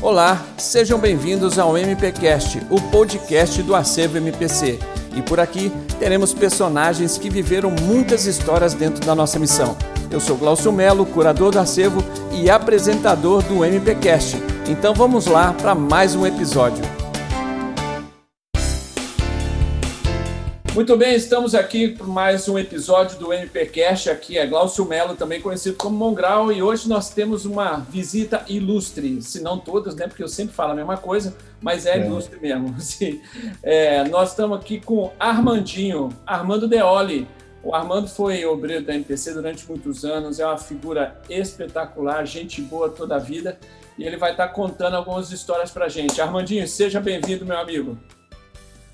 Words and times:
Olá, 0.00 0.46
sejam 0.56 0.96
bem-vindos 0.96 1.58
ao 1.58 1.76
MPcast, 1.76 2.62
o 2.70 2.80
podcast 2.80 3.60
do 3.64 3.74
Acervo 3.74 4.16
MPC. 4.16 4.78
E 5.16 5.20
por 5.20 5.40
aqui 5.40 5.72
teremos 5.98 6.32
personagens 6.32 7.18
que 7.18 7.28
viveram 7.28 7.68
muitas 7.82 8.24
histórias 8.24 8.74
dentro 8.74 9.04
da 9.04 9.12
nossa 9.12 9.40
missão. 9.40 9.76
Eu 10.08 10.20
sou 10.20 10.36
Glaucio 10.36 10.70
Melo, 10.70 11.04
curador 11.04 11.50
do 11.50 11.58
acervo 11.58 12.04
e 12.30 12.48
apresentador 12.48 13.42
do 13.42 13.64
MPcast. 13.64 14.36
Então 14.68 14.94
vamos 14.94 15.26
lá 15.26 15.52
para 15.52 15.74
mais 15.74 16.14
um 16.14 16.24
episódio. 16.24 16.84
Muito 20.78 20.96
bem, 20.96 21.16
estamos 21.16 21.56
aqui 21.56 21.88
para 21.88 22.06
mais 22.06 22.48
um 22.48 22.56
episódio 22.56 23.18
do 23.18 23.32
MPcast. 23.32 24.10
Aqui 24.10 24.38
é 24.38 24.46
Glaucio 24.46 24.84
Melo, 24.84 25.16
também 25.16 25.40
conhecido 25.40 25.76
como 25.76 25.96
Mongrau, 25.96 26.52
e 26.52 26.62
hoje 26.62 26.88
nós 26.88 27.10
temos 27.10 27.44
uma 27.44 27.78
visita 27.78 28.44
ilustre, 28.46 29.20
se 29.20 29.42
não 29.42 29.58
todas, 29.58 29.96
né? 29.96 30.06
Porque 30.06 30.22
eu 30.22 30.28
sempre 30.28 30.54
falo 30.54 30.70
a 30.70 30.74
mesma 30.76 30.96
coisa, 30.96 31.36
mas 31.60 31.84
é, 31.84 31.98
é. 31.98 32.06
ilustre 32.06 32.38
mesmo. 32.38 32.72
Sim. 32.78 33.20
É, 33.60 34.04
nós 34.04 34.30
estamos 34.30 34.56
aqui 34.56 34.80
com 34.80 35.10
Armandinho, 35.18 36.10
Armando 36.24 36.68
Deoli. 36.68 37.26
O 37.60 37.74
Armando 37.74 38.06
foi 38.06 38.44
obreiro 38.44 38.84
da 38.84 38.94
MPC 38.94 39.32
durante 39.32 39.68
muitos 39.68 40.04
anos, 40.04 40.38
é 40.38 40.46
uma 40.46 40.58
figura 40.58 41.20
espetacular, 41.28 42.24
gente 42.24 42.62
boa 42.62 42.88
toda 42.88 43.16
a 43.16 43.18
vida, 43.18 43.58
e 43.98 44.04
ele 44.04 44.16
vai 44.16 44.30
estar 44.30 44.46
contando 44.50 44.94
algumas 44.94 45.32
histórias 45.32 45.72
para 45.72 45.86
a 45.86 45.88
gente. 45.88 46.20
Armandinho, 46.20 46.68
seja 46.68 47.00
bem-vindo, 47.00 47.44
meu 47.44 47.58
amigo. 47.58 47.98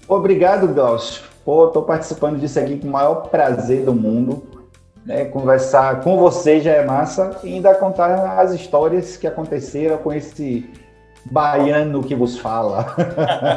Obrigado, 0.09 0.67
Glaucio. 0.73 1.34
Pô, 1.45 1.67
estou 1.67 1.83
participando 1.83 2.41
disso 2.41 2.59
aqui 2.59 2.79
com 2.79 2.89
o 2.89 2.91
maior 2.91 3.29
prazer 3.29 3.85
do 3.85 3.95
mundo. 3.95 4.43
Né? 5.05 5.27
Conversar 5.27 6.01
com 6.01 6.17
você 6.17 6.61
já 6.61 6.73
é 6.73 6.85
massa 6.85 7.39
e 7.45 7.55
ainda 7.55 7.75
contar 7.75 8.41
as 8.41 8.53
histórias 8.53 9.19
que 9.19 9.27
aconteceram 9.27 9.99
com 9.99 10.11
esse 10.11 10.71
baiano 11.27 12.03
que 12.03 12.15
vos 12.15 12.39
fala. 12.39 12.97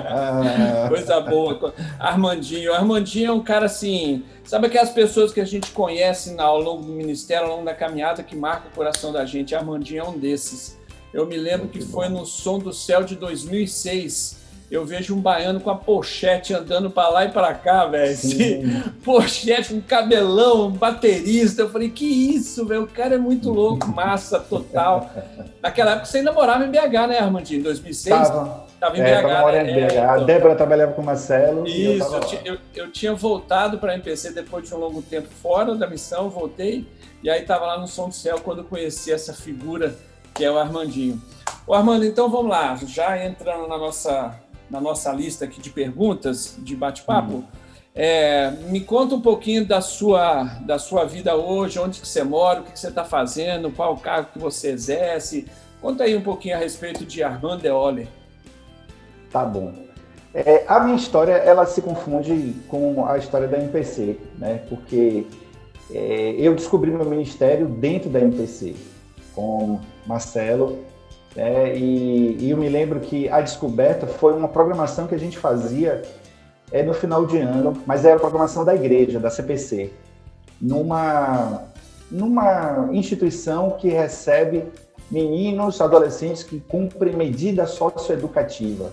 Coisa 0.89 1.21
boa. 1.21 1.73
Armandinho. 1.97 2.73
Armandinho 2.73 3.29
é 3.29 3.33
um 3.33 3.43
cara 3.43 3.67
assim. 3.67 4.25
Sabe 4.43 4.67
aquelas 4.67 4.89
pessoas 4.89 5.31
que 5.31 5.39
a 5.39 5.45
gente 5.45 5.71
conhece 5.71 6.35
ao 6.37 6.59
longo 6.59 6.83
do 6.83 6.91
ministério, 6.91 7.45
ao 7.45 7.53
longo 7.53 7.65
da 7.65 7.73
caminhada, 7.73 8.21
que 8.21 8.35
marca 8.35 8.67
o 8.67 8.75
coração 8.75 9.13
da 9.13 9.25
gente? 9.25 9.55
Armandinho 9.55 10.01
é 10.01 10.07
um 10.07 10.17
desses. 10.17 10.77
Eu 11.13 11.25
me 11.25 11.37
lembro 11.37 11.69
que 11.69 11.81
foi 11.81 12.09
no 12.09 12.25
Som 12.25 12.59
do 12.59 12.73
Céu 12.73 13.03
de 13.03 13.15
2006 13.15 14.46
eu 14.69 14.85
vejo 14.85 15.15
um 15.15 15.21
baiano 15.21 15.61
com 15.61 15.69
a 15.69 15.75
pochete 15.75 16.53
andando 16.53 16.91
para 16.91 17.07
lá 17.07 17.25
e 17.25 17.29
para 17.29 17.53
cá, 17.53 17.85
velho. 17.85 18.17
Pochete, 19.03 19.73
um 19.73 19.79
cabelão, 19.79 20.67
um 20.67 20.71
baterista. 20.71 21.61
Eu 21.61 21.69
falei, 21.69 21.89
que 21.89 22.05
isso, 22.05 22.65
velho? 22.65 22.83
O 22.83 22.87
cara 22.87 23.15
é 23.15 23.17
muito 23.17 23.49
louco, 23.49 23.87
massa 23.87 24.39
total. 24.39 25.09
Naquela 25.63 25.91
época 25.91 26.05
você 26.05 26.17
ainda 26.17 26.33
morava 26.33 26.65
em 26.65 26.69
BH, 26.69 27.07
né, 27.07 27.19
Armandinho? 27.19 27.61
Em 27.61 27.63
2006? 27.63 28.15
Tava. 28.15 28.67
Tava 28.77 28.97
em 28.97 29.01
é, 29.01 29.21
BH. 29.21 29.27
Tava 29.27 29.51
né? 29.53 29.71
em 29.71 29.73
BH. 29.73 29.77
É, 29.77 29.85
então... 29.85 30.09
A 30.09 30.17
Débora 30.17 30.55
trabalhava 30.55 30.91
com 30.91 31.01
o 31.01 31.05
Marcelo. 31.05 31.65
Isso, 31.65 32.13
eu, 32.13 32.21
eu, 32.21 32.39
eu, 32.53 32.57
eu, 32.75 32.91
tinha 32.91 33.13
voltado 33.13 33.77
para 33.77 33.93
a 33.93 33.95
MPC 33.95 34.31
depois 34.31 34.67
de 34.67 34.75
um 34.75 34.77
longo 34.77 35.01
tempo 35.01 35.29
fora 35.41 35.75
da 35.75 35.87
missão, 35.87 36.29
voltei. 36.29 36.85
E 37.23 37.29
aí 37.29 37.43
tava 37.43 37.65
lá 37.65 37.79
no 37.79 37.87
Som 37.87 38.09
do 38.09 38.15
Céu 38.15 38.39
quando 38.43 38.59
eu 38.59 38.65
conheci 38.65 39.13
essa 39.13 39.33
figura 39.33 39.95
que 40.37 40.45
é 40.45 40.51
o 40.51 40.57
Armandinho. 40.57 41.19
O 41.65 41.73
Armando, 41.73 42.05
então 42.05 42.29
vamos 42.29 42.51
lá, 42.51 42.77
já 42.85 43.25
entrando 43.25 43.67
na 43.67 43.77
nossa 43.77 44.35
na 44.69 44.81
nossa 44.81 45.11
lista 45.11 45.45
aqui 45.45 45.61
de 45.61 45.69
perguntas, 45.69 46.57
de 46.59 46.75
bate-papo. 46.75 47.35
Uhum. 47.35 47.43
É, 47.95 48.51
me 48.69 48.81
conta 48.81 49.15
um 49.15 49.21
pouquinho 49.21 49.65
da 49.65 49.81
sua, 49.81 50.43
da 50.65 50.77
sua 50.77 51.03
vida 51.05 51.35
hoje, 51.35 51.79
onde 51.79 51.99
que 51.99 52.07
você 52.07 52.23
mora, 52.23 52.59
o 52.59 52.63
que, 52.63 52.73
que 52.73 52.79
você 52.79 52.89
está 52.89 53.03
fazendo, 53.03 53.71
qual 53.71 53.93
o 53.93 53.97
cargo 53.97 54.29
que 54.33 54.39
você 54.39 54.69
exerce. 54.69 55.47
Conta 55.81 56.03
aí 56.03 56.15
um 56.15 56.21
pouquinho 56.21 56.55
a 56.55 56.59
respeito 56.59 57.03
de 57.05 57.23
Armand 57.23 57.57
Deole. 57.57 58.07
Tá 59.31 59.43
bom. 59.43 59.73
É, 60.33 60.63
a 60.67 60.79
minha 60.81 60.95
história, 60.95 61.33
ela 61.33 61.65
se 61.65 61.81
confunde 61.81 62.53
com 62.67 63.05
a 63.07 63.17
história 63.17 63.47
da 63.47 63.57
MPC, 63.57 64.19
né? 64.37 64.61
Porque 64.69 65.25
é, 65.91 66.35
eu 66.37 66.53
descobri 66.53 66.91
meu 66.91 67.05
ministério 67.05 67.67
dentro 67.67 68.09
da 68.09 68.19
MPC, 68.19 68.75
com 69.33 69.79
Marcelo, 70.05 70.85
é, 71.37 71.77
e, 71.77 72.35
e, 72.39 72.49
eu 72.49 72.57
me 72.57 72.67
lembro 72.67 72.99
que 72.99 73.29
a 73.29 73.41
descoberta 73.41 74.07
foi 74.07 74.33
uma 74.33 74.47
programação 74.47 75.05
que 75.05 75.13
a 75.13 75.19
gente 75.19 75.37
fazia 75.37 76.01
é, 76.71 76.81
no 76.81 76.95
final 76.95 77.27
de 77.27 77.37
ano, 77.37 77.79
mas 77.85 78.03
era 78.03 78.15
a 78.15 78.19
programação 78.19 78.65
da 78.65 78.73
igreja, 78.73 79.19
da 79.19 79.29
CPC, 79.29 79.91
numa, 80.59 81.61
numa 82.09 82.89
instituição 82.91 83.71
que 83.71 83.87
recebe 83.87 84.65
meninos, 85.11 85.79
adolescentes 85.79 86.41
que 86.41 86.59
cumprem 86.59 87.15
medida 87.15 87.67
socioeducativa. 87.67 88.91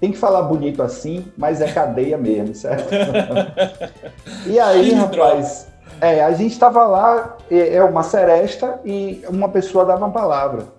Tem 0.00 0.10
que 0.10 0.18
falar 0.18 0.42
bonito 0.42 0.82
assim, 0.82 1.26
mas 1.36 1.60
é 1.60 1.72
cadeia 1.72 2.18
mesmo, 2.18 2.56
certo? 2.56 2.88
e 4.46 4.58
aí, 4.58 4.92
rapaz, 4.92 5.68
é, 6.00 6.24
a 6.24 6.32
gente 6.32 6.52
estava 6.52 6.84
lá, 6.86 7.36
é, 7.48 7.76
é 7.76 7.84
uma 7.84 8.02
seresta 8.02 8.80
e 8.84 9.24
uma 9.28 9.48
pessoa 9.48 9.84
dava 9.84 10.04
uma 10.04 10.12
palavra. 10.12 10.77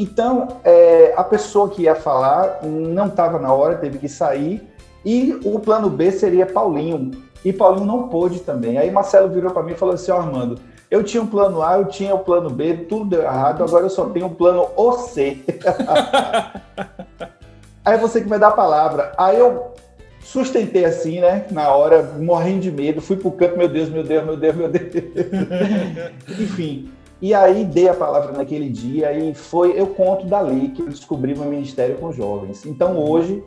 Então, 0.00 0.60
é, 0.62 1.12
a 1.16 1.24
pessoa 1.24 1.68
que 1.68 1.82
ia 1.82 1.96
falar 1.96 2.60
não 2.62 3.08
estava 3.08 3.36
na 3.36 3.52
hora, 3.52 3.74
teve 3.74 3.98
que 3.98 4.08
sair, 4.08 4.62
e 5.04 5.36
o 5.44 5.58
plano 5.58 5.90
B 5.90 6.12
seria 6.12 6.46
Paulinho. 6.46 7.10
E 7.44 7.52
Paulinho 7.52 7.84
não 7.84 8.08
pôde 8.08 8.38
também. 8.38 8.78
Aí 8.78 8.92
Marcelo 8.92 9.28
virou 9.28 9.50
para 9.50 9.64
mim 9.64 9.72
e 9.72 9.76
falou 9.76 9.96
assim: 9.96 10.12
Ó, 10.12 10.16
oh, 10.16 10.20
Armando, 10.20 10.60
eu 10.88 11.02
tinha 11.02 11.20
um 11.20 11.26
plano 11.26 11.60
A, 11.62 11.78
eu 11.78 11.86
tinha 11.86 12.14
o 12.14 12.20
plano 12.20 12.48
B, 12.48 12.74
tudo 12.88 13.06
deu 13.06 13.22
errado, 13.22 13.64
agora 13.64 13.86
eu 13.86 13.90
só 13.90 14.04
tenho 14.04 14.26
o 14.26 14.34
plano 14.34 14.68
OC. 14.76 15.44
Aí 17.84 17.98
você 17.98 18.20
que 18.20 18.28
vai 18.28 18.38
dar 18.38 18.48
a 18.48 18.52
palavra. 18.52 19.12
Aí 19.18 19.36
eu 19.36 19.72
sustentei 20.20 20.84
assim, 20.84 21.20
né? 21.20 21.46
Na 21.50 21.74
hora, 21.74 22.02
morrendo 22.20 22.60
de 22.60 22.70
medo, 22.70 23.00
fui 23.00 23.16
pro 23.16 23.32
canto, 23.32 23.58
meu 23.58 23.68
Deus, 23.68 23.88
meu 23.88 24.04
Deus, 24.04 24.24
meu 24.24 24.36
Deus, 24.36 24.54
meu 24.54 24.68
Deus. 24.68 24.84
Enfim, 26.38 26.88
e 27.20 27.34
aí 27.34 27.64
dei 27.64 27.88
a 27.88 27.94
palavra 27.94 28.32
naquele 28.32 28.68
dia 28.68 29.12
e 29.12 29.34
foi, 29.34 29.78
eu 29.78 29.88
conto 29.88 30.26
dali 30.26 30.68
que 30.68 30.82
eu 30.82 30.88
descobri 30.88 31.34
meu 31.34 31.46
ministério 31.46 31.96
com 31.96 32.12
jovens. 32.12 32.64
Então 32.64 32.96
hoje 32.96 33.42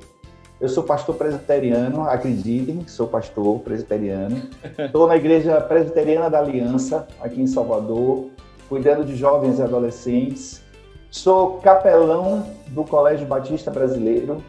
eu 0.59 0.69
sou 0.69 0.83
pastor 0.83 1.15
presbiteriano, 1.15 2.03
acreditem, 2.03 2.85
sou 2.87 3.07
pastor 3.07 3.59
presbiteriano. 3.61 4.43
Estou 4.77 5.07
na 5.07 5.15
igreja 5.15 5.59
presbiteriana 5.61 6.29
da 6.29 6.39
Aliança, 6.39 7.07
aqui 7.19 7.41
em 7.41 7.47
Salvador, 7.47 8.27
cuidando 8.69 9.03
de 9.03 9.15
jovens 9.15 9.57
e 9.57 9.61
adolescentes. 9.63 10.61
Sou 11.09 11.57
capelão 11.57 12.45
do 12.67 12.83
Colégio 12.83 13.25
Batista 13.25 13.71
Brasileiro, 13.71 14.43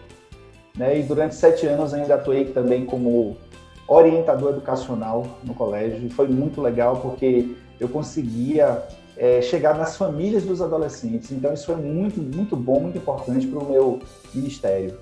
né? 0.76 0.98
E 0.98 1.02
durante 1.02 1.34
sete 1.34 1.66
anos 1.66 1.94
ainda 1.94 2.16
atuei 2.16 2.44
também 2.46 2.84
como 2.84 3.36
orientador 3.88 4.50
educacional 4.50 5.26
no 5.42 5.54
colégio. 5.54 6.06
E 6.06 6.10
foi 6.10 6.28
muito 6.28 6.60
legal 6.60 6.96
porque 6.96 7.54
eu 7.80 7.88
conseguia 7.88 8.82
é, 9.16 9.40
chegar 9.42 9.76
nas 9.76 9.96
famílias 9.96 10.44
dos 10.44 10.60
adolescentes. 10.60 11.30
Então, 11.30 11.52
isso 11.52 11.66
foi 11.66 11.76
muito, 11.76 12.20
muito 12.20 12.56
bom, 12.56 12.80
muito 12.80 12.98
importante 12.98 13.46
para 13.46 13.58
o 13.58 13.70
meu 13.70 14.00
ministério. 14.34 14.98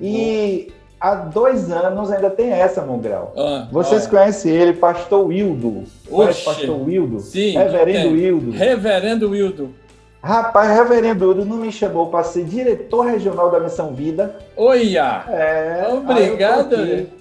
E 0.00 0.72
há 1.00 1.14
dois 1.14 1.70
anos 1.70 2.10
ainda 2.10 2.30
tem 2.30 2.50
essa, 2.50 2.82
Mongrel. 2.82 3.32
Ah, 3.36 3.68
Vocês 3.70 4.06
ah, 4.06 4.10
conhecem 4.10 4.52
ele, 4.52 4.72
Pastor 4.72 5.26
Wildo. 5.26 5.84
Conhece 6.08 6.44
Pastor 6.44 6.82
Wildo? 6.82 7.20
Sim. 7.20 7.52
Reverendo 7.52 8.08
é. 8.08 8.12
Wildo. 8.12 8.50
Reverendo 8.50 9.30
Wildo. 9.30 9.74
Rapaz, 10.22 10.76
Reverendo 10.76 11.26
Wildo 11.26 11.44
não 11.44 11.56
me 11.56 11.72
chamou 11.72 12.08
para 12.08 12.24
ser 12.24 12.44
diretor 12.44 13.06
regional 13.06 13.50
da 13.50 13.60
Missão 13.60 13.94
Vida. 13.94 14.36
Olha! 14.56 15.24
É, 15.28 15.88
Obrigado. 15.90 17.19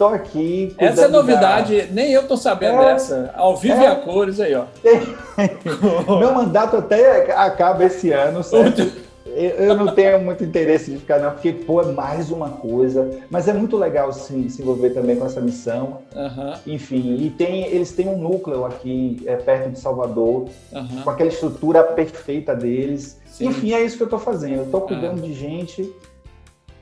Estou 0.00 0.14
aqui. 0.14 0.74
Essa 0.78 1.02
é 1.02 1.08
novidade, 1.08 1.82
da... 1.82 1.92
nem 1.92 2.10
eu 2.10 2.22
estou 2.22 2.38
sabendo 2.38 2.80
é, 2.80 2.94
dessa. 2.94 3.34
Ao 3.36 3.54
vivo 3.54 3.74
é, 3.74 3.84
e 3.84 3.86
a 3.86 3.96
cores 3.96 4.40
aí, 4.40 4.54
ó. 4.54 4.64
Meu 6.18 6.32
mandato 6.32 6.78
até 6.78 7.30
acaba 7.34 7.84
esse 7.84 8.10
ano, 8.10 8.42
certo? 8.42 8.90
eu 9.26 9.76
não 9.76 9.94
tenho 9.94 10.18
muito 10.22 10.42
interesse 10.42 10.90
de 10.90 10.96
ficar, 10.96 11.18
não, 11.18 11.32
porque, 11.32 11.52
pô, 11.52 11.82
é 11.82 11.92
mais 11.92 12.30
uma 12.30 12.48
coisa. 12.48 13.10
Mas 13.28 13.46
é 13.46 13.52
muito 13.52 13.76
legal 13.76 14.10
se, 14.10 14.48
se 14.48 14.62
envolver 14.62 14.88
também 14.90 15.16
com 15.16 15.26
essa 15.26 15.40
missão. 15.42 15.98
Uhum. 16.16 16.54
Enfim, 16.66 17.16
e 17.20 17.28
tem, 17.28 17.66
eles 17.66 17.92
têm 17.92 18.08
um 18.08 18.16
núcleo 18.16 18.64
aqui 18.64 19.22
é, 19.26 19.36
perto 19.36 19.72
de 19.72 19.78
Salvador, 19.78 20.48
uhum. 20.72 21.02
com 21.04 21.10
aquela 21.10 21.28
estrutura 21.28 21.84
perfeita 21.84 22.56
deles. 22.56 23.20
Sim. 23.26 23.48
Enfim, 23.48 23.74
é 23.74 23.84
isso 23.84 23.98
que 23.98 24.02
eu 24.02 24.06
estou 24.06 24.18
fazendo. 24.18 24.60
Eu 24.60 24.64
estou 24.64 24.80
cuidando 24.80 25.18
ah. 25.18 25.26
de 25.26 25.34
gente 25.34 25.94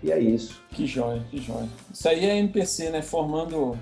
e 0.02 0.12
é 0.12 0.18
isso. 0.18 0.60
Que 0.70 0.86
joia, 0.86 1.22
que 1.30 1.38
joia. 1.38 1.68
Isso 1.92 2.08
aí 2.08 2.24
é 2.24 2.36
MPC, 2.38 2.90
né? 2.90 3.02
Formando 3.02 3.76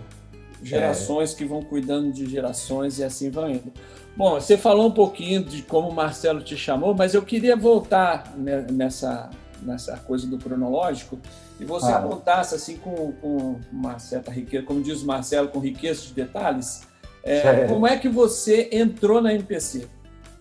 gerações 0.63 1.33
é. 1.33 1.37
que 1.37 1.45
vão 1.45 1.63
cuidando 1.63 2.13
de 2.13 2.27
gerações 2.27 2.99
e 2.99 3.05
assim 3.05 3.31
vão 3.31 3.51
indo. 3.51 3.73
Bom, 4.17 4.41
você 4.41 4.57
falou 4.57 4.87
um 4.87 4.91
pouquinho 4.91 5.45
de 5.45 5.63
como 5.63 5.89
o 5.89 5.95
Marcelo 5.95 6.41
te 6.41 6.57
chamou, 6.57 6.95
mas 6.95 7.13
eu 7.13 7.23
queria 7.23 7.55
voltar 7.55 8.35
nessa, 8.37 9.29
nessa 9.63 9.97
coisa 9.99 10.27
do 10.27 10.39
cronológico 10.39 11.19
e 11.61 11.65
você 11.65 11.93
ah. 11.93 12.01
contasse 12.01 12.55
assim 12.55 12.79
com, 12.79 13.13
com 13.13 13.61
uma 13.71 13.99
certa 13.99 14.31
riqueza, 14.31 14.65
como 14.65 14.83
diz 14.83 15.03
o 15.03 15.07
Marcelo, 15.07 15.49
com 15.49 15.59
riqueza 15.59 16.03
de 16.03 16.15
detalhes, 16.15 16.83
é, 17.23 17.67
como 17.67 17.87
é 17.87 17.99
que 17.99 18.09
você 18.09 18.69
entrou 18.73 19.21
na 19.21 19.35
MPC? 19.35 19.87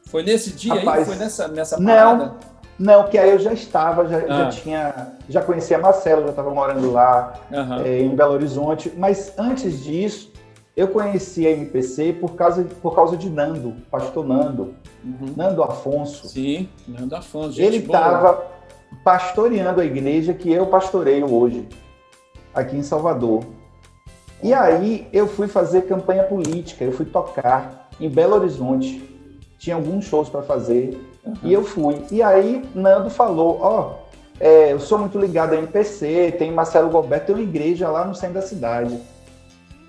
Foi 0.06 0.24
nesse 0.24 0.52
dia 0.52 0.76
Rapaz, 0.76 1.00
aí? 1.00 1.06
Foi 1.06 1.16
nessa, 1.16 1.48
nessa 1.48 1.82
parada? 1.82 2.26
Não, 2.26 2.38
Não, 2.78 3.04
que 3.08 3.18
aí 3.18 3.30
eu 3.30 3.40
já 3.40 3.54
estava, 3.54 4.06
já, 4.08 4.18
ah. 4.18 4.28
já 4.28 4.50
tinha, 4.50 5.08
já 5.30 5.42
conhecia 5.42 5.78
Marcelo, 5.78 6.24
já 6.24 6.30
estava 6.30 6.54
morando 6.54 6.92
lá 6.92 7.34
uhum. 7.50 7.82
é, 7.86 8.02
em 8.02 8.16
Belo 8.16 8.34
Horizonte. 8.34 8.92
Mas 8.98 9.34
antes 9.38 9.84
disso, 9.84 10.32
eu 10.76 10.90
conheci 10.90 11.48
a 11.48 11.52
MPC 11.52 12.14
por 12.14 12.36
causa, 12.36 12.66
por 12.82 12.94
causa 12.94 13.16
de 13.16 13.30
Nando, 13.30 13.76
pastor 13.90 14.28
Nando, 14.28 14.76
uhum. 15.04 15.34
Nando 15.36 15.64
Afonso. 15.64 16.28
Sim, 16.28 16.68
Nando 16.86 17.16
Afonso. 17.16 17.62
Ele 17.62 17.78
estava 17.78 18.46
pastoreando 19.04 19.80
a 19.80 19.86
igreja 19.86 20.34
que 20.34 20.52
eu 20.52 20.68
pastoreio 20.68 21.34
hoje, 21.34 21.68
aqui 22.54 22.76
em 22.76 22.84
Salvador. 22.84 23.44
E 24.44 24.54
aí 24.54 25.08
eu 25.14 25.28
fui 25.28 25.48
fazer 25.48 25.84
campanha 25.84 26.24
política, 26.24 26.84
eu 26.84 26.92
fui 26.92 27.06
tocar 27.06 27.90
em 28.00 28.10
Belo 28.10 28.36
Horizonte. 28.36 29.02
Tinha 29.58 29.78
alguns 29.78 30.06
shows 30.06 30.28
para 30.28 30.42
fazer 30.42 31.00
uhum. 31.26 31.34
e 31.44 31.54
eu 31.54 31.64
fui. 31.64 32.04
E 32.12 32.22
aí 32.22 32.64
Nando 32.74 33.10
falou: 33.10 33.60
Ó, 33.62 33.80
oh, 33.80 34.06
é, 34.40 34.74
eu 34.74 34.80
sou 34.80 34.98
muito 34.98 35.18
ligado 35.18 35.54
à 35.54 35.58
MPC, 35.58 36.36
tem 36.38 36.52
Marcelo 36.52 36.90
Goberto, 36.90 37.28
tem 37.28 37.36
uma 37.36 37.44
igreja 37.44 37.90
lá 37.90 38.06
no 38.06 38.16
centro 38.16 38.36
da 38.36 38.42
cidade. 38.42 39.00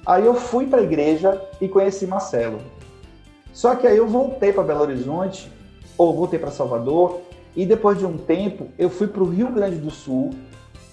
Aí 0.04 0.24
eu 0.24 0.34
fui 0.34 0.66
para 0.66 0.80
a 0.80 0.84
igreja 0.84 1.40
e 1.60 1.68
conheci 1.68 2.06
Marcelo. 2.06 2.60
Só 3.52 3.74
que 3.74 3.86
aí 3.86 3.96
eu 3.96 4.06
voltei 4.06 4.52
para 4.52 4.62
Belo 4.62 4.82
Horizonte, 4.82 5.50
ou 5.98 6.14
voltei 6.14 6.38
para 6.38 6.50
Salvador, 6.50 7.20
e 7.56 7.66
depois 7.66 7.98
de 7.98 8.06
um 8.06 8.16
tempo 8.16 8.68
eu 8.78 8.88
fui 8.88 9.08
para 9.08 9.22
o 9.22 9.28
Rio 9.28 9.50
Grande 9.50 9.76
do 9.76 9.90
Sul 9.90 10.30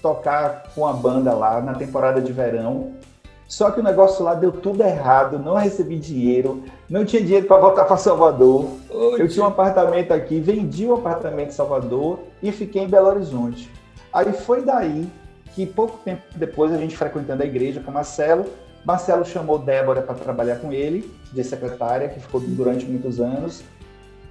tocar 0.01 0.63
com 0.73 0.87
a 0.87 0.93
banda 0.93 1.33
lá 1.33 1.61
na 1.61 1.75
temporada 1.75 2.19
de 2.21 2.31
verão. 2.33 2.93
Só 3.53 3.69
que 3.69 3.79
o 3.79 3.83
negócio 3.83 4.25
lá 4.25 4.33
deu 4.33 4.51
tudo 4.51 4.81
errado, 4.81 5.37
não 5.37 5.53
recebi 5.53 5.99
dinheiro, 5.99 6.63
não 6.89 7.05
tinha 7.05 7.21
dinheiro 7.21 7.45
para 7.45 7.61
voltar 7.61 7.85
para 7.85 7.97
Salvador. 7.97 8.65
eu 8.89 9.27
tinha 9.27 9.45
um 9.45 9.47
apartamento 9.47 10.11
aqui, 10.11 10.39
vendi 10.39 10.87
o 10.87 10.89
um 10.89 10.95
apartamento 10.95 11.49
em 11.49 11.51
Salvador 11.51 12.21
e 12.41 12.51
fiquei 12.51 12.81
em 12.81 12.87
Belo 12.87 13.09
Horizonte. 13.09 13.69
Aí 14.11 14.33
foi 14.33 14.63
daí 14.63 15.07
que 15.53 15.67
pouco 15.67 15.99
tempo 16.03 16.23
depois 16.35 16.73
a 16.73 16.77
gente 16.77 16.97
frequentando 16.97 17.43
a 17.43 17.45
igreja 17.45 17.79
com 17.79 17.91
Marcelo, 17.91 18.45
Marcelo 18.83 19.23
chamou 19.23 19.59
Débora 19.59 20.01
para 20.01 20.15
trabalhar 20.15 20.55
com 20.55 20.73
ele, 20.73 21.07
de 21.31 21.43
secretária, 21.43 22.09
que 22.09 22.19
ficou 22.19 22.41
durante 22.41 22.87
muitos 22.87 23.19
anos. 23.19 23.63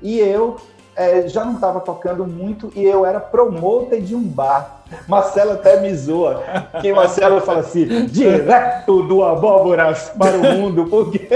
E 0.02 0.18
eu 0.18 0.56
é, 0.94 1.26
já 1.28 1.44
não 1.44 1.54
estava 1.54 1.80
tocando 1.80 2.26
muito 2.26 2.70
e 2.74 2.84
eu 2.84 3.06
era 3.06 3.18
promotor 3.18 4.00
de 4.00 4.14
um 4.14 4.22
bar. 4.22 4.82
Marcelo 5.08 5.52
até 5.52 5.80
me 5.80 5.94
zoa, 5.94 6.42
que 6.82 6.92
Marcelo 6.92 7.40
fala 7.40 7.60
assim, 7.60 8.04
direto 8.06 9.02
do 9.04 9.24
Abóboras 9.24 10.10
para 10.18 10.36
o 10.36 10.42
mundo, 10.42 10.86
porque 10.86 11.28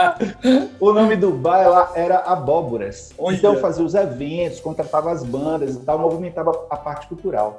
o 0.80 0.92
nome 0.92 1.16
do 1.16 1.32
bar 1.32 1.68
lá 1.68 1.92
era 1.94 2.18
Abóboras. 2.20 3.12
Olha. 3.18 3.36
Então 3.36 3.54
eu 3.54 3.60
fazia 3.60 3.84
os 3.84 3.94
eventos, 3.94 4.58
contratava 4.60 5.10
as 5.10 5.22
bandas 5.22 5.74
e 5.74 5.80
tal, 5.80 5.98
movimentava 5.98 6.66
a 6.70 6.76
parte 6.76 7.06
cultural. 7.08 7.58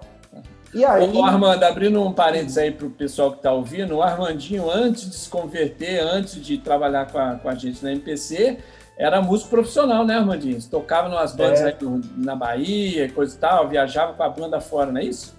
E 0.73 0.83
aí... 0.83 1.15
O 1.15 1.23
Armando, 1.23 1.63
abrindo 1.63 2.01
um 2.01 2.11
parênteses 2.11 2.57
aí 2.57 2.71
para 2.71 2.87
o 2.87 2.89
pessoal 2.89 3.29
que 3.29 3.37
está 3.37 3.51
ouvindo, 3.51 3.95
o 3.95 4.01
Armandinho, 4.01 4.71
antes 4.71 5.07
de 5.07 5.15
se 5.15 5.29
converter, 5.29 5.99
antes 5.99 6.43
de 6.43 6.57
trabalhar 6.57 7.11
com 7.11 7.19
a, 7.19 7.35
com 7.35 7.47
a 7.47 7.53
gente 7.53 7.83
na 7.83 7.91
MPC, 7.91 8.57
era 8.97 9.21
músico 9.21 9.49
profissional, 9.49 10.05
né, 10.05 10.15
Armandinho? 10.15 10.59
Você 10.59 10.69
tocava 10.69 11.09
nas 11.09 11.35
bandas 11.35 11.61
é. 11.61 11.75
na 12.15 12.35
Bahia, 12.35 13.11
coisa 13.11 13.35
e 13.35 13.39
tal, 13.39 13.67
viajava 13.67 14.13
com 14.13 14.23
a 14.23 14.29
banda 14.29 14.61
fora, 14.61 14.91
não 14.91 15.01
é 15.01 15.05
isso? 15.05 15.35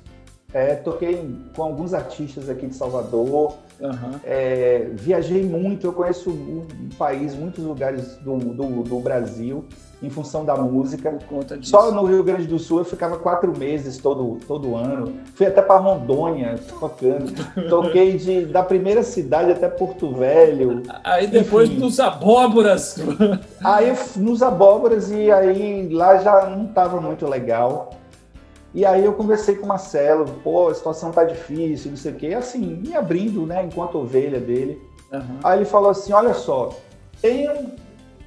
É, 0.52 0.76
toquei 0.76 1.36
com 1.54 1.62
alguns 1.62 1.92
artistas 1.92 2.48
aqui 2.48 2.66
de 2.66 2.74
Salvador, 2.74 3.56
uhum. 3.80 4.20
é, 4.24 4.88
viajei 4.92 5.42
muito, 5.42 5.86
eu 5.86 5.92
conheço 5.92 6.30
o 6.30 6.66
país, 6.98 7.34
muitos 7.34 7.64
lugares 7.64 8.16
do, 8.16 8.38
do, 8.38 8.82
do 8.82 9.00
Brasil 9.00 9.64
em 10.04 10.10
função 10.10 10.44
da 10.44 10.54
música. 10.56 11.16
Só 11.62 11.90
no 11.90 12.04
Rio 12.04 12.22
Grande 12.22 12.46
do 12.46 12.58
Sul 12.58 12.80
eu 12.80 12.84
ficava 12.84 13.16
quatro 13.16 13.56
meses 13.56 13.96
todo, 13.96 14.38
todo 14.46 14.76
ano. 14.76 15.14
Fui 15.34 15.46
até 15.46 15.62
para 15.62 15.80
Rondônia 15.80 16.56
tocando. 16.78 17.32
Toquei 17.68 18.16
de, 18.16 18.44
da 18.44 18.62
primeira 18.62 19.02
cidade 19.02 19.52
até 19.52 19.68
Porto 19.68 20.12
Velho. 20.12 20.82
Aí 21.02 21.26
depois 21.26 21.70
Enfim. 21.70 21.80
nos 21.80 21.98
abóboras. 21.98 22.96
Aí 23.64 23.94
nos 24.16 24.42
abóboras 24.42 25.10
e 25.10 25.30
aí 25.30 25.88
lá 25.90 26.18
já 26.18 26.50
não 26.50 26.66
estava 26.66 27.00
muito 27.00 27.26
legal. 27.26 27.90
E 28.74 28.84
aí 28.84 29.04
eu 29.04 29.12
conversei 29.12 29.54
com 29.54 29.64
o 29.64 29.68
Marcelo, 29.68 30.26
pô, 30.42 30.68
a 30.68 30.74
situação 30.74 31.12
tá 31.12 31.22
difícil, 31.22 31.92
não 31.92 31.96
sei 31.96 32.10
o 32.10 32.14
quê, 32.16 32.34
assim, 32.34 32.58
me 32.58 32.94
abrindo, 32.94 33.46
né, 33.46 33.64
enquanto 33.64 33.98
ovelha 33.98 34.40
dele. 34.40 34.82
Uhum. 35.12 35.38
Aí 35.44 35.58
ele 35.58 35.64
falou 35.64 35.90
assim, 35.90 36.12
olha 36.12 36.34
só, 36.34 36.76
tem 37.22 37.48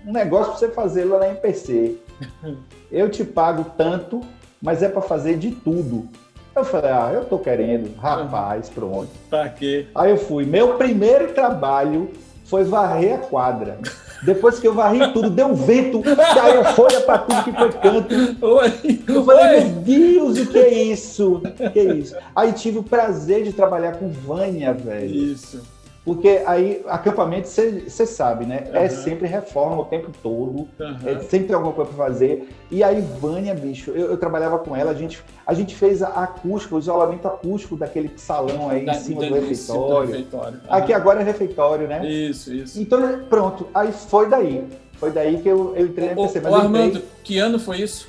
um 0.05 0.13
negócio 0.13 0.51
para 0.51 0.59
você 0.59 0.69
fazer 0.69 1.03
lá 1.03 1.19
na 1.19 1.27
MPC. 1.27 1.97
Eu 2.89 3.09
te 3.09 3.25
pago 3.25 3.65
tanto, 3.77 4.21
mas 4.61 4.81
é 4.81 4.87
para 4.87 5.01
fazer 5.01 5.37
de 5.37 5.51
tudo. 5.51 6.07
Eu 6.55 6.63
falei, 6.63 6.89
ah, 6.89 7.11
eu 7.13 7.25
tô 7.25 7.37
querendo, 7.37 7.95
rapaz, 7.97 8.67
pronto. 8.67 9.09
Pra 9.29 9.47
quê? 9.47 9.85
Aí 9.93 10.09
eu 10.09 10.17
fui. 10.17 10.43
Meu 10.43 10.75
primeiro 10.75 11.31
trabalho 11.31 12.09
foi 12.45 12.63
varrer 12.63 13.13
a 13.13 13.17
quadra. 13.19 13.77
Depois 14.23 14.59
que 14.59 14.67
eu 14.67 14.73
varri 14.73 15.11
tudo, 15.13 15.29
deu 15.29 15.47
um 15.47 15.53
vento, 15.53 16.01
caiu 16.01 16.63
folha 16.73 17.01
para 17.01 17.19
tudo 17.19 17.43
que 17.43 17.51
foi 17.51 17.71
canto. 17.71 18.15
Oi. 18.41 19.01
Eu 19.07 19.23
falei, 19.23 19.45
Oi. 19.45 19.59
meu 19.59 19.69
Deus, 19.81 20.39
o 20.39 20.45
que 20.47 20.57
é 20.57 20.73
isso? 20.83 21.35
O 21.35 21.69
que 21.71 21.79
é 21.79 21.93
isso? 21.93 22.15
Aí 22.35 22.51
tive 22.53 22.79
o 22.79 22.83
prazer 22.83 23.43
de 23.43 23.53
trabalhar 23.53 23.93
com 23.93 24.09
Vânia, 24.09 24.73
velho. 24.73 25.15
Isso. 25.15 25.61
Porque 26.07 26.41
aí, 26.45 26.81
acampamento, 26.87 27.49
você 27.49 28.05
sabe, 28.05 28.45
né? 28.45 28.63
Uhum. 28.69 28.77
É 28.77 28.87
sempre 28.87 29.27
reforma 29.27 29.81
o 29.81 29.83
tempo 29.83 30.09
todo, 30.23 30.59
uhum. 30.79 30.97
é, 31.05 31.19
sempre 31.19 31.47
tem 31.47 31.53
alguma 31.53 31.73
coisa 31.73 31.91
para 31.91 32.05
fazer. 32.05 32.47
E 32.71 32.81
aí, 32.81 33.01
Vânia, 33.01 33.53
bicho, 33.53 33.91
eu, 33.91 34.11
eu, 34.11 34.17
trabalhava 34.17 34.57
com 34.57 34.73
ela, 34.73 34.91
a 34.91 34.93
gente, 34.93 35.21
a 35.45 35.53
gente 35.53 35.75
fez 35.75 36.01
a 36.01 36.07
acústica, 36.07 36.75
o 36.75 36.79
isolamento 36.79 37.27
acústico 37.27 37.75
daquele 37.75 38.09
salão 38.15 38.69
aí 38.69 38.85
da, 38.85 38.93
em 38.93 38.99
cima 38.99 39.25
do 39.25 39.33
refeitório. 39.33 40.09
refeitório. 40.09 40.53
Uhum. 40.53 40.73
Aqui 40.73 40.93
agora 40.93 41.19
é 41.19 41.23
refeitório, 41.25 41.89
né? 41.89 42.07
Isso, 42.07 42.53
isso. 42.53 42.81
Então, 42.81 43.25
pronto, 43.29 43.67
aí 43.75 43.91
foi 43.91 44.29
daí. 44.29 44.63
Foi 44.93 45.11
daí 45.11 45.41
que 45.41 45.49
eu, 45.49 45.75
eu 45.75 45.87
entrei 45.87 46.11
na 46.11 46.15
PC. 46.15 46.39
Mas 46.39 46.53
Armando, 46.53 46.87
entrei... 46.87 47.05
que 47.21 47.37
ano 47.37 47.59
foi 47.59 47.81
isso? 47.81 48.07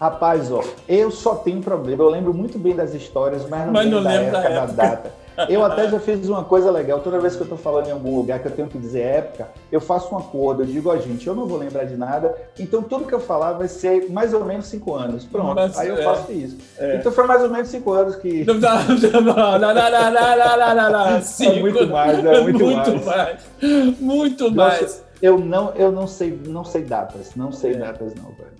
Rapaz, 0.00 0.50
ó, 0.50 0.64
eu 0.88 1.12
só 1.12 1.36
tenho 1.36 1.60
problema. 1.60 2.02
Eu 2.02 2.08
lembro 2.08 2.34
muito 2.34 2.58
bem 2.58 2.74
das 2.74 2.92
histórias, 2.92 3.48
mas 3.48 3.66
não, 3.66 3.72
mas 3.72 3.84
lembro, 3.84 4.00
não 4.00 4.10
lembro 4.10 4.32
da 4.32 4.38
época, 4.40 4.48
da, 4.48 4.62
época. 4.62 4.72
da 4.72 4.82
data. 4.82 5.27
Eu 5.48 5.64
até 5.64 5.88
já 5.88 6.00
fiz 6.00 6.28
uma 6.28 6.44
coisa 6.44 6.70
legal. 6.70 7.00
Toda 7.00 7.20
vez 7.20 7.36
que 7.36 7.40
eu 7.40 7.44
estou 7.44 7.58
falando 7.58 7.86
em 7.86 7.92
algum 7.92 8.16
lugar 8.16 8.40
que 8.40 8.48
eu 8.48 8.52
tenho 8.52 8.68
que 8.68 8.78
dizer 8.78 9.00
época, 9.00 9.48
eu 9.70 9.80
faço 9.80 10.14
um 10.14 10.18
acordo. 10.18 10.62
Eu 10.62 10.66
digo, 10.66 10.90
ó, 10.90 10.96
gente, 10.96 11.26
eu 11.26 11.34
não 11.34 11.46
vou 11.46 11.58
lembrar 11.58 11.84
de 11.84 11.96
nada. 11.96 12.34
Então 12.58 12.82
tudo 12.82 13.04
que 13.04 13.14
eu 13.14 13.20
falar 13.20 13.52
vai 13.52 13.68
ser 13.68 14.10
mais 14.10 14.34
ou 14.34 14.44
menos 14.44 14.66
cinco 14.66 14.94
anos. 14.94 15.24
Pronto. 15.24 15.54
Mas, 15.54 15.78
aí 15.78 15.88
eu 15.88 15.98
é, 15.98 16.02
faço 16.02 16.32
isso. 16.32 16.56
É. 16.78 16.96
Então 16.96 17.12
foi 17.12 17.26
mais 17.26 17.42
ou 17.42 17.50
menos 17.50 17.68
cinco 17.68 17.92
anos 17.92 18.16
que. 18.16 18.44
Não, 18.44 18.54
não, 18.54 18.60
não, 18.60 19.22
não, 19.22 19.58
não, 19.58 19.74
não, 19.74 20.10
não, 20.10 20.74
não, 20.74 21.12
não, 21.12 21.22
Cinco. 21.22 21.52
É 21.52 21.60
muito 21.60 21.86
mais, 21.86 22.24
é 22.24 22.40
muito, 22.40 22.64
muito 22.64 23.04
mais. 23.04 23.04
mais. 23.04 24.00
Muito 24.00 24.50
Nossa, 24.50 24.80
mais. 24.80 25.04
Eu 25.20 25.38
não, 25.38 25.72
eu 25.74 25.92
não 25.92 26.06
sei, 26.06 26.40
não 26.46 26.64
sei 26.64 26.82
datas. 26.82 27.34
Não 27.34 27.52
sei 27.52 27.72
é. 27.72 27.78
datas, 27.78 28.14
não, 28.14 28.30
velho. 28.32 28.58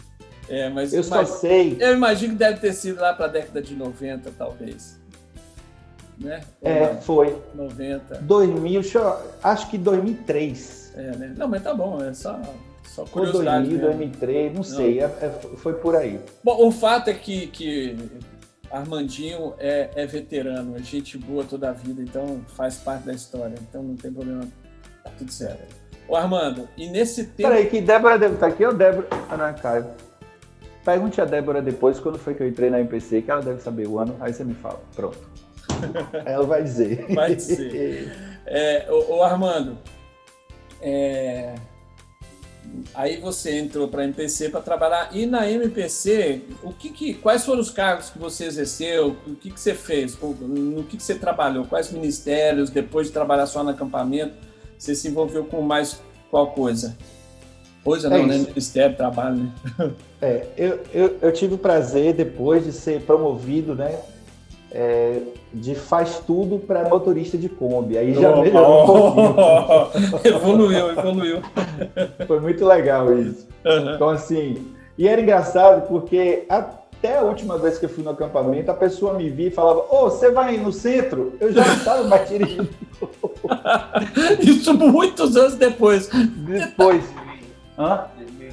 É, 0.49 0.69
mas 0.71 0.93
eu 0.93 1.03
só 1.03 1.25
sei. 1.25 1.77
Eu 1.79 1.95
imagino 1.95 2.33
que 2.33 2.39
deve 2.39 2.59
ter 2.59 2.73
sido 2.73 3.01
lá 3.01 3.13
para 3.13 3.27
a 3.27 3.29
década 3.29 3.61
de 3.61 3.75
90, 3.75 4.31
talvez 4.37 4.98
né? 6.21 6.41
É, 6.63 6.95
foi. 6.97 7.37
90. 7.55 8.17
2000, 8.23 8.83
acho 9.43 9.71
que 9.71 9.79
2003. 9.79 10.93
É, 10.97 11.03
né? 11.17 11.35
Não, 11.37 11.49
mas 11.49 11.63
tá 11.63 11.73
bom, 11.73 12.03
é 12.03 12.13
só, 12.13 12.41
só 12.85 13.05
curiosidade. 13.05 13.69
2000, 13.69 13.87
2003, 13.87 14.47
não, 14.49 14.55
não. 14.57 14.63
sei, 14.65 15.01
é, 15.01 15.05
é, 15.05 15.41
foi 15.57 15.75
por 15.75 15.95
aí. 15.95 16.21
Bom, 16.43 16.67
o 16.67 16.73
fato 16.73 17.09
é 17.09 17.15
que, 17.15 17.47
que 17.47 17.97
Armandinho 18.71 19.55
é, 19.59 19.91
é 19.95 20.07
veterano, 20.07 20.77
é 20.77 20.83
gente 20.83 21.17
boa 21.17 21.45
toda 21.45 21.71
a 21.71 21.73
vida, 21.73 22.03
então 22.03 22.41
faz 22.49 22.79
parte 22.79 23.07
da 23.07 23.13
história, 23.13 23.55
então 23.69 23.83
não 23.83 23.97
tem 23.97 24.13
problema, 24.13 24.43
tá 25.05 25.11
tudo 25.17 25.33
certo. 25.33 25.77
Ô 26.09 26.17
Armando, 26.17 26.69
e 26.77 26.89
nesse 26.89 27.25
tempo... 27.25 27.49
Peraí, 27.49 27.69
que 27.69 27.81
Débora 27.81 28.19
deve 28.19 28.35
estar 28.35 28.47
aqui 28.47 28.65
ou 28.65 28.73
Débora... 28.73 29.07
Ah, 29.29 29.37
não, 29.37 29.47
é 29.47 29.53
Caio. 29.53 29.87
Pergunte 30.85 31.21
a 31.21 31.27
Débora 31.27 31.61
depois, 31.61 32.01
quando 32.01 32.19
foi 32.19 32.35
que 32.35 32.43
eu 32.43 32.49
entrei 32.49 32.71
na 32.71 32.81
MPC, 32.81 33.21
que 33.21 33.31
ela 33.31 33.43
deve 33.43 33.61
saber 33.61 33.87
o 33.87 33.99
ano, 33.99 34.17
aí 34.19 34.33
você 34.33 34.43
me 34.43 34.55
fala. 34.55 34.81
Pronto. 34.97 35.19
Ela 36.25 36.47
vai 36.47 36.63
dizer. 36.63 37.07
Vai 37.15 37.35
dizer. 37.35 38.13
É, 38.47 38.87
o, 38.91 39.23
Armando, 39.23 39.79
é, 40.81 41.55
aí 42.95 43.21
você 43.21 43.59
entrou 43.59 43.89
para 43.89 44.03
a 44.03 44.05
MPC 44.05 44.49
para 44.49 44.61
trabalhar. 44.61 45.11
E 45.13 45.27
na 45.27 45.51
MPC, 45.51 46.43
o 46.63 46.73
que, 46.73 46.91
que, 46.91 47.15
quais 47.15 47.45
foram 47.45 47.61
os 47.61 47.71
cargos 47.71 48.11
que 48.11 48.19
você 48.19 48.45
exerceu? 48.45 49.17
O 49.27 49.35
que, 49.35 49.51
que 49.51 49.61
você 49.61 49.75
fez? 49.75 50.19
No 50.21 50.83
que, 50.85 50.97
que 50.97 51.03
você 51.03 51.15
trabalhou? 51.15 51.67
Quais 51.67 51.91
ministérios? 51.93 52.71
Depois 52.71 53.09
de 53.09 53.13
trabalhar 53.13 53.47
só 53.47 53.63
no 53.63 53.71
acampamento, 53.71 54.35
você 54.79 54.95
se 54.95 55.09
envolveu 55.09 55.45
com 55.45 55.61
mais 55.61 56.01
qual 56.31 56.53
coisa? 56.53 56.97
Coisa 57.85 58.09
é 58.09 58.11
não, 58.11 58.27
né? 58.27 58.39
Ministério, 58.39 58.97
trabalho, 58.97 59.37
né? 59.37 59.53
É, 60.21 60.49
eu, 60.57 60.81
eu, 60.93 61.19
eu 61.23 61.33
tive 61.33 61.55
o 61.55 61.59
prazer, 61.59 62.13
depois 62.13 62.65
de 62.65 62.73
ser 62.73 63.03
promovido, 63.03 63.77
né? 63.77 64.01
É, 64.73 65.21
de 65.53 65.75
faz 65.75 66.21
tudo 66.27 66.59
para 66.59 66.89
motorista 66.89 67.39
de 67.39 67.49
Kombi. 67.49 67.97
Aí 67.97 68.15
já 68.15 68.35
oh, 68.35 68.43
melhorou 68.43 68.83
um 68.83 69.35
pouquinho. 69.35 70.21
evoluiu, 70.37 70.91
evoluiu. 70.91 71.43
Foi 72.27 72.41
muito 72.41 72.65
legal 72.65 73.13
isso. 73.19 73.47
Uhum. 73.65 73.95
Então, 73.95 74.09
assim, 74.11 74.65
E 74.97 75.07
era 75.07 75.21
engraçado 75.21 75.87
porque 75.89 76.45
até 76.49 77.19
a 77.19 77.23
última 77.23 77.57
vez 77.57 77.79
que 77.79 77.85
eu 77.85 77.89
fui 77.89 78.03
no 78.03 78.11
acampamento, 78.11 78.71
a 78.71 78.75
pessoa 78.75 79.15
me 79.15 79.31
via 79.31 79.49
e 79.49 79.53
falava: 79.53 79.81
Ô, 79.81 79.87
oh, 79.91 80.11
você 80.11 80.31
vai 80.31 80.57
no 80.57 80.73
centro? 80.73 81.35
Eu 81.41 81.53
já 81.53 81.63
estava 81.63 82.05
mais 82.05 82.29
dirigindo. 82.29 82.69
Isso 84.43 84.75
muitos 84.75 85.37
anos 85.37 85.55
depois. 85.55 86.09
Depois. 86.09 87.05
Hã? 87.79 88.07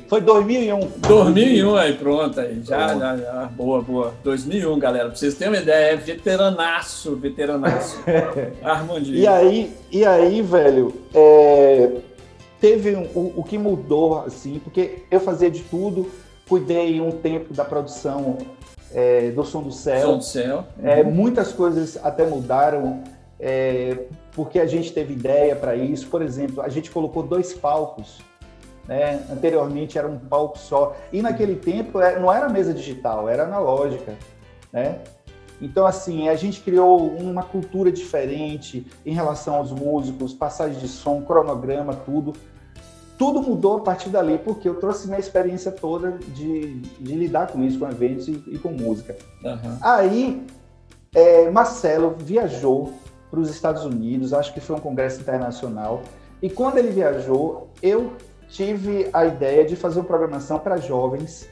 Foi 0.08 0.22
2001. 0.22 0.80
2001 1.00 1.76
aí, 1.76 1.94
pronto. 1.94 2.40
Aí. 2.40 2.62
Já, 2.64 2.96
já, 2.96 3.18
já. 3.18 3.46
Boa, 3.56 3.82
boa. 3.82 4.14
2001, 4.24 4.78
galera. 4.78 5.08
Pra 5.08 5.16
vocês 5.16 5.34
terem 5.36 5.54
uma 5.54 5.62
ideia, 5.62 5.94
é 5.94 5.96
veteranaço, 5.96 7.16
veteranaço. 7.16 8.04
Armandinho. 8.64 9.18
E 9.18 9.28
aí, 9.28 9.74
e 9.92 10.06
aí 10.06 10.42
velho, 10.44 10.94
é, 11.14 11.92
teve 12.62 12.96
um, 12.96 13.04
o, 13.16 13.34
o 13.38 13.44
que 13.44 13.58
mudou, 13.58 14.20
assim, 14.20 14.60
porque 14.64 15.04
eu 15.10 15.20
fazia 15.20 15.50
de 15.50 15.62
tudo, 15.62 16.10
cuidei 16.48 17.02
um 17.02 17.12
tempo 17.12 17.52
da 17.52 17.66
produção 17.66 18.38
é, 18.94 19.32
do 19.32 19.44
Som 19.44 19.64
do 19.64 19.72
Céu. 19.72 20.08
Som 20.08 20.18
do 20.18 20.24
Céu. 20.24 20.66
É, 20.84 21.02
muitas 21.02 21.52
coisas 21.52 21.98
até 22.04 22.28
mudaram, 22.28 23.04
é, 23.40 23.98
porque 24.34 24.60
a 24.60 24.68
gente 24.68 24.94
teve 24.94 25.14
ideia 25.14 25.56
para 25.56 25.76
isso. 25.76 26.08
Por 26.08 26.22
exemplo, 26.22 26.62
a 26.62 26.70
gente 26.70 26.92
colocou 26.92 27.24
dois 27.24 27.54
palcos 27.54 28.20
né? 28.88 29.26
Anteriormente 29.32 29.98
era 29.98 30.08
um 30.08 30.18
palco 30.18 30.58
só. 30.58 30.96
E 31.12 31.22
naquele 31.22 31.56
tempo 31.56 32.00
é, 32.00 32.20
não 32.20 32.32
era 32.32 32.50
mesa 32.50 32.74
digital, 32.74 33.28
era 33.28 33.44
analógica. 33.44 34.14
Né? 34.72 35.00
Então, 35.62 35.86
assim, 35.86 36.28
a 36.28 36.36
gente 36.36 36.62
criou 36.62 37.08
uma 37.08 37.44
cultura 37.44 37.92
diferente 37.92 38.86
em 39.06 39.14
relação 39.14 39.56
aos 39.56 39.72
músicos, 39.72 40.34
passagem 40.34 40.80
de 40.80 40.88
som, 40.88 41.22
cronograma, 41.22 41.94
tudo. 41.94 42.34
Tudo 43.18 43.42
mudou 43.42 43.78
a 43.78 43.80
partir 43.80 44.10
dali, 44.10 44.38
porque 44.38 44.68
eu 44.68 44.76
trouxe 44.76 45.08
minha 45.08 45.20
experiência 45.20 45.72
toda 45.72 46.12
de, 46.12 46.82
de 46.82 47.16
lidar 47.16 47.48
com 47.48 47.64
isso, 47.64 47.80
com 47.80 47.90
eventos 47.90 48.28
e, 48.28 48.44
e 48.48 48.58
com 48.60 48.70
música. 48.72 49.16
Uhum. 49.42 49.78
Aí, 49.82 50.46
é, 51.14 51.50
Marcelo 51.50 52.14
viajou 52.20 52.94
para 53.32 53.40
os 53.40 53.50
Estados 53.50 53.86
Unidos, 53.86 54.34
acho 54.34 54.54
que 54.54 54.60
foi 54.60 54.76
um 54.76 54.80
congresso 54.80 55.22
internacional, 55.22 56.04
e 56.42 56.50
quando 56.50 56.78
ele 56.78 56.90
viajou, 56.90 57.70
eu 57.82 58.12
tive 58.50 59.10
a 59.14 59.26
ideia 59.26 59.66
de 59.66 59.76
fazer 59.76 60.00
uma 60.00 60.06
programação 60.06 60.60
para 60.60 60.78
jovens 60.78 61.50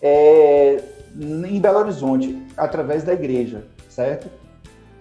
é, 0.00 0.82
em 1.18 1.60
Belo 1.60 1.78
Horizonte, 1.78 2.42
através 2.56 3.02
da 3.04 3.12
igreja, 3.12 3.64
certo? 3.88 4.28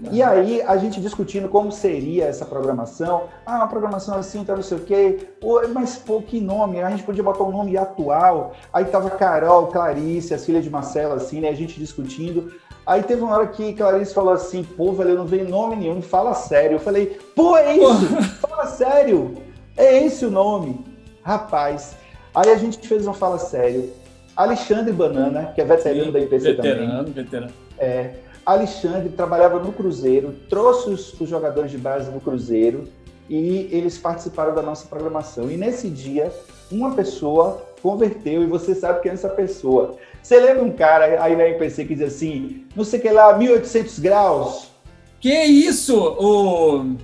E 0.09 0.23
aí, 0.23 0.63
a 0.63 0.77
gente 0.77 0.99
discutindo 0.99 1.47
como 1.47 1.71
seria 1.71 2.25
essa 2.25 2.43
programação. 2.43 3.25
Ah, 3.45 3.57
uma 3.57 3.67
programação 3.67 4.15
assim, 4.15 4.43
tá 4.43 4.55
não 4.55 4.63
sei 4.63 4.77
o 4.77 4.81
quê. 4.81 5.27
Mas, 5.71 5.95
pô, 5.95 6.21
que 6.21 6.41
nome? 6.41 6.81
A 6.81 6.89
gente 6.89 7.03
podia 7.03 7.21
botar 7.21 7.43
um 7.43 7.51
nome 7.51 7.77
atual. 7.77 8.53
Aí 8.73 8.85
tava 8.85 9.11
Carol, 9.11 9.67
Clarice, 9.67 10.33
as 10.33 10.43
filhas 10.43 10.63
de 10.63 10.71
Marcela, 10.71 11.15
assim, 11.15 11.39
né? 11.39 11.49
A 11.49 11.53
gente 11.53 11.79
discutindo. 11.79 12.51
Aí 12.83 13.03
teve 13.03 13.21
uma 13.21 13.35
hora 13.35 13.47
que 13.47 13.73
Clarice 13.73 14.11
falou 14.11 14.33
assim, 14.33 14.63
pô, 14.63 14.91
velho, 14.91 15.11
eu 15.11 15.17
não 15.17 15.27
vejo 15.27 15.47
nome 15.47 15.75
nenhum, 15.75 16.01
fala 16.01 16.33
sério. 16.33 16.77
Eu 16.77 16.79
falei, 16.79 17.19
pô, 17.35 17.55
é 17.55 17.77
isso, 17.77 18.23
fala 18.41 18.65
sério. 18.65 19.35
É 19.77 20.03
esse 20.03 20.25
o 20.25 20.31
nome. 20.31 20.90
Rapaz, 21.23 21.95
aí 22.33 22.49
a 22.49 22.55
gente 22.55 22.85
fez 22.87 23.05
uma 23.05 23.13
fala 23.13 23.37
sério. 23.37 23.91
Alexandre 24.35 24.91
Banana, 24.91 25.51
que 25.53 25.61
é 25.61 25.65
veterano 25.65 26.05
Sim, 26.05 26.11
da 26.11 26.19
IPC 26.19 26.53
veterano, 26.53 26.97
também. 27.05 27.13
Veterano, 27.13 27.53
É, 27.77 28.13
Alexandre 28.45 29.09
trabalhava 29.09 29.59
no 29.59 29.71
Cruzeiro, 29.71 30.33
trouxe 30.49 30.89
os, 30.89 31.19
os, 31.19 31.29
jogadores 31.29 31.69
de 31.69 31.77
base 31.77 32.09
do 32.09 32.19
Cruzeiro 32.19 32.85
e 33.29 33.69
eles 33.71 33.97
participaram 33.97 34.55
da 34.55 34.61
nossa 34.61 34.87
programação. 34.87 35.51
E 35.51 35.57
nesse 35.57 35.89
dia, 35.89 36.31
uma 36.71 36.95
pessoa 36.95 37.65
converteu 37.81 38.43
e 38.43 38.47
você 38.47 38.73
sabe 38.73 39.01
quem 39.01 39.11
é 39.11 39.13
essa 39.13 39.29
pessoa. 39.29 39.97
Você 40.21 40.39
lembra 40.39 40.63
um 40.63 40.71
cara 40.71 41.23
aí 41.23 41.35
na 41.35 41.47
IPC 41.49 41.85
que 41.85 41.95
diz 41.95 42.15
assim, 42.15 42.65
não 42.75 42.83
sei 42.83 42.99
o 42.99 43.01
que 43.01 43.09
lá, 43.09 43.37
1800 43.37 43.99
graus? 43.99 44.71
Que 45.19 45.43
isso? 45.43 45.97
O... 45.97 46.95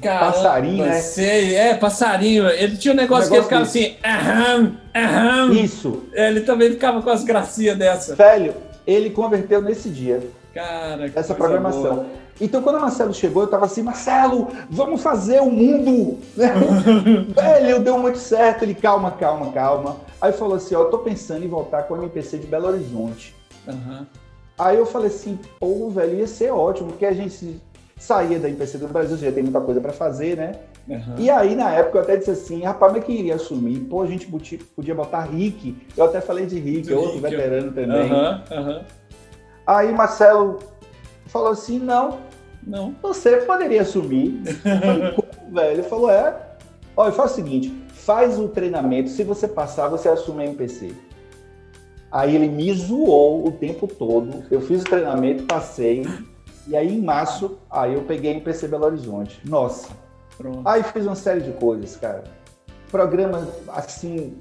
Caramba, 0.00 0.32
passarinho, 0.32 0.86
né? 0.86 1.00
Sei, 1.00 1.54
é, 1.54 1.74
passarinho. 1.74 2.48
Ele 2.48 2.76
tinha 2.76 2.94
um 2.94 2.96
negócio, 2.96 3.30
um 3.30 3.30
negócio 3.30 3.30
que 3.30 3.34
ele 3.34 3.42
ficava 3.42 3.62
assim, 3.62 3.96
aham, 4.04 4.76
aham. 4.94 5.52
Isso. 5.52 6.04
Ele 6.12 6.40
também 6.42 6.70
ficava 6.70 7.02
com 7.02 7.10
as 7.10 7.24
gracinhas 7.24 7.76
dessa. 7.76 8.14
Velho, 8.14 8.54
ele 8.86 9.10
converteu 9.10 9.60
nesse 9.60 9.88
dia. 9.90 10.22
Cara, 10.54 11.10
essa 11.14 11.34
programação. 11.34 11.96
Boa. 11.96 12.06
Então, 12.40 12.62
quando 12.62 12.76
o 12.76 12.80
Marcelo 12.80 13.12
chegou, 13.12 13.42
eu 13.42 13.48
tava 13.48 13.66
assim, 13.66 13.82
Marcelo, 13.82 14.48
vamos 14.70 15.02
fazer 15.02 15.40
o 15.40 15.50
mundo. 15.50 16.18
Velho, 16.36 17.80
deu 17.80 17.98
muito 17.98 18.18
certo. 18.18 18.62
Ele, 18.62 18.74
calma, 18.74 19.10
calma, 19.10 19.52
calma. 19.52 19.96
Aí 20.20 20.32
falou 20.32 20.56
assim, 20.56 20.74
ó, 20.74 20.82
eu 20.82 20.90
tô 20.90 20.98
pensando 20.98 21.44
em 21.44 21.48
voltar 21.48 21.82
com 21.84 21.94
o 21.94 21.96
MPC 21.96 22.38
de 22.38 22.46
Belo 22.46 22.68
Horizonte. 22.68 23.34
Uhum. 23.66 24.06
Aí 24.58 24.76
eu 24.76 24.86
falei 24.86 25.08
assim, 25.08 25.38
pô, 25.60 25.90
velho, 25.90 26.18
ia 26.18 26.26
ser 26.26 26.52
ótimo, 26.52 26.90
porque 26.90 27.06
a 27.06 27.12
gente 27.12 27.60
saía 27.98 28.38
da 28.38 28.48
IPC 28.48 28.78
do 28.78 28.88
Brasil, 28.88 29.16
já 29.16 29.32
tem 29.32 29.42
muita 29.42 29.60
coisa 29.60 29.80
para 29.80 29.92
fazer, 29.92 30.36
né? 30.36 30.52
Uhum. 30.88 31.14
E 31.18 31.28
aí, 31.28 31.54
na 31.54 31.70
época, 31.70 31.98
eu 31.98 32.02
até 32.02 32.16
disse 32.16 32.30
assim, 32.30 32.62
rapaz, 32.62 32.92
mas 32.92 33.04
quem 33.04 33.18
iria 33.18 33.34
assumir? 33.34 33.80
Pô, 33.80 34.02
a 34.02 34.06
gente 34.06 34.26
podia 34.26 34.94
botar 34.94 35.22
Rick. 35.22 35.76
Eu 35.96 36.04
até 36.04 36.20
falei 36.20 36.46
de 36.46 36.58
Rick, 36.58 36.92
outro 36.92 37.14
Rick, 37.14 37.22
veterano 37.22 37.72
também. 37.72 38.10
Uhum, 38.10 38.40
uhum. 38.50 38.82
Aí 39.66 39.92
Marcelo 39.92 40.60
falou 41.26 41.50
assim, 41.50 41.78
não, 41.78 42.20
não. 42.66 42.94
Você 43.02 43.38
poderia 43.38 43.82
assumir. 43.82 44.40
velho, 45.52 45.72
ele 45.72 45.82
falou, 45.82 46.10
é. 46.10 46.34
Olha, 46.96 47.12
faz 47.12 47.32
o 47.32 47.34
seguinte, 47.34 47.74
faz 47.88 48.38
o 48.38 48.48
treinamento, 48.48 49.10
se 49.10 49.22
você 49.22 49.46
passar, 49.46 49.88
você 49.88 50.08
assume 50.08 50.42
a 50.42 50.46
MPC. 50.46 50.92
Aí 52.10 52.34
ele 52.34 52.48
me 52.48 52.72
zoou 52.72 53.46
o 53.46 53.52
tempo 53.52 53.86
todo. 53.86 54.42
Eu 54.50 54.60
fiz 54.60 54.82
o 54.82 54.84
treinamento, 54.84 55.44
passei. 55.44 56.02
E 56.68 56.76
aí, 56.76 56.94
em 56.94 57.00
março, 57.00 57.58
aí 57.70 57.94
eu 57.94 58.02
peguei 58.02 58.32
em 58.34 58.40
PC 58.40 58.68
Belo 58.68 58.84
Horizonte. 58.84 59.40
Nossa. 59.42 59.88
Pronto. 60.36 60.60
Aí 60.68 60.82
fiz 60.82 61.06
uma 61.06 61.16
série 61.16 61.40
de 61.40 61.52
coisas, 61.52 61.96
cara. 61.96 62.24
Programa, 62.90 63.48
assim, 63.68 64.36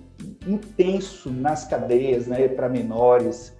intenso 0.45 1.31
nas 1.31 1.63
cadeias, 1.63 2.27
né, 2.27 2.49
para 2.49 2.67
menores. 2.67 3.53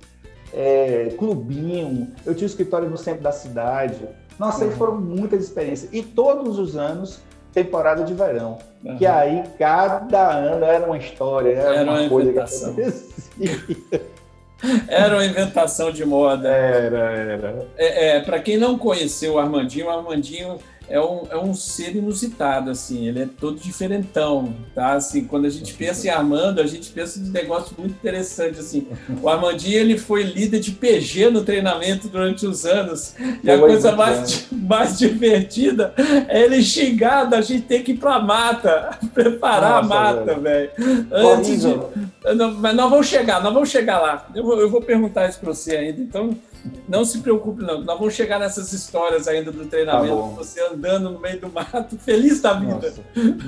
É, 0.54 1.14
clubinho. 1.18 2.12
Eu 2.26 2.36
tinha 2.36 2.44
um 2.44 2.50
escritório 2.50 2.90
no 2.90 2.98
centro 2.98 3.24
da 3.24 3.32
cidade. 3.32 4.06
Nossa, 4.38 4.66
uhum. 4.66 4.72
aí 4.72 4.78
foram 4.78 5.00
muitas 5.00 5.46
experiências. 5.46 5.90
E 5.94 6.04
todos 6.04 6.60
os 6.60 6.76
anos, 6.76 7.22
temporada 7.54 8.04
de 8.04 8.14
verão. 8.14 8.58
Uhum. 8.84 8.98
Que 8.98 9.06
aí, 9.06 9.44
cada 9.58 10.30
ano 10.30 10.66
era 10.66 10.86
uma 10.86 10.98
história, 10.98 11.52
era, 11.52 11.76
era 11.78 11.90
uma, 11.90 12.02
uma 12.02 12.10
coisa 12.10 12.34
que 12.34 12.40
acontecia. 12.40 14.17
Era 14.88 15.16
uma 15.16 15.26
inventação 15.26 15.92
de 15.92 16.06
moda. 16.06 16.50
Era, 16.50 16.98
era. 16.98 17.68
É, 17.78 18.18
é 18.18 18.20
para 18.22 18.40
quem 18.40 18.58
não 18.58 18.78
conheceu 18.78 19.34
o 19.34 19.40
Armandinho, 19.40 19.88
o 19.88 19.90
Armandinho 19.90 20.58
é 20.90 21.00
um, 21.00 21.24
é 21.30 21.38
um 21.38 21.54
ser 21.54 21.96
inusitado, 21.96 22.72
assim, 22.72 23.08
ele 23.08 23.24
é 23.24 23.28
todo 23.40 23.60
diferentão, 23.60 24.54
tá? 24.74 24.94
Assim, 24.94 25.26
quando 25.26 25.46
a 25.46 25.50
gente 25.50 25.74
pensa 25.74 26.08
em 26.08 26.10
Armando, 26.10 26.62
a 26.62 26.68
gente 26.68 26.90
pensa 26.92 27.20
em 27.20 27.24
um 27.24 27.32
negócio 27.32 27.76
muito 27.78 27.92
interessante, 27.92 28.60
assim. 28.60 28.88
O 29.22 29.28
Armandinho, 29.28 29.80
ele 29.80 29.98
foi 29.98 30.24
líder 30.24 30.60
de 30.60 30.72
PG 30.72 31.30
no 31.30 31.44
treinamento 31.44 32.08
durante 32.08 32.46
os 32.46 32.66
anos, 32.66 33.16
e 33.44 33.52
a 33.52 33.58
coisa 33.58 33.92
mais, 33.96 34.48
mais 34.52 34.98
divertida 34.98 35.94
é 36.28 36.44
ele 36.44 36.62
xingar 36.64 37.26
da 37.26 37.42
gente 37.42 37.64
ter 37.64 37.84
que 37.84 37.92
ir 37.92 37.98
pra 37.98 38.20
mata, 38.20 38.98
preparar 39.14 39.84
Nossa, 39.84 39.96
a 39.96 40.14
mata, 40.14 40.40
velho. 40.40 40.72
Antes 41.12 41.62
de... 41.62 41.68
Não, 42.36 42.54
mas 42.54 42.76
nós 42.76 42.90
vamos 42.90 43.08
chegar, 43.08 43.42
nós 43.42 43.54
vamos 43.54 43.70
chegar 43.70 44.00
lá. 44.00 44.28
Eu 44.34 44.44
vou, 44.44 44.60
eu 44.60 44.70
vou 44.70 44.82
perguntar 44.82 45.28
isso 45.28 45.40
para 45.40 45.54
você 45.54 45.76
ainda, 45.76 46.02
então 46.02 46.36
não 46.88 47.06
se 47.06 47.20
preocupe, 47.20 47.62
não. 47.62 47.82
Nós 47.82 47.98
vamos 47.98 48.14
chegar 48.14 48.40
nessas 48.40 48.74
histórias 48.74 49.28
ainda 49.28 49.52
do 49.52 49.66
treinamento, 49.66 50.16
tá 50.16 50.22
você 50.22 50.62
andando 50.62 51.10
no 51.10 51.20
meio 51.20 51.40
do 51.40 51.50
mato, 51.50 51.98
feliz 52.00 52.42
da 52.42 52.54
vida. 52.54 52.94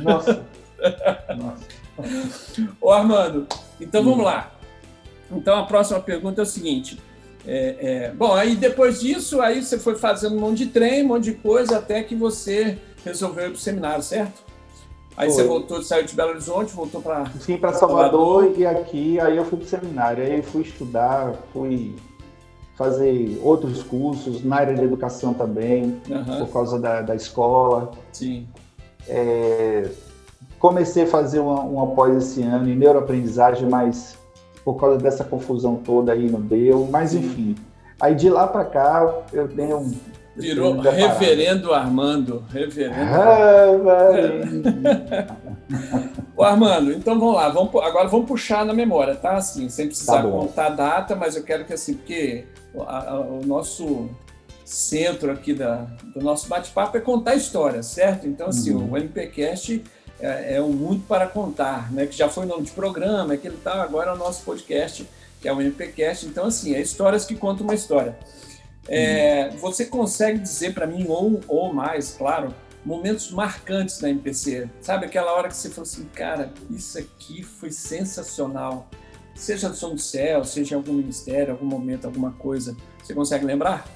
Nossa. 0.01 0.45
Nossa. 1.37 1.79
Ô, 2.79 2.91
Armando, 2.91 3.47
então 3.79 4.03
vamos 4.03 4.23
lá. 4.23 4.51
Então 5.31 5.57
a 5.57 5.65
próxima 5.65 5.99
pergunta 5.99 6.41
é 6.41 6.43
o 6.43 6.45
seguinte. 6.45 6.99
É, 7.45 7.75
é, 7.79 8.11
bom, 8.11 8.33
aí 8.33 8.55
depois 8.55 8.99
disso, 8.99 9.41
aí 9.41 9.63
você 9.63 9.79
foi 9.79 9.95
fazendo 9.95 10.35
um 10.35 10.39
monte 10.39 10.59
de 10.59 10.67
trem, 10.67 11.03
um 11.03 11.07
monte 11.07 11.25
de 11.25 11.33
coisa, 11.33 11.77
até 11.77 12.03
que 12.03 12.15
você 12.15 12.77
resolveu 13.03 13.45
ir 13.45 13.49
para 13.49 13.55
o 13.55 13.59
seminário, 13.59 14.03
certo? 14.03 14.43
Aí 15.15 15.29
foi. 15.29 15.35
você 15.35 15.47
voltou, 15.47 15.83
saiu 15.83 16.05
de 16.05 16.15
Belo 16.15 16.31
Horizonte, 16.31 16.73
voltou 16.73 17.01
para. 17.01 17.25
Sim, 17.39 17.57
para 17.57 17.73
Salvador, 17.73 18.43
Salvador, 18.43 18.59
e 18.59 18.65
aqui, 18.65 19.19
aí 19.19 19.35
eu 19.35 19.45
fui 19.45 19.57
para 19.57 19.65
o 19.65 19.69
seminário. 19.69 20.23
Aí 20.23 20.41
fui 20.41 20.61
estudar, 20.61 21.33
fui 21.51 21.95
fazer 22.79 23.37
outros 23.43 23.83
cursos 23.83 24.41
na 24.41 24.55
área 24.55 24.73
de 24.73 24.81
educação 24.81 25.33
também, 25.33 25.99
uhum. 26.09 26.37
por 26.39 26.47
causa 26.47 26.79
da, 26.79 27.01
da 27.01 27.13
escola. 27.13 27.91
Sim. 28.13 28.47
É, 29.05 29.89
comecei 30.57 31.03
a 31.03 31.07
fazer 31.07 31.41
uma, 31.41 31.59
uma 31.59 31.87
pós 31.87 32.15
esse 32.15 32.41
ano 32.41 32.69
em 32.69 32.77
neuroaprendizagem, 32.77 33.67
mas 33.67 34.17
por 34.63 34.75
causa 34.75 34.97
dessa 34.97 35.25
confusão 35.25 35.75
toda 35.75 36.13
aí 36.13 36.31
não 36.31 36.39
deu. 36.39 36.87
Mas 36.89 37.13
enfim, 37.13 37.53
aí 37.99 38.15
de 38.15 38.29
lá 38.29 38.47
para 38.47 38.63
cá 38.63 39.13
eu 39.33 39.49
tenho 39.49 39.79
um 39.79 39.91
Virou 40.37 40.79
Reverendo 40.79 41.73
Armando. 41.73 42.45
Reverendo. 42.49 42.95
Ah, 42.97 43.65
Ô, 46.39 46.43
Armando, 46.45 46.93
então 46.93 47.19
vamos 47.19 47.35
lá, 47.35 47.49
vamos, 47.49 47.75
agora 47.83 48.07
vamos 48.07 48.25
puxar 48.25 48.65
na 48.65 48.73
memória, 48.73 49.13
tá? 49.13 49.35
Assim, 49.35 49.67
sem 49.67 49.87
precisar 49.87 50.23
tá 50.23 50.29
contar 50.29 50.67
a 50.67 50.69
data, 50.69 51.13
mas 51.13 51.35
eu 51.35 51.43
quero 51.43 51.65
que 51.65 51.73
assim, 51.73 51.95
porque 51.95 52.45
a, 52.87 53.09
a, 53.09 53.19
o 53.19 53.45
nosso 53.45 54.09
centro 54.63 55.33
aqui 55.33 55.53
da, 55.53 55.85
do 56.15 56.21
nosso 56.21 56.47
bate-papo 56.47 56.95
é 56.95 57.01
contar 57.01 57.35
histórias, 57.35 57.87
certo? 57.87 58.25
Então, 58.25 58.47
assim, 58.47 58.73
uhum. 58.73 58.89
o 58.89 58.97
MPCast 58.97 59.83
é, 60.17 60.55
é 60.55 60.61
um 60.61 60.71
muito 60.71 61.05
para 61.07 61.27
contar, 61.27 61.91
né? 61.91 62.05
Que 62.05 62.15
já 62.15 62.29
foi 62.29 62.45
o 62.45 62.47
nome 62.47 62.63
de 62.63 62.71
programa, 62.71 63.33
é 63.33 63.37
que 63.37 63.45
ele 63.45 63.57
tá 63.57 63.83
agora 63.83 64.11
é 64.11 64.13
o 64.13 64.17
nosso 64.17 64.45
podcast, 64.45 65.05
que 65.41 65.47
é 65.49 65.51
o 65.51 65.59
MPCast. 65.59 66.25
Então, 66.25 66.45
assim, 66.45 66.73
é 66.73 66.79
histórias 66.79 67.25
que 67.25 67.35
contam 67.35 67.65
uma 67.65 67.75
história. 67.75 68.17
É, 68.87 69.49
uhum. 69.51 69.57
Você 69.57 69.83
consegue 69.83 70.39
dizer 70.39 70.73
para 70.73 70.87
mim, 70.87 71.05
ou, 71.09 71.41
ou 71.49 71.73
mais, 71.73 72.11
claro, 72.17 72.55
momentos 72.85 73.31
marcantes 73.31 73.99
da 73.99 74.09
MPC? 74.09 74.69
Sabe 74.81 75.05
aquela 75.05 75.33
hora 75.33 75.47
que 75.47 75.55
você 75.55 75.69
falou 75.69 75.83
assim, 75.83 76.05
cara, 76.13 76.51
isso 76.69 76.97
aqui 76.97 77.43
foi 77.43 77.71
sensacional. 77.71 78.87
Seja 79.35 79.69
do 79.69 79.75
Som 79.75 79.95
do 79.95 80.01
Céu, 80.01 80.43
seja 80.43 80.75
em 80.75 80.77
algum 80.77 80.93
ministério, 80.93 81.53
algum 81.53 81.65
momento, 81.65 82.05
alguma 82.05 82.31
coisa. 82.31 82.75
Você 83.01 83.13
consegue 83.13 83.45
lembrar? 83.45 83.87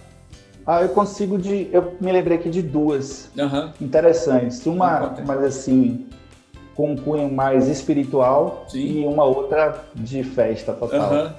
Ah, 0.66 0.82
eu 0.82 0.90
consigo 0.90 1.38
de. 1.38 1.70
Eu 1.74 1.96
me 2.00 2.12
lembrei 2.12 2.38
aqui 2.38 2.50
de 2.50 2.62
duas 2.62 3.30
uhum. 3.38 3.72
interessantes. 3.82 4.66
Uma, 4.66 5.18
mas 5.26 5.44
assim, 5.44 6.08
com 6.76 6.94
um 6.94 6.96
cunho 6.96 7.30
mais 7.32 7.68
espiritual 7.68 8.66
Sim. 8.70 9.02
e 9.02 9.06
uma 9.06 9.26
outra 9.26 9.84
de 9.94 10.24
festa 10.24 10.74
total. 10.74 11.14
Uhum. 11.14 11.32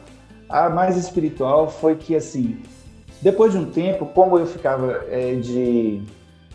A 0.48 0.68
mais 0.68 0.96
espiritual 0.96 1.70
foi 1.70 1.96
que, 1.96 2.14
assim, 2.14 2.62
depois 3.22 3.52
de 3.52 3.58
um 3.58 3.70
tempo, 3.70 4.06
como 4.06 4.38
eu 4.38 4.46
ficava 4.46 5.04
é, 5.08 5.34
de 5.36 6.02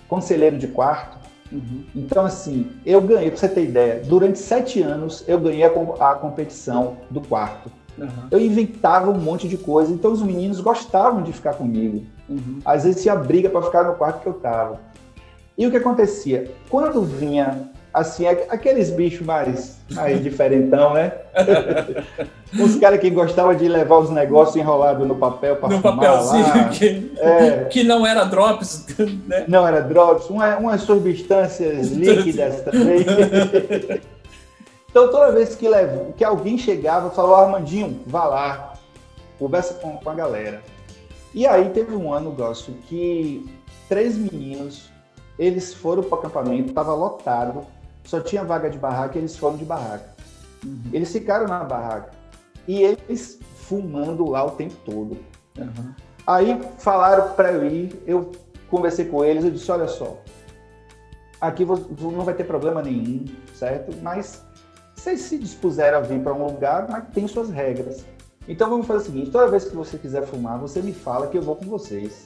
conselheiro 0.10 0.58
de 0.58 0.68
quarto, 0.68 1.18
uhum. 1.52 1.84
então, 1.96 2.26
assim, 2.26 2.72
eu 2.86 3.00
ganhei, 3.00 3.30
para 3.30 3.40
você 3.40 3.48
ter 3.48 3.64
ideia, 3.64 4.02
durante 4.04 4.40
sete 4.40 4.82
anos 4.82 5.24
eu 5.28 5.40
ganhei 5.40 5.64
a, 5.64 5.70
a 6.12 6.16
competição 6.16 6.98
do 7.10 7.22
quarto. 7.22 7.72
Uhum. 7.98 8.08
Eu 8.32 8.40
inventava 8.40 9.12
um 9.12 9.20
monte 9.20 9.48
de 9.48 9.58
coisa, 9.58 9.94
então 9.94 10.12
os 10.12 10.22
meninos 10.22 10.60
gostavam 10.60 11.22
de 11.22 11.32
ficar 11.32 11.54
comigo. 11.54 12.06
Uhum. 12.28 12.60
Às 12.66 12.84
vezes 12.84 13.04
tinha 13.04 13.16
briga 13.16 13.50
para 13.50 13.62
ficar 13.62 13.84
no 13.84 13.96
quarto 13.96 14.22
que 14.22 14.28
eu 14.28 14.34
tava. 14.34 14.80
E 15.58 15.68
o 15.68 15.72
que 15.72 15.78
acontecia? 15.78 16.52
Quando 16.70 17.04
vinha, 17.04 17.69
assim, 17.94 18.28
aqueles 18.28 18.90
bichos 18.90 19.26
mais, 19.26 19.78
mais 19.92 20.22
diferentão, 20.22 20.94
né? 20.94 21.12
os 22.60 22.76
caras 22.78 23.00
que 23.00 23.10
gostavam 23.10 23.56
de 23.56 23.68
levar 23.68 23.98
os 23.98 24.10
negócios 24.10 24.56
enrolados 24.56 25.08
no 25.08 25.16
papel 25.16 25.56
para 25.58 25.70
No 25.70 25.82
papelzinho. 25.82 26.70
Que, 26.72 27.12
é. 27.18 27.66
que 27.66 27.84
não 27.84 28.06
era 28.06 28.24
drops, 28.26 28.86
né? 29.28 29.46
Não 29.48 29.68
era 29.68 29.82
drops, 29.82 30.30
uma, 30.30 30.58
umas 30.58 30.82
substâncias 30.82 31.92
líquidas 31.92 32.62
também. 32.62 33.06
Então, 34.90 35.12
toda 35.12 35.32
vez 35.32 35.54
que, 35.54 35.70
levo, 35.70 36.14
que 36.14 36.24
alguém 36.24 36.58
chegava, 36.58 37.12
falava, 37.12 37.46
Armandinho, 37.46 38.00
vá 38.08 38.26
lá, 38.26 38.74
conversa 39.38 39.76
com, 39.76 39.96
com 39.98 40.10
a 40.10 40.16
galera. 40.16 40.64
E 41.32 41.46
aí 41.46 41.70
teve 41.70 41.96
um 41.96 42.12
ano, 42.12 42.32
Gócio, 42.32 42.74
que 42.88 43.48
três 43.88 44.18
meninos, 44.18 44.90
eles 45.38 45.74
foram 45.76 46.02
para 46.02 46.16
o 46.16 46.20
acampamento, 46.20 46.70
estava 46.70 46.94
lotado, 46.96 47.68
só 48.10 48.20
tinha 48.20 48.44
vaga 48.44 48.72
de 48.72 48.78
barraca 48.80 49.16
e 49.16 49.22
eles 49.22 49.38
foram 49.38 49.56
de 49.56 49.64
barraca. 49.64 50.16
Uhum. 50.66 50.82
Eles 50.92 51.12
ficaram 51.12 51.48
na 51.48 51.64
barraca. 51.64 52.10
E 52.68 52.82
eles 52.82 53.40
fumando 53.56 54.28
lá 54.28 54.44
o 54.44 54.52
tempo 54.52 54.74
todo. 54.84 55.16
Uhum. 55.56 55.94
Aí 56.26 56.60
falaram 56.80 57.36
para 57.36 57.52
eu 57.52 57.68
ir, 57.68 58.02
eu 58.08 58.32
conversei 58.68 59.06
com 59.06 59.24
eles, 59.24 59.44
eu 59.44 59.52
disse, 59.52 59.72
olha 59.72 59.88
só, 59.88 60.18
aqui 61.40 61.64
não 61.64 62.26
vai 62.26 62.34
ter 62.34 62.46
problema 62.46 62.82
nenhum, 62.82 63.26
certo? 63.54 63.96
Mas 64.02 64.44
vocês 64.96 65.22
se 65.22 65.38
dispuseram 65.38 66.00
a 66.00 66.02
vir 66.02 66.20
para 66.24 66.34
um 66.34 66.48
lugar, 66.48 66.88
mas 66.90 67.04
tem 67.14 67.28
suas 67.28 67.52
regras. 67.52 68.04
Então 68.48 68.72
vamos 68.72 68.88
fazer 68.88 69.02
o 69.02 69.06
seguinte: 69.06 69.30
toda 69.30 69.48
vez 69.48 69.66
que 69.66 69.76
você 69.76 70.00
quiser 70.00 70.26
fumar, 70.26 70.58
você 70.58 70.82
me 70.82 70.94
fala 70.94 71.28
que 71.28 71.38
eu 71.38 71.44
vou 71.44 71.56
com 71.56 71.66
vocês. 71.66 72.26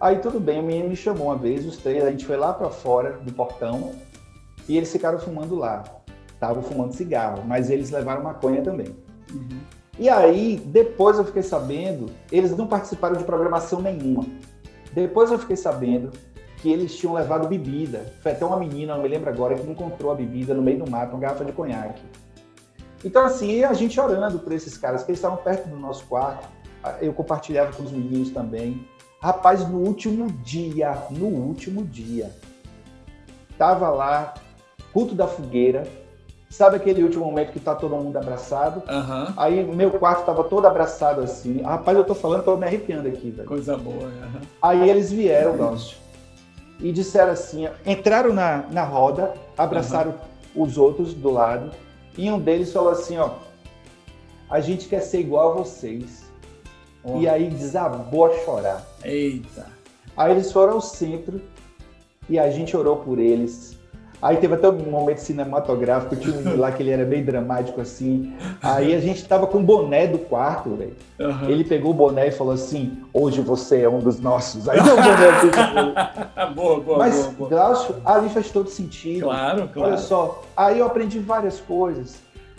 Aí 0.00 0.18
tudo 0.18 0.40
bem, 0.40 0.60
o 0.60 0.62
menino 0.62 0.88
me 0.88 0.96
chamou 0.96 1.26
uma 1.26 1.36
vez, 1.36 1.66
os 1.66 1.76
três, 1.76 2.02
a 2.02 2.10
gente 2.10 2.24
foi 2.24 2.38
lá 2.38 2.54
para 2.54 2.70
fora 2.70 3.12
do 3.18 3.32
portão 3.32 3.92
e 4.68 4.76
eles 4.76 4.90
ficaram 4.90 5.18
fumando 5.18 5.54
lá. 5.54 5.84
Estavam 6.32 6.62
fumando 6.62 6.92
cigarro, 6.92 7.42
mas 7.46 7.70
eles 7.70 7.90
levaram 7.90 8.22
maconha 8.22 8.62
também. 8.62 8.94
Uhum. 9.32 9.60
E 9.98 10.08
aí, 10.08 10.60
depois 10.66 11.18
eu 11.18 11.24
fiquei 11.24 11.42
sabendo, 11.42 12.10
eles 12.30 12.56
não 12.56 12.66
participaram 12.66 13.16
de 13.16 13.24
programação 13.24 13.80
nenhuma. 13.80 14.26
Depois 14.92 15.30
eu 15.30 15.38
fiquei 15.38 15.56
sabendo 15.56 16.10
que 16.58 16.70
eles 16.70 16.96
tinham 16.96 17.14
levado 17.14 17.46
bebida. 17.48 18.12
Foi 18.22 18.32
até 18.32 18.44
uma 18.44 18.56
menina, 18.56 18.94
não 18.94 19.02
me 19.02 19.08
lembro 19.08 19.30
agora, 19.30 19.54
que 19.54 19.70
encontrou 19.70 20.10
a 20.10 20.14
bebida 20.14 20.54
no 20.54 20.62
meio 20.62 20.84
do 20.84 20.90
mato, 20.90 21.12
uma 21.12 21.20
garrafa 21.20 21.44
de 21.44 21.52
conhaque. 21.52 22.02
Então, 23.04 23.24
assim, 23.24 23.62
a 23.62 23.72
gente 23.74 24.00
orando 24.00 24.38
por 24.38 24.52
esses 24.52 24.76
caras, 24.76 25.02
que 25.02 25.10
eles 25.10 25.18
estavam 25.18 25.36
perto 25.38 25.68
do 25.68 25.76
nosso 25.76 26.06
quarto, 26.06 26.48
eu 27.00 27.12
compartilhava 27.12 27.72
com 27.72 27.82
os 27.82 27.92
meninos 27.92 28.30
também. 28.30 28.86
Rapaz, 29.20 29.68
no 29.68 29.78
último 29.78 30.30
dia, 30.42 30.96
no 31.10 31.26
último 31.26 31.84
dia, 31.84 32.30
tava 33.56 33.90
lá, 33.90 34.34
culto 34.94 35.14
da 35.14 35.26
fogueira, 35.26 35.86
Sabe 36.50 36.76
aquele 36.76 37.02
último 37.02 37.24
momento 37.24 37.50
que 37.50 37.58
tá 37.58 37.74
todo 37.74 37.96
mundo 37.96 38.16
abraçado? 38.16 38.80
Uhum. 38.88 39.34
Aí 39.36 39.64
meu 39.64 39.90
quarto 39.90 40.24
tava 40.24 40.44
todo 40.44 40.64
abraçado 40.64 41.20
assim. 41.20 41.62
Rapaz, 41.62 41.98
eu 41.98 42.04
tô 42.04 42.14
falando, 42.14 42.44
tô 42.44 42.56
me 42.56 42.64
arrepiando 42.64 43.08
aqui, 43.08 43.28
velho. 43.30 43.48
Coisa 43.48 43.76
boa, 43.76 44.04
uhum. 44.04 44.40
Aí 44.62 44.88
eles 44.88 45.10
vieram, 45.10 45.56
nosso 45.56 45.96
e 46.80 46.92
disseram 46.92 47.32
assim: 47.32 47.68
entraram 47.84 48.32
na, 48.32 48.64
na 48.70 48.84
roda, 48.84 49.34
abraçaram 49.56 50.14
uhum. 50.54 50.62
os 50.62 50.78
outros 50.78 51.14
do 51.14 51.30
lado, 51.30 51.70
e 52.16 52.30
um 52.30 52.38
deles 52.38 52.72
falou 52.72 52.90
assim: 52.90 53.16
ó, 53.16 53.30
a 54.50 54.60
gente 54.60 54.88
quer 54.88 55.00
ser 55.00 55.20
igual 55.20 55.52
a 55.52 55.54
vocês. 55.54 56.24
Oh. 57.02 57.18
E 57.18 57.28
aí 57.28 57.50
desabou 57.50 58.26
a 58.26 58.38
chorar. 58.44 58.86
Eita! 59.04 59.66
Aí 60.16 60.32
eles 60.32 60.50
foram 60.50 60.74
ao 60.74 60.80
centro 60.80 61.40
e 62.30 62.38
a 62.38 62.48
gente 62.50 62.74
orou 62.74 62.96
por 62.96 63.18
eles. 63.18 63.73
Aí 64.24 64.38
teve 64.38 64.54
até 64.54 64.66
um 64.70 64.90
momento 64.90 65.18
cinematográfico, 65.18 66.16
tinha 66.16 66.34
um 66.34 66.58
lá 66.58 66.72
que 66.72 66.82
ele 66.82 66.88
era 66.88 67.04
bem 67.04 67.22
dramático 67.22 67.78
assim. 67.78 68.32
Aí 68.62 68.94
a 68.94 68.98
gente 68.98 69.22
tava 69.28 69.46
com 69.46 69.58
o 69.58 69.62
boné 69.62 70.06
do 70.06 70.18
quarto, 70.18 70.74
velho. 70.74 70.96
Uhum. 71.20 71.50
Ele 71.50 71.62
pegou 71.62 71.90
o 71.90 71.94
boné 71.94 72.28
e 72.28 72.30
falou 72.30 72.54
assim: 72.54 73.02
hoje 73.12 73.42
você 73.42 73.82
é 73.82 73.88
um 73.88 73.98
dos 73.98 74.18
nossos. 74.18 74.66
Aí 74.66 74.80
deu 74.82 74.94
o 74.94 74.96
boné 74.96 75.28
assim. 75.28 76.54
boa, 76.56 76.80
boa, 76.80 76.98
Mas, 77.00 77.16
boa, 77.16 77.32
boa. 77.32 77.50
Glaucio, 77.50 77.96
ali 78.02 78.30
faz 78.30 78.50
todo 78.50 78.70
sentido. 78.70 79.24
Claro, 79.24 79.68
claro. 79.68 79.90
Olha 79.90 79.98
só, 79.98 80.42
aí 80.56 80.78
eu 80.78 80.86
aprendi 80.86 81.18
várias 81.18 81.60
coisas. 81.60 82.16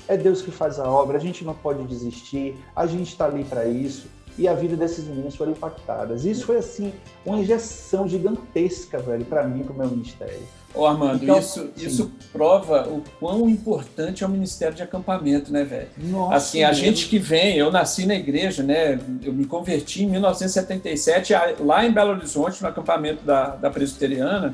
É 0.08 0.16
Deus 0.16 0.44
que 0.44 0.52
faz 0.52 0.80
a 0.80 0.88
obra, 0.88 1.18
a 1.18 1.20
gente 1.20 1.44
não 1.44 1.56
pode 1.56 1.82
desistir, 1.86 2.56
a 2.76 2.86
gente 2.86 3.08
está 3.08 3.26
ali 3.26 3.44
para 3.44 3.66
isso 3.66 4.08
e 4.38 4.48
a 4.48 4.54
vida 4.54 4.76
desses 4.76 5.06
meninos 5.06 5.36
foram 5.36 5.52
impactadas. 5.52 6.26
Isso 6.26 6.46
foi 6.46 6.58
assim 6.58 6.94
uma 7.26 7.40
injeção 7.40 8.08
gigantesca, 8.08 9.00
velho, 9.00 9.26
para 9.26 9.44
mim, 9.48 9.64
para 9.64 9.74
o 9.74 9.78
meu 9.78 9.90
ministério. 9.90 10.40
Ô 10.74 10.86
Armando, 10.86 11.24
então, 11.24 11.40
isso, 11.40 11.70
isso 11.78 12.12
prova 12.34 12.90
o 12.90 13.02
quão 13.18 13.50
importante 13.50 14.26
é 14.26 14.28
o 14.28 14.30
Ministério 14.30 14.76
de 14.76 14.84
Acampamento, 14.84 15.52
né, 15.52 15.64
velho? 15.64 15.88
Nossa, 15.98 16.36
assim, 16.36 16.64
a 16.64 16.74
gente 16.74 17.08
que 17.08 17.18
vem, 17.18 17.56
eu 17.56 17.72
nasci 17.72 18.06
na 18.06 18.14
igreja, 18.14 18.62
né? 18.62 19.00
Eu 19.24 19.32
me 19.32 19.46
converti 19.46 20.04
em 20.04 20.10
1977 20.10 21.34
lá 21.62 21.86
em 21.86 21.94
Belo 21.94 22.12
Horizonte, 22.12 22.62
no 22.62 22.68
acampamento 22.68 23.24
da, 23.24 23.56
da 23.56 23.70
Presbiteriana. 23.70 24.54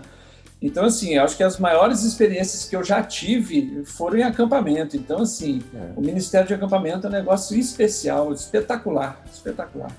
Então, 0.61 0.85
assim, 0.85 1.17
acho 1.17 1.35
que 1.35 1.43
as 1.43 1.57
maiores 1.57 2.03
experiências 2.03 2.65
que 2.65 2.75
eu 2.75 2.83
já 2.83 3.01
tive 3.01 3.83
foram 3.83 4.17
em 4.17 4.23
acampamento. 4.23 4.95
Então, 4.95 5.21
assim, 5.21 5.61
é. 5.73 5.91
o 5.95 6.01
Ministério 6.01 6.47
de 6.47 6.53
Acampamento 6.53 7.07
é 7.07 7.09
um 7.09 7.13
negócio 7.13 7.57
especial, 7.57 8.31
espetacular, 8.31 9.19
espetacular. 9.33 9.91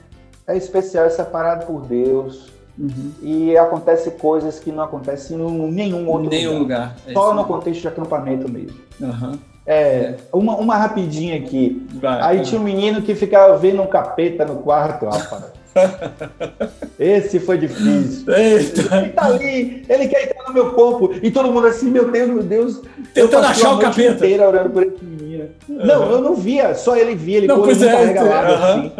É 0.46 0.56
especial, 0.56 1.06
é 1.06 1.10
separado 1.10 1.66
por 1.66 1.86
Deus, 1.86 2.52
Uhum. 2.78 3.12
E 3.20 3.56
acontece 3.56 4.12
coisas 4.12 4.58
que 4.58 4.72
não 4.72 4.82
acontecem 4.82 5.38
em 5.38 5.70
nenhum 5.72 6.08
outro 6.08 6.30
nenhum 6.30 6.58
lugar. 6.58 6.94
lugar. 6.94 6.96
É 7.06 7.12
Só 7.12 7.34
no 7.34 7.44
contexto 7.44 7.80
de 7.82 7.88
acampamento 7.88 8.50
mesmo. 8.50 8.78
Uhum. 9.00 9.38
É, 9.66 10.16
uma, 10.32 10.56
uma 10.56 10.76
rapidinha 10.76 11.36
aqui. 11.36 11.86
Vai, 11.94 12.20
Aí 12.22 12.36
vai. 12.38 12.44
tinha 12.44 12.60
um 12.60 12.64
menino 12.64 13.02
que 13.02 13.14
ficava 13.14 13.56
vendo 13.56 13.82
um 13.82 13.86
capeta 13.86 14.44
no 14.44 14.56
quarto, 14.56 15.04
rapaz. 15.04 15.44
Esse 16.98 17.40
foi 17.40 17.58
difícil. 17.58 18.32
Eita. 18.32 18.96
Ele 18.96 19.08
tá 19.10 19.24
ali, 19.24 19.84
ele 19.88 20.08
quer 20.08 20.24
entrar 20.24 20.48
no 20.48 20.54
meu 20.54 20.72
corpo. 20.72 21.12
E 21.22 21.30
todo 21.30 21.50
mundo 21.52 21.66
assim, 21.66 21.90
meu 21.90 22.10
Deus, 22.10 22.28
meu 22.28 22.42
Deus. 22.42 22.82
Tentando 23.14 23.46
achar 23.46 23.74
o 23.74 23.78
capeta. 23.78 24.14
inteira 24.14 24.46
orando 24.46 24.70
por 24.70 24.82
esse 24.82 25.04
menino. 25.04 25.48
Uhum. 25.68 25.86
Não, 25.86 26.10
eu 26.10 26.20
não 26.20 26.34
via, 26.34 26.74
só 26.74 26.96
ele 26.96 27.14
via, 27.14 27.38
ele 27.38 27.46
não, 27.46 27.62
pois 27.62 27.82
é, 27.82 27.90
carregalado 27.90 28.52
assim. 28.54 28.92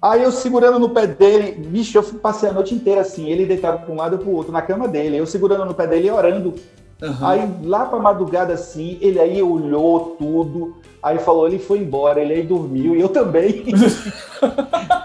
Aí 0.00 0.22
eu 0.24 0.32
segurando 0.32 0.80
no 0.80 0.90
pé 0.90 1.06
dele, 1.06 1.52
bicho, 1.52 1.96
eu 1.96 2.02
passei 2.02 2.48
a 2.48 2.52
noite 2.52 2.74
inteira 2.74 3.02
assim, 3.02 3.30
ele 3.30 3.46
deitado 3.46 3.84
para 3.84 3.94
um 3.94 3.96
lado 3.96 4.16
e 4.16 4.18
para 4.18 4.28
o 4.28 4.34
outro, 4.34 4.52
na 4.52 4.60
cama 4.60 4.88
dele, 4.88 5.16
eu 5.16 5.26
segurando 5.26 5.64
no 5.64 5.74
pé 5.74 5.86
dele 5.86 6.08
e 6.08 6.10
orando. 6.10 6.54
Uhum. 7.00 7.16
Aí 7.26 7.48
lá 7.62 7.84
para 7.84 8.00
madrugada 8.00 8.52
assim, 8.52 8.98
ele 9.00 9.20
aí 9.20 9.40
olhou 9.40 10.16
tudo, 10.18 10.76
aí 11.00 11.18
falou, 11.18 11.46
ele 11.46 11.60
foi 11.60 11.78
embora, 11.78 12.20
ele 12.20 12.32
aí 12.32 12.42
dormiu 12.42 12.96
e 12.96 13.00
eu 13.00 13.08
também. 13.08 13.64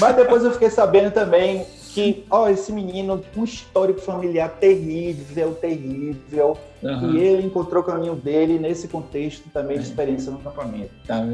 Mas 0.00 0.16
depois 0.16 0.44
eu 0.44 0.52
fiquei 0.52 0.70
sabendo 0.70 1.10
também 1.10 1.66
que, 1.96 2.26
ó, 2.30 2.46
esse 2.50 2.70
menino, 2.70 3.24
um 3.34 3.44
histórico 3.44 4.02
familiar 4.02 4.50
terrível, 4.60 5.54
terrível, 5.54 6.58
uhum. 6.82 7.14
e 7.14 7.20
ele 7.20 7.46
encontrou 7.46 7.82
o 7.82 7.86
caminho 7.86 8.14
dele 8.14 8.58
nesse 8.58 8.86
contexto 8.86 9.48
também 9.48 9.78
de 9.78 9.84
é. 9.84 9.86
experiência 9.86 10.30
no 10.30 10.38
acampamento. 10.38 10.90
Tá 11.06 11.24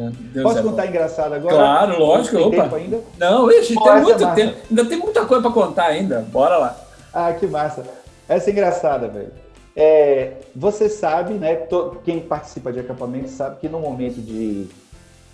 Posso 0.40 0.58
é 0.58 0.62
contar 0.62 0.82
bom. 0.82 0.88
engraçado 0.88 1.32
agora? 1.32 1.56
Claro, 1.56 1.98
lógico. 1.98 2.50
Tem 2.50 2.60
opa. 2.60 2.76
ainda? 2.76 3.00
Não, 3.18 3.50
ixi, 3.50 3.74
tem 3.74 4.02
muito 4.02 4.24
é 4.24 4.34
tempo. 4.34 4.56
Ainda 4.70 4.84
tem 4.84 4.98
muita 4.98 5.26
coisa 5.26 5.42
para 5.42 5.52
contar 5.52 5.86
ainda. 5.86 6.20
Bora 6.30 6.56
lá. 6.56 6.80
Ah, 7.12 7.32
que 7.32 7.46
massa. 7.48 7.82
Essa 8.28 8.50
é 8.50 8.52
engraçada, 8.52 9.08
velho. 9.08 9.32
É, 9.74 10.34
você 10.54 10.88
sabe, 10.88 11.34
né? 11.34 11.66
Quem 12.04 12.20
participa 12.20 12.72
de 12.72 12.78
acampamento 12.78 13.30
sabe 13.30 13.56
que 13.58 13.68
no 13.68 13.80
momento 13.80 14.20
de 14.20 14.68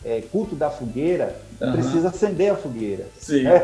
é, 0.03 0.23
culto 0.33 0.55
da 0.55 0.71
fogueira, 0.71 1.37
uhum. 1.61 1.73
precisa 1.73 2.09
acender 2.09 2.53
a 2.53 2.57
fogueira. 2.57 3.07
Sim. 3.18 3.42
Né? 3.42 3.62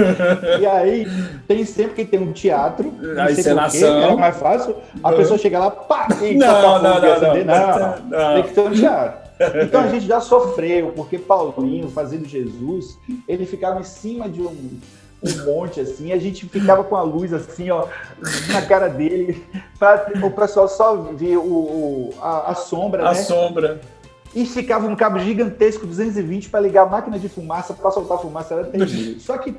e 0.60 0.66
aí, 0.66 1.06
tem 1.46 1.64
sempre 1.64 1.94
que 1.94 2.04
tem 2.04 2.20
um 2.20 2.32
teatro, 2.32 2.92
a 3.18 3.30
encenação. 3.30 4.10
é 4.10 4.16
mais 4.16 4.36
fácil, 4.36 4.76
a 5.02 5.10
uhum. 5.10 5.16
pessoa 5.16 5.38
chega 5.38 5.58
lá, 5.58 5.70
pá, 5.70 6.08
e 6.22 6.34
não, 6.34 6.82
não, 6.82 7.00
não, 7.00 7.12
acender. 7.12 7.44
Não, 7.44 7.78
não, 7.78 7.96
não, 8.06 8.34
tem 8.34 8.42
que 8.44 8.54
ter 8.54 8.60
um 8.60 8.70
teatro. 8.70 9.22
Então 9.60 9.80
a 9.80 9.88
gente 9.88 10.06
já 10.06 10.20
sofreu, 10.20 10.92
porque 10.94 11.18
Paulinho, 11.18 11.88
fazendo 11.88 12.28
Jesus, 12.28 12.96
ele 13.26 13.44
ficava 13.44 13.80
em 13.80 13.84
cima 13.84 14.28
de 14.28 14.40
um, 14.40 14.78
um 15.20 15.44
monte 15.44 15.80
assim, 15.80 16.12
a 16.12 16.18
gente 16.18 16.46
ficava 16.48 16.84
com 16.84 16.94
a 16.94 17.02
luz 17.02 17.32
assim, 17.32 17.68
ó, 17.68 17.86
na 18.52 18.62
cara 18.62 18.88
dele, 18.88 19.44
para 19.80 20.12
o 20.22 20.30
pessoal 20.30 20.68
só 20.68 20.94
ver 20.94 21.38
o, 21.38 21.42
o 21.42 22.14
a, 22.20 22.52
a, 22.52 22.54
sombra, 22.54 23.08
a 23.08 23.14
né? 23.14 23.22
sombra 23.22 23.80
e 24.34 24.46
ficava 24.46 24.86
um 24.86 24.96
cabo 24.96 25.18
gigantesco 25.18 25.86
220 25.86 26.48
para 26.48 26.60
ligar 26.60 26.82
a 26.82 26.86
máquina 26.86 27.18
de 27.18 27.28
fumaça 27.28 27.74
para 27.74 27.90
soltar 27.90 28.18
fumaça 28.18 28.54
era 28.54 28.64
terrível. 28.64 29.18
Só 29.20 29.36
que 29.38 29.54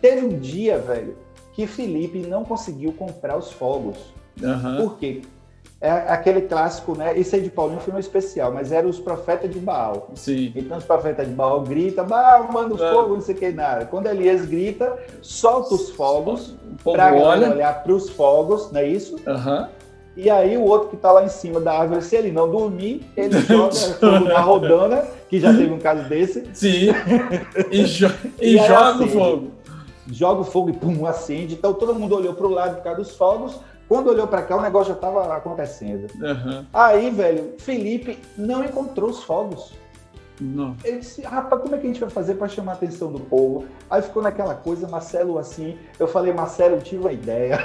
teve 0.00 0.26
um 0.26 0.38
dia, 0.38 0.78
velho, 0.78 1.16
que 1.52 1.66
Felipe 1.66 2.18
não 2.18 2.44
conseguiu 2.44 2.92
comprar 2.92 3.36
os 3.36 3.52
fogos. 3.52 4.14
Uhum. 4.42 4.76
Por 4.76 4.98
quê? 4.98 5.22
É 5.78 5.90
aquele 5.90 6.40
clássico, 6.40 6.96
né? 6.96 7.18
Esse 7.18 7.36
aí 7.36 7.42
de 7.42 7.50
Paulinho 7.50 7.80
foi 7.80 7.92
um 7.92 7.98
especial, 7.98 8.50
mas 8.50 8.72
era 8.72 8.86
os 8.88 8.98
profetas 8.98 9.50
de 9.50 9.58
Baal. 9.58 10.10
Sim. 10.14 10.50
Então 10.56 10.78
os 10.78 10.84
profetas 10.84 11.28
de 11.28 11.34
Baal 11.34 11.60
gritam, 11.60 12.06
Baal, 12.06 12.50
manda 12.50 12.74
os 12.74 12.80
é. 12.80 12.90
fogos, 12.90 13.12
não 13.12 13.20
sei 13.20 13.34
o 13.34 13.38
que 13.38 13.50
nada. 13.50 13.84
Quando 13.84 14.06
Elias 14.06 14.46
grita, 14.46 14.96
solta 15.20 15.74
os 15.74 15.90
fogos, 15.90 16.54
para 16.82 17.14
olhar 17.14 17.82
para 17.82 17.92
os 17.92 18.08
fogos, 18.08 18.72
não 18.72 18.80
é 18.80 18.88
isso? 18.88 19.16
Uhum. 19.26 19.68
E 20.16 20.30
aí 20.30 20.56
o 20.56 20.62
outro 20.62 20.88
que 20.88 20.96
está 20.96 21.12
lá 21.12 21.24
em 21.24 21.28
cima 21.28 21.60
da 21.60 21.78
árvore, 21.78 22.02
se 22.02 22.16
ele 22.16 22.32
não 22.32 22.50
dormir, 22.50 23.04
ele 23.16 23.38
joga 23.42 23.74
fogo 23.74 24.24
na 24.24 24.40
rodana, 24.40 25.04
que 25.28 25.38
já 25.38 25.52
teve 25.52 25.72
um 25.72 25.78
caso 25.78 26.08
desse. 26.08 26.44
Sim. 26.54 26.88
E, 27.70 27.84
jo 27.84 28.10
e, 28.40 28.56
e 28.56 28.58
joga 28.58 29.04
o 29.04 29.08
fogo. 29.08 29.50
Joga 30.10 30.40
o 30.40 30.44
fogo 30.44 30.70
e 30.70 30.72
pum, 30.72 31.04
acende. 31.04 31.54
Então 31.54 31.74
todo 31.74 31.94
mundo 31.94 32.16
olhou 32.16 32.32
para 32.32 32.46
o 32.46 32.50
lado 32.50 32.76
por 32.76 32.84
causa 32.84 33.02
dos 33.02 33.16
fogos. 33.16 33.60
Quando 33.88 34.08
olhou 34.08 34.26
para 34.26 34.42
cá, 34.42 34.56
o 34.56 34.62
negócio 34.62 34.88
já 34.88 34.94
estava 34.94 35.36
acontecendo. 35.36 36.08
Uhum. 36.20 36.64
Aí, 36.72 37.10
velho, 37.10 37.54
Felipe 37.58 38.18
não 38.36 38.64
encontrou 38.64 39.10
os 39.10 39.22
fogos. 39.22 39.72
Não. 40.40 40.76
Ele 40.84 40.98
disse, 40.98 41.22
rapaz, 41.22 41.62
como 41.62 41.74
é 41.74 41.78
que 41.78 41.86
a 41.86 41.88
gente 41.88 42.00
vai 42.00 42.10
fazer 42.10 42.34
para 42.34 42.48
chamar 42.48 42.72
a 42.72 42.74
atenção 42.74 43.10
do 43.10 43.20
povo? 43.20 43.64
Aí 43.90 44.02
ficou 44.02 44.22
naquela 44.22 44.54
coisa, 44.54 44.86
Marcelo 44.86 45.38
assim. 45.38 45.78
Eu 45.98 46.06
falei, 46.06 46.32
Marcelo, 46.32 46.76
eu 46.76 46.82
tive 46.82 47.00
uma 47.00 47.12
ideia. 47.12 47.58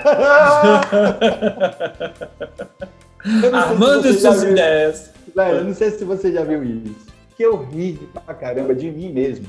Armando 3.54 4.04
se 4.04 4.22
suas 4.22 4.44
ideias. 4.44 5.12
Velho, 5.36 5.58
eu 5.58 5.64
não 5.66 5.74
sei 5.74 5.92
se 5.92 6.04
você 6.04 6.32
já 6.32 6.44
viu 6.44 6.64
isso. 6.64 7.08
Que 7.36 7.44
eu 7.44 7.58
ri 7.58 8.10
pra 8.26 8.34
caramba 8.34 8.74
de 8.74 8.90
mim 8.90 9.12
mesmo. 9.12 9.48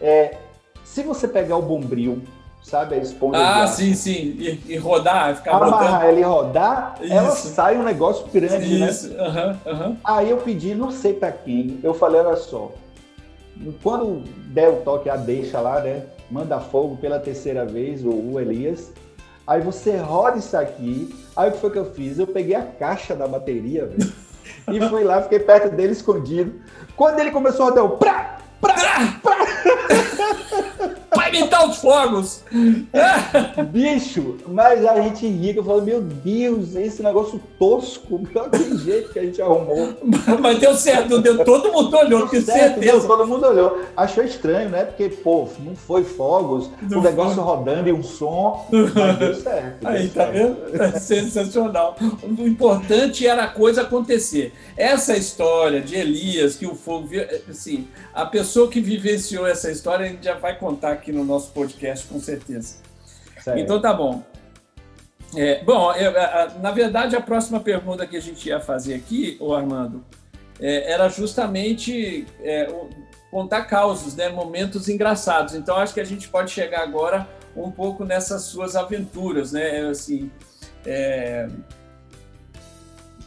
É, 0.00 0.36
se 0.84 1.02
você 1.02 1.26
pegar 1.26 1.56
o 1.56 1.62
bombril 1.62 2.22
sabe? 2.62 2.94
A 2.94 2.98
esponja. 2.98 3.38
Ah, 3.38 3.66
sim, 3.66 3.94
sim. 3.94 4.36
E, 4.38 4.62
e 4.68 4.76
rodar, 4.76 5.36
ficar 5.36 5.56
Amarrar 5.56 6.06
ela 6.06 6.18
e 6.18 6.22
rodar, 6.22 6.94
Isso. 7.00 7.12
ela 7.12 7.30
sai 7.30 7.76
um 7.76 7.82
negócio 7.82 8.26
grande, 8.32 8.78
né? 8.78 8.88
Isso. 8.88 9.08
né? 9.08 9.58
Uhum, 9.66 9.72
uhum. 9.72 9.96
Aí 10.04 10.30
eu 10.30 10.38
pedi, 10.38 10.74
não 10.74 10.90
sei 10.90 11.12
para 11.12 11.32
quem, 11.32 11.78
eu 11.82 11.92
falei, 11.92 12.20
olha 12.20 12.36
só, 12.36 12.72
quando 13.82 14.22
der 14.48 14.68
o 14.68 14.76
toque, 14.76 15.10
a 15.10 15.16
deixa 15.16 15.60
lá, 15.60 15.80
né? 15.80 16.04
Manda 16.30 16.58
fogo 16.60 16.96
pela 16.96 17.18
terceira 17.18 17.66
vez, 17.66 18.04
o, 18.04 18.10
o 18.10 18.40
Elias. 18.40 18.90
Aí 19.46 19.60
você 19.60 19.96
roda 19.96 20.38
isso 20.38 20.56
aqui. 20.56 21.14
Aí 21.36 21.50
o 21.50 21.52
que 21.52 21.58
foi 21.58 21.70
que 21.70 21.78
eu 21.78 21.92
fiz? 21.92 22.18
Eu 22.18 22.26
peguei 22.26 22.54
a 22.54 22.62
caixa 22.62 23.14
da 23.14 23.26
bateria, 23.26 23.86
velho. 23.86 24.12
e 24.72 24.80
fui 24.88 25.04
lá, 25.04 25.20
fiquei 25.20 25.40
perto 25.40 25.74
dele 25.74 25.92
escondido. 25.92 26.54
Quando 26.96 27.20
ele 27.20 27.30
começou 27.30 27.66
a 27.66 27.68
rodar, 27.68 27.84
eu 27.84 27.90
prá, 27.90 28.38
prá, 28.60 29.18
prá. 29.22 29.36
Vai 31.14 31.28
imitar 31.28 31.68
os 31.68 31.76
fogos! 31.78 32.42
Bicho, 33.70 34.38
mas 34.48 34.84
a 34.84 35.00
gente 35.00 35.26
ria, 35.26 35.54
eu 35.54 35.64
falo, 35.64 35.82
meu 35.82 36.00
Deus, 36.00 36.74
esse 36.74 37.02
negócio 37.02 37.40
tosco, 37.58 38.20
que 38.50 38.78
jeito 38.78 39.12
que 39.12 39.18
a 39.18 39.22
gente 39.22 39.40
arrumou. 39.40 39.94
Mas 40.40 40.58
deu 40.58 40.74
certo, 40.74 41.18
deu, 41.18 41.44
todo 41.44 41.72
mundo 41.72 41.96
olhou, 41.96 42.26
tenho 42.28 42.42
certo, 42.42 42.74
certeza. 42.74 43.00
Deu, 43.00 43.06
todo 43.06 43.26
mundo 43.26 43.46
olhou. 43.46 43.82
Achou 43.96 44.24
estranho, 44.24 44.70
né? 44.70 44.84
Porque, 44.84 45.08
pô, 45.08 45.48
não 45.60 45.76
foi 45.76 46.02
fogos, 46.02 46.70
não 46.88 47.00
o 47.00 47.02
negócio 47.02 47.34
foi. 47.34 47.44
rodando 47.44 47.88
e 47.88 47.92
um 47.92 48.02
som, 48.02 48.66
mas 48.70 49.18
deu 49.18 49.34
certo. 49.40 49.86
Aí, 49.86 50.08
deu 50.08 50.14
tá 50.14 50.32
certo. 50.32 50.32
vendo? 50.32 50.82
É 50.82 50.98
sensacional. 50.98 51.96
O 52.22 52.46
importante 52.46 53.26
era 53.26 53.44
a 53.44 53.48
coisa 53.48 53.82
acontecer. 53.82 54.52
Essa 54.76 55.16
história 55.16 55.80
de 55.80 55.94
Elias, 55.94 56.56
que 56.56 56.66
o 56.66 56.74
fogo, 56.74 57.08
assim, 57.48 57.88
a 58.14 58.24
pessoa 58.24 58.68
que 58.68 58.80
vivenciou 58.80 59.46
essa 59.46 59.70
história, 59.70 60.11
gente 60.12 60.24
já 60.24 60.34
vai 60.34 60.58
contar 60.58 60.92
aqui 60.92 61.12
no 61.12 61.24
nosso 61.24 61.50
podcast, 61.52 62.06
com 62.06 62.20
certeza. 62.20 62.76
Sério? 63.40 63.62
Então 63.62 63.80
tá 63.80 63.92
bom. 63.92 64.22
É, 65.34 65.64
bom, 65.64 65.92
eu, 65.94 66.10
a, 66.20 66.54
na 66.60 66.70
verdade, 66.70 67.16
a 67.16 67.20
próxima 67.20 67.58
pergunta 67.58 68.06
que 68.06 68.16
a 68.16 68.20
gente 68.20 68.48
ia 68.48 68.60
fazer 68.60 68.94
aqui, 68.94 69.36
o 69.40 69.54
Armando, 69.54 70.04
é, 70.60 70.92
era 70.92 71.08
justamente 71.08 72.26
é, 72.40 72.68
contar 73.30 73.64
causos, 73.64 74.14
né, 74.14 74.28
momentos 74.28 74.88
engraçados. 74.88 75.54
Então, 75.54 75.76
acho 75.76 75.94
que 75.94 76.00
a 76.00 76.04
gente 76.04 76.28
pode 76.28 76.50
chegar 76.50 76.82
agora 76.82 77.26
um 77.56 77.70
pouco 77.70 78.04
nessas 78.04 78.42
suas 78.42 78.76
aventuras, 78.76 79.52
né? 79.52 79.88
Assim, 79.88 80.30
é, 80.84 81.48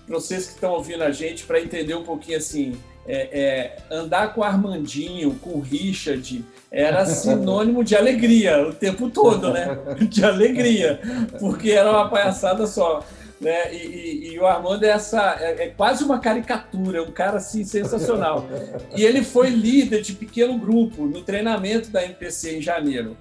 vocês 0.08 0.46
que 0.46 0.54
estão 0.54 0.74
ouvindo 0.74 1.04
a 1.04 1.12
gente, 1.12 1.46
para 1.46 1.60
entender 1.60 1.96
um 1.96 2.04
pouquinho 2.04 2.38
assim, 2.38 2.80
é, 3.08 3.40
é, 3.40 3.78
andar 3.92 4.34
com 4.34 4.44
Armandinho, 4.44 5.36
com 5.36 5.60
Richard, 5.60 6.44
era 6.72 7.06
sinônimo 7.06 7.84
de 7.84 7.96
alegria 7.96 8.68
o 8.68 8.74
tempo 8.74 9.10
todo, 9.10 9.52
né? 9.52 9.78
De 10.10 10.26
alegria, 10.26 11.00
porque 11.40 11.72
era 11.72 11.90
uma 11.90 12.10
palhaçada 12.10 12.68
só. 12.68 13.04
Né? 13.40 13.74
E, 13.74 13.78
e, 13.78 14.34
e 14.34 14.40
o 14.40 14.46
Armando 14.46 14.84
é, 14.84 14.90
essa, 14.90 15.38
é, 15.40 15.66
é, 15.66 15.68
quase 15.68 16.04
uma 16.04 16.20
caricatura, 16.20 17.04
um 17.04 17.12
cara 17.12 17.38
assim 17.38 17.64
sensacional. 17.64 18.48
E 18.96 19.04
ele 19.04 19.24
foi 19.24 19.50
líder 19.50 20.02
de 20.02 20.14
pequeno 20.14 20.58
grupo 20.58 21.06
no 21.06 21.22
treinamento 21.22 21.90
da 21.90 22.04
MPC 22.04 22.58
em 22.58 22.62
janeiro. 22.62 23.18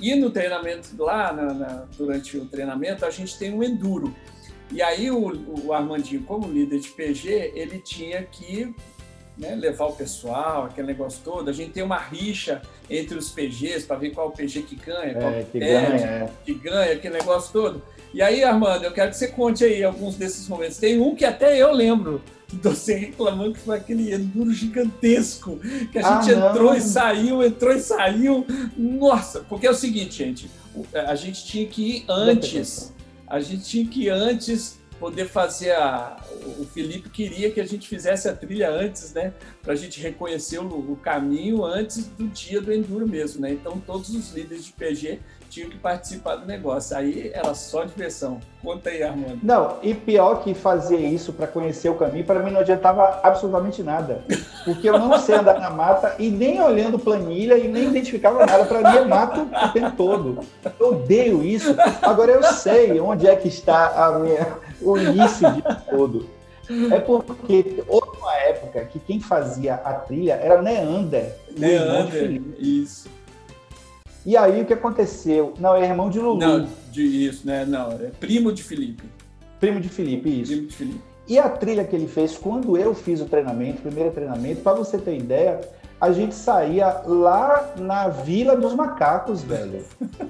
E 0.00 0.14
no 0.16 0.30
treinamento 0.30 0.88
lá, 0.98 1.32
na, 1.32 1.54
na, 1.54 1.84
durante 1.96 2.36
o 2.36 2.46
treinamento, 2.46 3.06
a 3.06 3.10
gente 3.10 3.38
tem 3.38 3.54
um 3.54 3.62
enduro. 3.62 4.14
E 4.72 4.82
aí 4.82 5.10
o, 5.10 5.64
o 5.64 5.72
Armandinho, 5.72 6.22
como 6.22 6.50
líder 6.50 6.80
de 6.80 6.88
PG, 6.88 7.52
ele 7.54 7.78
tinha 7.78 8.22
que 8.22 8.74
né, 9.36 9.54
levar 9.54 9.86
o 9.86 9.92
pessoal, 9.92 10.64
aquele 10.64 10.86
negócio 10.86 11.20
todo. 11.24 11.48
A 11.48 11.52
gente 11.52 11.72
tem 11.72 11.82
uma 11.82 11.98
rixa 11.98 12.62
entre 12.88 13.16
os 13.16 13.30
PGs 13.30 13.86
para 13.86 13.96
ver 13.96 14.10
qual 14.10 14.28
o 14.28 14.30
PG 14.30 14.62
que 14.62 14.76
ganha, 14.76 15.14
qual 15.14 15.32
é, 15.32 15.42
que, 15.42 15.58
ganha, 15.58 16.06
é. 16.06 16.30
que 16.44 16.54
ganha, 16.54 16.92
aquele 16.92 17.14
negócio 17.14 17.52
todo. 17.52 17.82
E 18.12 18.20
aí, 18.20 18.44
Armando, 18.44 18.84
eu 18.84 18.92
quero 18.92 19.10
que 19.10 19.16
você 19.16 19.28
conte 19.28 19.64
aí 19.64 19.82
alguns 19.82 20.16
desses 20.16 20.46
momentos. 20.46 20.76
Tem 20.76 21.00
um 21.00 21.14
que 21.14 21.24
até 21.24 21.56
eu 21.56 21.72
lembro 21.72 22.20
você 22.52 22.94
reclamando 22.94 23.54
que 23.54 23.60
foi 23.60 23.78
aquele 23.78 24.12
enduro 24.12 24.52
gigantesco, 24.52 25.58
que 25.90 25.98
a 25.98 26.02
gente 26.02 26.34
ah, 26.34 26.50
entrou 26.50 26.70
não. 26.70 26.76
e 26.76 26.80
saiu, 26.80 27.42
entrou 27.42 27.72
e 27.72 27.80
saiu. 27.80 28.46
Nossa, 28.76 29.40
porque 29.48 29.66
é 29.66 29.70
o 29.70 29.74
seguinte, 29.74 30.16
gente, 30.16 30.50
a 30.92 31.14
gente 31.14 31.44
tinha 31.46 31.66
que 31.66 31.82
ir 31.82 32.04
antes. 32.08 32.92
A 33.26 33.40
gente 33.40 33.64
tinha 33.64 33.86
que 33.86 34.04
ir 34.04 34.10
antes 34.10 34.78
poder 35.02 35.26
fazer 35.26 35.72
a. 35.72 36.16
O 36.60 36.64
Felipe 36.64 37.10
queria 37.10 37.50
que 37.50 37.60
a 37.60 37.66
gente 37.66 37.88
fizesse 37.88 38.28
a 38.28 38.36
trilha 38.36 38.70
antes, 38.70 39.12
né? 39.12 39.34
Para 39.60 39.72
a 39.72 39.76
gente 39.76 40.00
reconhecer 40.00 40.60
o, 40.60 40.92
o, 40.92 40.96
caminho 40.96 41.64
antes 41.64 42.06
do 42.06 42.28
dia 42.28 42.60
do 42.60 42.72
Enduro 42.72 43.04
mesmo, 43.04 43.40
né? 43.40 43.50
Então 43.50 43.82
todos 43.84 44.10
os 44.10 44.30
líderes 44.30 44.64
de 44.64 44.72
PG 44.72 45.18
tinham 45.52 45.68
que 45.68 45.76
participar 45.76 46.36
do 46.36 46.46
negócio. 46.46 46.96
Aí 46.96 47.30
era 47.34 47.52
só 47.52 47.84
diversão. 47.84 48.40
Conta 48.62 48.88
aí, 48.88 49.02
Armando. 49.02 49.38
Não, 49.42 49.76
e 49.82 49.94
pior 49.94 50.42
que 50.42 50.54
fazer 50.54 50.96
isso 50.96 51.32
para 51.34 51.46
conhecer 51.46 51.90
o 51.90 51.94
caminho, 51.94 52.24
para 52.24 52.40
mim 52.40 52.50
não 52.50 52.60
adiantava 52.60 53.20
absolutamente 53.22 53.82
nada. 53.82 54.24
Porque 54.64 54.88
eu 54.88 54.98
não 54.98 55.18
sei 55.18 55.34
andar 55.34 55.60
na 55.60 55.68
mata 55.68 56.16
e 56.18 56.30
nem 56.30 56.60
olhando 56.60 56.98
planilha 56.98 57.58
e 57.58 57.68
nem 57.68 57.88
identificava 57.88 58.46
nada. 58.46 58.64
Para 58.64 58.90
mim 58.90 58.96
é 58.96 59.04
mato 59.04 59.42
o 59.42 59.72
tempo 59.72 59.94
todo. 59.94 60.38
Eu 60.80 60.88
odeio 60.88 61.44
isso. 61.44 61.76
Agora 62.00 62.32
eu 62.32 62.42
sei 62.44 62.98
onde 62.98 63.26
é 63.26 63.36
que 63.36 63.48
está 63.48 64.06
a 64.06 64.18
minha, 64.18 64.56
o 64.80 64.96
início 64.96 65.52
de 65.52 65.62
tudo. 65.90 66.30
É 66.90 66.98
porque 66.98 67.84
houve 67.86 68.16
uma 68.18 68.34
época 68.36 68.84
que 68.86 68.98
quem 69.00 69.20
fazia 69.20 69.74
a 69.74 69.92
trilha 69.92 70.34
era 70.34 70.62
Neander. 70.62 71.36
Neander, 71.58 72.40
isso. 72.58 73.10
E 74.24 74.36
aí 74.36 74.62
o 74.62 74.64
que 74.64 74.72
aconteceu? 74.72 75.54
Não, 75.58 75.74
é 75.74 75.84
irmão 75.84 76.08
de 76.08 76.18
Lulu. 76.18 76.38
Não, 76.38 76.68
de 76.90 77.26
isso, 77.26 77.46
né? 77.46 77.64
Não, 77.64 77.92
é 77.92 78.10
primo 78.20 78.52
de 78.52 78.62
Felipe. 78.62 79.04
Primo 79.58 79.80
de 79.80 79.88
Felipe, 79.88 80.40
isso. 80.40 80.52
Primo 80.52 80.68
de 80.68 80.76
Felipe. 80.76 81.00
E 81.28 81.38
a 81.38 81.48
trilha 81.48 81.84
que 81.84 81.94
ele 81.94 82.08
fez 82.08 82.36
quando 82.36 82.76
eu 82.76 82.94
fiz 82.94 83.20
o 83.20 83.24
treinamento, 83.24 83.78
o 83.78 83.82
primeiro 83.82 84.10
treinamento, 84.10 84.60
para 84.60 84.74
você 84.74 84.98
ter 84.98 85.16
ideia, 85.16 85.60
a 86.00 86.10
gente 86.12 86.34
saía 86.34 87.02
lá 87.06 87.74
na 87.78 88.08
Vila 88.08 88.56
dos 88.56 88.74
Macacos, 88.74 89.42
velho. 89.42 89.84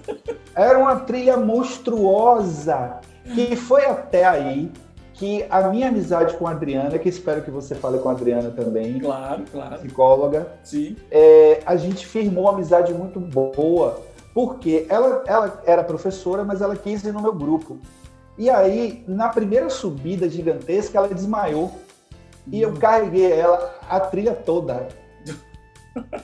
Era 0.55 0.79
uma 0.79 0.97
trilha 0.97 1.37
monstruosa 1.37 3.01
que 3.35 3.57
foi 3.57 3.87
até 3.87 4.25
aí 4.25 4.71
que 5.15 5.45
a 5.51 5.69
minha 5.69 5.89
amizade 5.89 6.37
com 6.37 6.47
a 6.47 6.53
Adriana, 6.53 6.99
que 6.99 7.09
espero 7.09 7.43
que 7.43 7.51
você 7.51 7.75
fale 7.75 7.99
com 7.99 8.09
a 8.09 8.13
Adriana 8.13 8.51
também, 8.51 8.99
claro, 8.99 9.45
claro, 9.51 9.79
psicóloga, 9.79 10.49
sim, 10.65 10.97
é, 11.11 11.61
a 11.67 11.77
gente 11.77 12.07
firmou 12.07 12.45
uma 12.45 12.53
amizade 12.53 12.93
muito 12.93 13.21
boa, 13.21 14.03
porque 14.35 14.87
ela, 14.89 15.23
ela 15.27 15.63
era 15.67 15.85
professora, 15.85 16.45
mas 16.45 16.61
ela 16.61 16.75
quis 16.75 17.05
ir 17.05 17.13
no 17.13 17.21
meu 17.21 17.35
grupo. 17.35 17.79
E 18.39 18.49
aí, 18.49 19.05
na 19.07 19.29
primeira 19.29 19.69
subida 19.69 20.29
gigantesca, 20.29 20.99
ela 20.99 21.09
desmaiou. 21.09 21.71
E 22.51 22.61
eu 22.61 22.73
carreguei 22.73 23.31
ela 23.31 23.75
a 23.89 24.01
trilha 24.01 24.33
toda. 24.33 24.89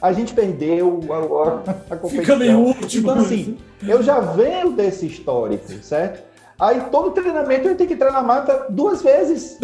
A 0.01 0.13
gente 0.13 0.33
perdeu 0.33 1.01
a, 1.11 1.17
a, 1.17 1.95
a 1.95 1.97
competição. 1.97 2.39
Fica 2.39 2.47
em 2.47 2.55
último. 2.55 3.11
Então, 3.11 3.23
assim, 3.23 3.59
eu 3.87 4.03
já 4.03 4.19
venho 4.21 4.73
desse 4.73 5.07
histórico, 5.07 5.71
certo? 5.83 6.28
Aí 6.59 6.81
todo 6.91 7.13
treinamento 7.13 7.69
eu 7.69 7.77
tenho 7.77 7.89
que 7.89 7.97
treinar 7.97 8.25
mata 8.25 8.67
duas 8.69 9.03
vezes. 9.03 9.59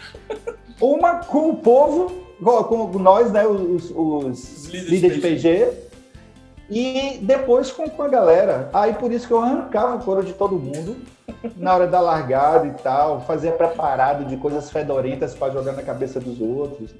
Uma 0.80 1.16
com 1.16 1.50
o 1.50 1.56
povo, 1.56 2.12
com 2.68 2.98
nós, 2.98 3.32
né, 3.32 3.46
os, 3.46 3.90
os, 3.90 3.94
os 3.94 4.66
líderes 4.66 5.16
de 5.16 5.22
PG, 5.22 5.72
e 6.70 7.18
depois 7.22 7.72
com, 7.72 7.88
com 7.88 8.02
a 8.02 8.08
galera. 8.08 8.68
Aí 8.72 8.92
por 8.94 9.10
isso 9.10 9.26
que 9.26 9.32
eu 9.32 9.40
arrancava 9.40 9.96
o 9.96 10.04
couro 10.04 10.22
de 10.22 10.34
todo 10.34 10.56
mundo 10.56 10.96
na 11.56 11.74
hora 11.74 11.86
da 11.86 12.00
largada 12.00 12.66
e 12.66 12.72
tal, 12.82 13.20
fazia 13.22 13.52
preparado 13.52 14.24
de 14.24 14.36
coisas 14.36 14.70
fedorentas 14.70 15.34
para 15.34 15.52
jogar 15.52 15.72
na 15.72 15.82
cabeça 15.82 16.20
dos 16.20 16.40
outros. 16.40 16.94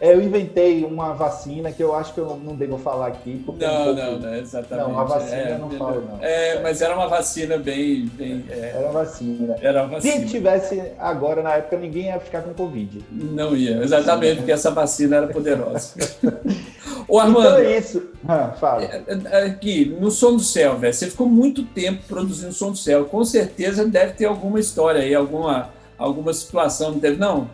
É, 0.00 0.14
eu 0.14 0.22
inventei 0.22 0.82
uma 0.82 1.12
vacina 1.12 1.70
que 1.70 1.82
eu 1.82 1.94
acho 1.94 2.14
que 2.14 2.20
eu 2.20 2.40
não 2.42 2.56
devo 2.56 2.78
falar 2.78 3.08
aqui. 3.08 3.44
Não, 3.46 3.68
é 3.68 3.90
um 3.90 3.94
não, 3.94 4.18
não, 4.18 4.34
exatamente. 4.34 4.88
Não, 4.88 4.98
a 4.98 5.04
vacina 5.04 5.36
é, 5.36 5.52
eu 5.52 5.58
não 5.58 5.70
falo, 5.72 6.00
não. 6.00 6.18
É, 6.22 6.60
mas 6.62 6.80
era 6.80 6.94
uma 6.96 7.06
vacina 7.06 7.58
bem. 7.58 8.06
bem 8.06 8.42
é, 8.48 8.72
era 8.76 8.90
vacina. 8.90 9.56
Era 9.60 9.86
vacina. 9.86 10.14
Se 10.14 10.26
tivesse 10.26 10.82
agora, 10.98 11.42
na 11.42 11.56
época, 11.56 11.76
ninguém 11.76 12.06
ia 12.06 12.18
ficar 12.18 12.40
com 12.40 12.54
Covid. 12.54 13.04
Não 13.12 13.54
ia, 13.54 13.82
exatamente, 13.82 14.38
porque 14.38 14.52
essa 14.52 14.70
vacina 14.70 15.16
era 15.16 15.26
poderosa. 15.26 15.94
Ô, 17.06 17.18
Armando. 17.18 17.46
Então 17.46 17.58
é 17.58 17.78
isso. 17.78 18.08
Ah, 18.26 18.54
fala. 18.58 18.84
É, 18.84 19.44
aqui, 19.44 19.84
no 20.00 20.10
Som 20.10 20.36
do 20.36 20.42
Céu, 20.42 20.78
velho, 20.78 20.94
você 20.94 21.10
ficou 21.10 21.28
muito 21.28 21.62
tempo 21.62 22.02
produzindo 22.08 22.54
Som 22.54 22.70
do 22.70 22.78
Céu. 22.78 23.04
Com 23.04 23.22
certeza 23.22 23.86
deve 23.86 24.14
ter 24.14 24.24
alguma 24.24 24.58
história 24.58 25.02
aí, 25.02 25.14
alguma, 25.14 25.68
alguma 25.98 26.32
situação, 26.32 26.92
não 26.92 26.98
deve, 26.98 27.18
não? 27.18 27.50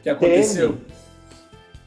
Que 0.00 0.10
aconteceu? 0.10 0.74
Teve. 0.74 1.01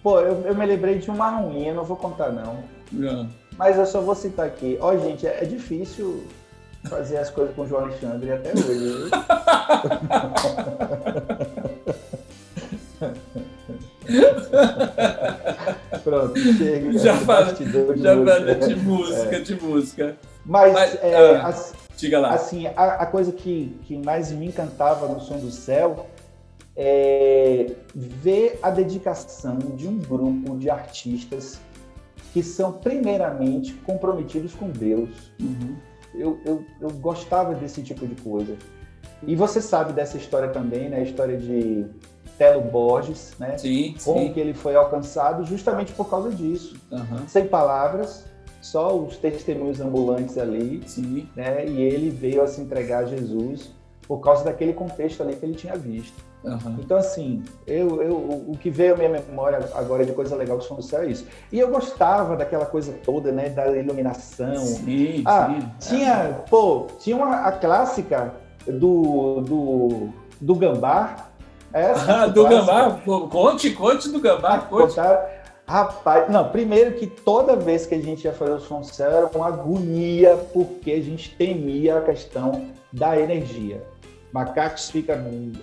Pô, 0.06 0.22
eu, 0.22 0.46
eu, 0.46 0.54
me 0.54 0.64
lembrei 0.68 1.00
de 1.00 1.10
uma 1.10 1.32
ruim, 1.32 1.66
eu 1.66 1.74
não 1.74 1.84
vou 1.84 1.98
contar 1.98 2.32
não. 2.32 2.64
não. 2.92 3.28
Mas 3.58 3.76
eu 3.76 3.88
só 3.88 4.02
vou 4.02 4.14
citar 4.14 4.46
aqui. 4.46 4.78
Ó, 4.80 4.96
gente, 4.96 5.26
é, 5.26 5.40
é 5.42 5.46
difícil 5.46 6.24
fazer 6.88 7.18
as 7.18 7.32
coisas 7.32 7.56
com 7.56 7.64
o 7.64 7.68
João 7.68 7.86
Alexandre 7.86 8.34
até 8.34 8.52
hoje. 8.52 9.10
Pronto, 16.04 16.40
chega. 16.40 17.00
Já 17.00 17.16
falei 17.16 17.56
de, 17.56 18.04
já 18.04 18.16
música. 18.16 18.68
de 18.68 18.76
música, 18.76 19.36
é. 19.36 19.40
de 19.40 19.56
música. 19.60 20.16
Mas, 20.46 20.72
Mas 20.72 21.00
é, 21.02 21.36
ah, 21.38 21.52
diga 21.98 22.20
lá. 22.20 22.36
assim, 22.36 22.68
a, 22.68 22.94
a, 22.94 23.08
coisa 23.08 23.32
que, 23.32 23.76
que 23.88 23.98
mais 23.98 24.32
me 24.32 24.46
encantava 24.46 25.08
no 25.08 25.20
Som 25.20 25.40
do 25.40 25.50
Céu 25.50 26.06
é, 26.76 27.45
ver 27.94 28.60
a 28.62 28.70
dedicação 28.70 29.58
de 29.58 29.88
um 29.88 29.98
grupo 29.98 30.58
de 30.58 30.70
artistas 30.70 31.60
que 32.34 32.44
são 32.44 32.74
primeiramente 32.74 33.74
comprometidos 33.86 34.54
com 34.54 34.70
Deus. 34.70 35.32
Uhum. 35.40 35.76
Eu, 36.14 36.40
eu, 36.46 36.66
eu, 36.82 36.90
gostava 36.92 37.54
desse 37.56 37.82
tipo 37.82 38.06
de 38.06 38.22
coisa. 38.22 38.56
E 39.26 39.36
você 39.36 39.62
sabe 39.62 39.94
dessa 39.94 40.18
história 40.18 40.50
também, 40.50 40.90
né? 40.90 40.98
A 40.98 41.02
história 41.02 41.38
de 41.38 41.86
Telo 42.38 42.62
Borges, 42.62 43.34
né? 43.40 43.58
Sim, 43.58 43.96
Como 44.04 44.20
sim. 44.20 44.34
que 44.34 44.40
ele 44.40 44.54
foi 44.54 44.76
alcançado 44.76 45.46
justamente 45.46 45.94
por 45.94 46.10
causa 46.10 46.30
disso. 46.30 46.76
Uhum. 46.92 47.28
Sem 47.28 47.48
palavras, 47.48 48.26
só 48.62 48.98
os 48.98 49.16
testemunhos 49.18 49.80
ambulantes 49.80 50.38
ali. 50.38 50.82
Sim. 50.88 51.30
Né? 51.36 51.66
E 51.66 51.82
ele 51.82 52.10
veio 52.10 52.42
a 52.42 52.48
se 52.48 52.60
entregar 52.60 53.04
a 53.04 53.06
Jesus 53.06 53.72
por 54.08 54.20
causa 54.20 54.44
daquele 54.44 54.74
contexto 54.74 55.24
ali 55.24 55.36
que 55.36 55.46
ele 55.46 55.56
tinha 55.56 55.76
visto. 55.76 56.24
Uhum. 56.46 56.78
Então, 56.80 56.98
assim, 56.98 57.44
eu, 57.66 58.02
eu, 58.02 58.16
o 58.16 58.58
que 58.60 58.70
veio 58.70 58.94
à 58.94 58.98
minha 58.98 59.10
memória 59.10 59.68
agora 59.74 60.06
de 60.06 60.14
coisa 60.14 60.36
legal 60.36 60.60
que 60.60 60.74
do 60.74 60.82
Céu 60.82 61.02
é 61.02 61.08
isso. 61.08 61.26
E 61.52 61.60
eu 61.60 61.70
gostava 61.70 62.36
daquela 62.36 62.66
coisa 62.66 62.94
toda, 63.04 63.32
né, 63.32 63.50
da 63.50 63.68
iluminação. 63.76 64.58
Sim, 64.58 65.24
ah, 65.26 65.56
sim. 65.80 65.96
Tinha, 65.96 66.14
é. 66.14 66.32
pô, 66.50 66.88
tinha 67.00 67.16
uma, 67.16 67.38
a 67.38 67.52
clássica 67.52 68.34
do, 68.68 69.42
do, 69.42 70.10
do 70.40 70.56
Gambá. 70.56 71.30
Essa, 71.74 72.24
ah, 72.24 72.28
do 72.28 72.48
Gambá? 72.48 73.00
Conte, 73.04 73.72
conte 73.72 74.10
do 74.10 74.22
Gambá, 74.22 74.56
ah, 74.56 74.60
conte. 74.60 74.96
Contaram, 74.96 75.36
Rapaz, 75.68 76.32
não, 76.32 76.50
primeiro 76.50 76.94
que 76.94 77.08
toda 77.08 77.56
vez 77.56 77.88
que 77.88 77.96
a 77.96 78.00
gente 78.00 78.24
ia 78.24 78.32
fazer 78.32 78.52
o 78.52 78.60
som 78.60 78.84
era 79.00 79.26
uma 79.34 79.48
agonia, 79.48 80.38
porque 80.54 80.92
a 80.92 81.02
gente 81.02 81.36
temia 81.36 81.98
a 81.98 82.02
questão 82.02 82.68
da 82.94 83.20
energia 83.20 83.84
macacos 84.36 84.90
ficam 84.90 85.16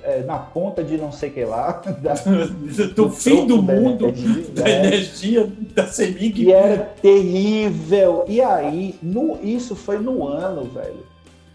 é, 0.02 0.22
na 0.22 0.38
ponta 0.38 0.82
de 0.82 0.96
não 0.96 1.12
sei 1.12 1.28
que 1.28 1.44
lá. 1.44 1.82
Da, 2.02 2.14
do, 2.96 3.10
fim 3.10 3.46
do 3.46 3.62
mundo, 3.62 4.08
energia, 4.08 4.54
da 4.54 4.62
né? 4.62 4.86
energia 4.86 5.52
da 5.74 5.86
Semig. 5.86 6.42
E 6.42 6.52
era 6.52 6.78
terrível. 7.00 8.24
E 8.26 8.40
aí, 8.40 8.98
no, 9.02 9.38
isso 9.42 9.76
foi 9.76 9.98
no 9.98 10.26
ano, 10.26 10.64
velho, 10.64 11.06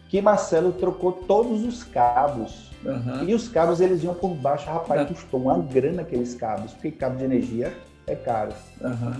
que 0.08 0.22
Marcelo 0.22 0.72
trocou 0.72 1.12
todos 1.12 1.66
os 1.66 1.84
cabos. 1.84 2.72
Uhum. 2.86 3.28
E 3.28 3.34
os 3.34 3.48
cabos 3.50 3.82
eles 3.82 4.04
iam 4.04 4.14
por 4.14 4.36
baixo, 4.36 4.70
rapaz, 4.70 5.08
custou 5.08 5.42
uma 5.42 5.58
grana 5.58 6.04
aqueles 6.04 6.36
cabos, 6.36 6.74
porque 6.74 6.92
cabo 6.92 7.18
de 7.18 7.24
energia 7.26 7.74
é 8.06 8.16
caro. 8.16 8.54
Uhum. 8.80 9.14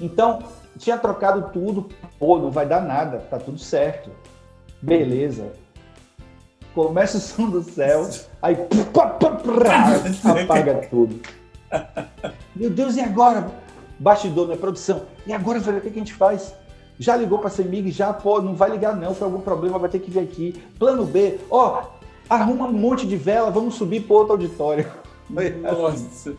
Então, 0.00 0.42
tinha 0.76 0.98
trocado 0.98 1.50
tudo, 1.52 1.88
pô, 2.18 2.38
não 2.38 2.50
vai 2.50 2.66
dar 2.66 2.82
nada, 2.82 3.18
tá 3.30 3.38
tudo 3.38 3.58
certo. 3.58 4.10
Beleza 4.82 5.63
começa 6.74 7.18
o 7.18 7.20
som 7.20 7.48
do 7.48 7.62
céu, 7.62 8.08
aí 8.42 8.56
apaga 10.42 10.86
tudo. 10.90 11.20
Meu 12.54 12.70
Deus, 12.70 12.96
e 12.96 13.00
agora? 13.00 13.50
Bastidor, 13.98 14.46
minha 14.46 14.58
produção. 14.58 15.02
E 15.26 15.32
agora, 15.32 15.60
velho, 15.60 15.78
o 15.78 15.80
que 15.80 15.88
a 15.88 15.92
gente 15.92 16.12
faz? 16.12 16.54
Já 16.98 17.16
ligou 17.16 17.38
para 17.38 17.48
a 17.48 17.50
CEMIG? 17.50 17.90
Já, 17.90 18.12
pô, 18.12 18.40
não 18.40 18.54
vai 18.54 18.70
ligar 18.70 18.94
não, 18.96 19.14
foi 19.14 19.26
algum 19.26 19.40
problema, 19.40 19.78
vai 19.78 19.88
ter 19.88 19.98
que 19.98 20.10
vir 20.10 20.20
aqui. 20.20 20.62
Plano 20.78 21.04
B, 21.04 21.40
ó, 21.50 21.82
arruma 22.28 22.66
um 22.66 22.72
monte 22.72 23.06
de 23.06 23.16
vela, 23.16 23.50
vamos 23.50 23.74
subir 23.74 24.02
para 24.02 24.16
outro 24.16 24.32
auditório. 24.32 24.90
Nossa. 25.62 26.34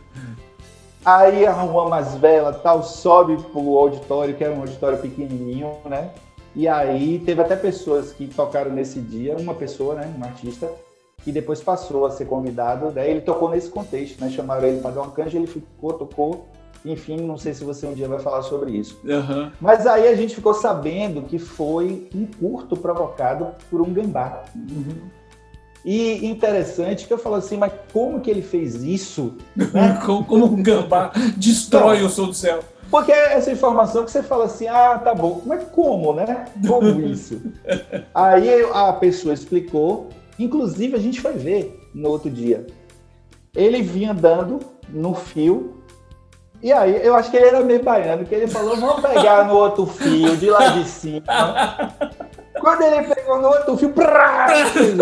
Aí 1.04 1.46
arrumamos 1.46 1.92
as 1.92 2.14
velas, 2.16 2.60
tal, 2.62 2.82
sobe 2.82 3.36
pro 3.52 3.78
auditório, 3.78 4.34
que 4.34 4.42
era 4.42 4.52
um 4.52 4.60
auditório 4.60 4.98
pequenininho, 4.98 5.76
né? 5.84 6.10
E 6.56 6.66
aí 6.66 7.18
teve 7.18 7.42
até 7.42 7.54
pessoas 7.54 8.12
que 8.12 8.26
tocaram 8.26 8.72
nesse 8.72 8.98
dia, 8.98 9.36
uma 9.36 9.52
pessoa, 9.52 9.94
né, 9.94 10.10
um 10.18 10.24
artista, 10.24 10.72
que 11.22 11.30
depois 11.30 11.60
passou 11.60 12.06
a 12.06 12.10
ser 12.10 12.24
convidado, 12.24 12.90
daí 12.90 13.10
ele 13.10 13.20
tocou 13.20 13.50
nesse 13.50 13.68
contexto, 13.68 14.18
né? 14.20 14.30
Chamaram 14.30 14.66
ele 14.66 14.80
para 14.80 14.92
dar 14.92 15.02
uma 15.02 15.10
canja, 15.10 15.36
ele 15.36 15.46
ficou, 15.46 15.92
tocou, 15.92 16.48
enfim, 16.82 17.18
não 17.18 17.36
sei 17.36 17.52
se 17.52 17.62
você 17.62 17.86
um 17.86 17.92
dia 17.92 18.08
vai 18.08 18.20
falar 18.20 18.40
sobre 18.42 18.70
isso. 18.72 18.98
Uhum. 19.04 19.50
Mas 19.60 19.86
aí 19.86 20.08
a 20.08 20.14
gente 20.14 20.34
ficou 20.34 20.54
sabendo 20.54 21.22
que 21.22 21.38
foi 21.38 22.08
um 22.14 22.24
curto 22.24 22.74
provocado 22.74 23.48
por 23.68 23.82
um 23.82 23.92
gambá. 23.92 24.44
Uhum. 24.54 25.10
E 25.84 26.26
interessante 26.26 27.06
que 27.06 27.12
eu 27.12 27.18
falo 27.18 27.36
assim, 27.36 27.56
mas 27.56 27.72
como 27.92 28.20
que 28.20 28.30
ele 28.30 28.42
fez 28.42 28.82
isso? 28.82 29.34
Né? 29.54 30.00
como, 30.06 30.24
como 30.24 30.46
um 30.46 30.62
gambá 30.62 31.12
destrói 31.36 31.96
então, 31.96 32.06
o 32.06 32.10
som 32.10 32.26
do 32.28 32.34
céu. 32.34 32.60
Porque 32.90 33.12
é 33.12 33.34
essa 33.34 33.50
informação 33.50 34.04
que 34.04 34.10
você 34.10 34.22
fala 34.22 34.44
assim, 34.44 34.68
ah, 34.68 34.98
tá 34.98 35.14
bom, 35.14 35.42
mas 35.44 35.64
como, 35.64 36.12
né? 36.12 36.46
Como 36.66 37.00
isso? 37.02 37.40
Aí 38.14 38.62
a 38.72 38.92
pessoa 38.92 39.34
explicou, 39.34 40.08
inclusive 40.38 40.94
a 40.96 41.00
gente 41.00 41.20
foi 41.20 41.32
ver 41.32 41.80
no 41.94 42.10
outro 42.10 42.30
dia. 42.30 42.66
Ele 43.54 43.82
vinha 43.82 44.12
andando 44.12 44.60
no 44.88 45.14
fio, 45.14 45.76
e 46.62 46.72
aí 46.72 47.04
eu 47.04 47.14
acho 47.14 47.30
que 47.30 47.36
ele 47.36 47.46
era 47.46 47.60
meio 47.60 47.82
baiano, 47.82 48.24
que 48.24 48.34
ele 48.34 48.46
falou, 48.46 48.76
vamos 48.76 49.00
pegar 49.00 49.46
no 49.46 49.54
outro 49.54 49.86
fio, 49.86 50.36
de 50.36 50.50
lá 50.50 50.68
de 50.68 50.88
cima. 50.88 51.22
Quando 52.60 52.82
ele 52.82 53.14
pegou 53.14 53.40
no 53.40 53.48
outro 53.48 53.76
fio, 53.76 53.92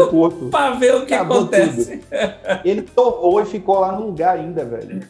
corpo. 0.09 0.49
pra 0.49 0.71
ver 0.71 0.97
o 0.97 1.07
que 1.07 1.15
acontece. 1.15 1.99
Tudo. 1.99 2.61
Ele 2.65 2.83
torrou 2.83 3.41
e 3.41 3.47
ficou 3.47 3.81
lá 3.81 3.93
no 3.93 4.07
lugar 4.07 4.37
ainda, 4.37 4.65
velho. 4.65 5.01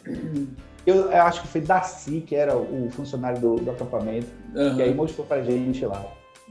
Eu, 0.85 1.11
eu 1.11 1.21
acho 1.23 1.41
que 1.41 1.47
foi 1.47 1.61
Daci, 1.61 2.23
que 2.25 2.35
era 2.35 2.55
o 2.55 2.89
funcionário 2.91 3.39
do, 3.39 3.55
do 3.55 3.71
acampamento, 3.71 4.27
uhum. 4.55 4.75
que 4.75 4.83
aí 4.83 4.93
mostrou 4.93 5.25
pra 5.25 5.41
gente 5.41 5.85
lá. 5.85 6.05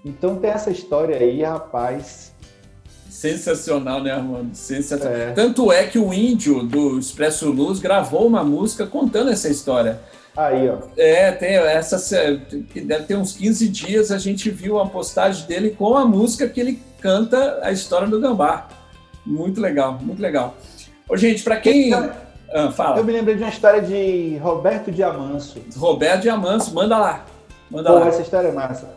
Então 0.05 0.37
tem 0.37 0.51
essa 0.51 0.71
história 0.71 1.17
aí, 1.17 1.43
rapaz. 1.43 2.33
Sensacional, 3.09 4.03
né, 4.03 4.11
Armando? 4.11 4.55
Sensacional. 4.55 5.17
É. 5.17 5.31
Tanto 5.33 5.73
é 5.73 5.87
que 5.87 5.99
o 5.99 6.13
índio 6.13 6.63
do 6.65 6.99
Expresso 6.99 7.51
Luz 7.51 7.79
gravou 7.79 8.27
uma 8.27 8.43
música 8.43 8.87
contando 8.87 9.31
essa 9.31 9.49
história. 9.49 10.01
Aí, 10.37 10.69
ó. 10.69 10.79
É, 10.97 11.31
tem 11.31 11.55
essa. 11.55 11.97
Deve 12.75 13.05
ter 13.05 13.17
uns 13.17 13.37
15 13.37 13.69
dias 13.69 14.11
a 14.11 14.19
gente 14.19 14.51
viu 14.51 14.81
a 14.81 14.87
postagem 14.87 15.47
dele 15.47 15.71
com 15.71 15.97
a 15.97 16.05
música 16.05 16.49
que 16.49 16.61
ele 16.61 16.83
canta 17.01 17.61
a 17.63 17.71
história 17.71 18.09
do 18.09 18.21
Gambá. 18.21 18.69
Muito 19.25 19.61
legal, 19.61 19.99
muito 20.03 20.21
legal. 20.21 20.57
Ô, 21.09 21.17
gente, 21.17 21.43
para 21.43 21.57
quem. 21.59 21.93
Ah, 22.55 22.71
fala. 22.71 22.99
Eu 22.99 23.05
me 23.05 23.13
lembrei 23.13 23.35
de 23.35 23.43
uma 23.43 23.51
história 23.51 23.83
de 23.83 24.37
Roberto 24.37 24.93
Diamanso. 24.93 25.61
Roberto 25.77 26.23
Diamanso, 26.23 26.73
manda 26.73 26.97
lá. 26.97 27.25
Manda 27.69 27.91
Pô, 27.91 27.99
lá. 27.99 28.07
essa 28.07 28.23
história 28.23 28.47
é 28.47 28.53
massa. 28.53 28.95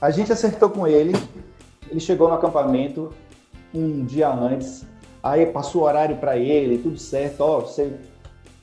A 0.00 0.10
gente 0.10 0.32
acertou 0.32 0.68
com 0.68 0.84
ele, 0.84 1.12
ele 1.88 2.00
chegou 2.00 2.28
no 2.28 2.34
acampamento 2.34 3.14
um 3.72 4.04
dia 4.04 4.28
antes, 4.28 4.84
aí 5.22 5.46
passou 5.46 5.82
o 5.82 5.84
horário 5.84 6.16
para 6.16 6.36
ele, 6.36 6.78
tudo 6.78 6.98
certo, 6.98 7.42
ó, 7.42 7.60
você 7.60 7.92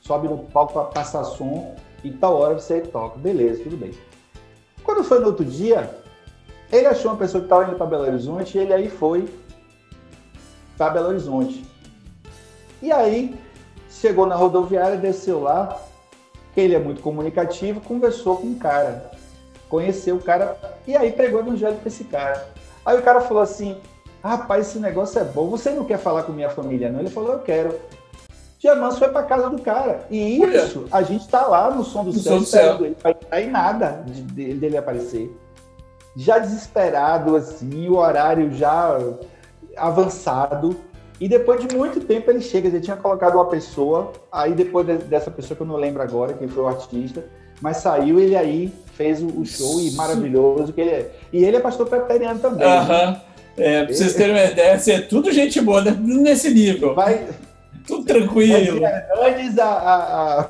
sobe 0.02 0.28
no 0.28 0.38
palco 0.38 0.74
para 0.74 0.84
passar 0.84 1.24
som 1.24 1.74
e 2.04 2.10
tal 2.10 2.36
hora 2.36 2.52
você 2.52 2.82
toca. 2.82 3.18
Beleza, 3.18 3.62
tudo 3.62 3.78
bem. 3.78 3.92
Quando 4.84 5.04
foi 5.04 5.20
no 5.20 5.28
outro 5.28 5.44
dia, 5.44 5.90
ele 6.70 6.86
achou 6.86 7.12
uma 7.12 7.16
pessoa 7.16 7.40
que 7.40 7.46
estava 7.46 7.64
indo 7.64 7.76
para 7.76 7.86
Belo 7.86 8.04
Horizonte 8.04 8.58
e 8.58 8.60
ele 8.60 8.74
aí 8.74 8.90
foi 8.90 9.26
para 10.76 10.90
Belo 10.90 11.08
Horizonte. 11.08 11.64
E 12.82 12.92
aí 12.92 13.34
chegou 14.00 14.26
na 14.26 14.34
rodoviária, 14.34 14.96
desceu 14.96 15.42
lá, 15.42 15.80
ele 16.56 16.74
é 16.74 16.78
muito 16.78 17.02
comunicativo, 17.02 17.80
conversou 17.80 18.38
com 18.38 18.48
o 18.48 18.56
cara, 18.56 19.10
conheceu 19.68 20.16
o 20.16 20.22
cara 20.22 20.56
e 20.86 20.96
aí 20.96 21.12
pregou 21.12 21.40
o 21.40 21.42
evangelho 21.42 21.76
para 21.76 21.88
esse 21.88 22.04
cara. 22.04 22.46
Aí 22.84 22.98
o 22.98 23.02
cara 23.02 23.20
falou 23.20 23.42
assim: 23.42 23.76
Rapaz, 24.22 24.68
esse 24.68 24.78
negócio 24.78 25.20
é 25.20 25.24
bom. 25.24 25.48
Você 25.50 25.70
não 25.70 25.84
quer 25.84 25.98
falar 25.98 26.22
com 26.22 26.32
minha 26.32 26.50
família, 26.50 26.90
não? 26.90 27.00
Ele 27.00 27.10
falou: 27.10 27.32
Eu 27.32 27.38
quero. 27.40 27.78
Diamanso 28.58 28.98
foi 28.98 29.08
para 29.08 29.22
casa 29.22 29.50
do 29.50 29.60
cara. 29.60 30.06
E 30.10 30.42
isso, 30.42 30.86
a 30.90 31.02
gente 31.02 31.22
está 31.22 31.46
lá 31.46 31.70
no 31.70 31.84
som 31.84 32.02
do 32.02 32.12
no 32.12 32.18
céu, 32.18 32.32
som 32.32 32.38
do 32.38 32.46
céu. 32.46 32.84
ele 32.84 32.96
vai 33.02 33.14
cair 33.14 33.50
nada 33.50 34.02
de, 34.06 34.54
dele 34.54 34.76
aparecer. 34.76 35.36
Já 36.16 36.38
desesperado, 36.38 37.36
assim, 37.36 37.88
o 37.88 37.96
horário 37.96 38.52
já 38.52 38.98
avançado. 39.76 40.76
E 41.20 41.28
depois 41.28 41.66
de 41.66 41.74
muito 41.74 42.00
tempo 42.00 42.30
ele 42.30 42.40
chega, 42.40 42.68
ele 42.68 42.80
tinha 42.80 42.96
colocado 42.96 43.34
uma 43.34 43.46
pessoa, 43.46 44.12
aí 44.30 44.52
depois 44.52 44.86
dessa 45.04 45.30
pessoa 45.30 45.56
que 45.56 45.62
eu 45.62 45.66
não 45.66 45.76
lembro 45.76 46.02
agora, 46.02 46.34
quem 46.34 46.46
foi 46.46 46.62
o 46.62 46.68
artista, 46.68 47.24
mas 47.60 47.78
saiu 47.78 48.20
ele 48.20 48.36
aí, 48.36 48.72
fez 48.94 49.22
o 49.22 49.44
show 49.44 49.80
e 49.80 49.92
maravilhoso 49.92 50.72
que 50.72 50.80
ele 50.80 50.90
é. 50.90 51.10
E 51.32 51.44
ele 51.44 51.56
é 51.56 51.60
pastor 51.60 51.86
preteriano 51.88 52.38
também. 52.38 52.66
Aham. 52.66 53.10
Uh 53.10 53.14
-huh. 53.14 53.20
É, 53.58 53.84
pra 53.84 53.94
vocês 53.94 54.14
terem 54.14 54.34
uma 54.34 54.44
ideia, 54.44 54.74
assim, 54.74 54.92
é 54.92 55.00
tudo 55.00 55.32
gente 55.32 55.60
boa, 55.62 55.80
né? 55.80 55.96
nesse 55.98 56.52
nível. 56.52 56.94
Vai, 56.94 57.26
tudo 57.86 58.04
tranquilo. 58.04 58.80
Antes 59.18 59.58
a, 59.58 59.64
a, 59.64 60.40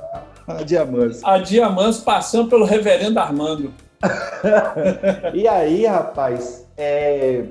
a, 0.49 0.59
a 0.59 0.63
Diamantes. 0.65 1.23
A 1.23 1.39
Diamantes 1.39 2.01
passando 2.01 2.49
pelo 2.49 2.65
reverendo 2.65 3.21
Armando. 3.21 3.73
e 5.33 5.47
aí, 5.47 5.87
rapaz, 5.87 6.67
é, 6.77 7.45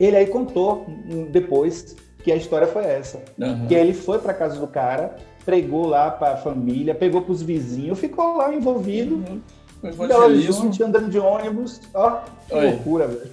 ele 0.00 0.16
aí 0.16 0.26
contou 0.26 0.84
depois 1.30 1.94
que 2.22 2.32
a 2.32 2.36
história 2.36 2.66
foi 2.66 2.84
essa. 2.84 3.22
Uhum. 3.38 3.66
Que 3.66 3.74
ele 3.74 3.92
foi 3.92 4.18
para 4.18 4.34
casa 4.34 4.58
do 4.58 4.66
cara, 4.66 5.16
pregou 5.44 5.86
lá 5.86 6.10
para 6.10 6.34
a 6.34 6.36
família, 6.36 6.94
pegou 6.94 7.22
para 7.22 7.32
os 7.32 7.42
vizinhos, 7.42 7.98
ficou 7.98 8.36
lá 8.36 8.52
envolvido. 8.54 9.16
Uhum. 9.16 9.40
Evangelismo. 9.82 10.70
andando 10.84 11.10
de 11.10 11.18
ônibus. 11.18 11.80
Ó, 11.92 12.20
que 12.48 12.54
Oi. 12.54 12.66
loucura, 12.66 13.08
velho. 13.08 13.30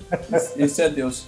Isso 0.58 0.82
é 0.82 0.90
Deus. 0.90 1.28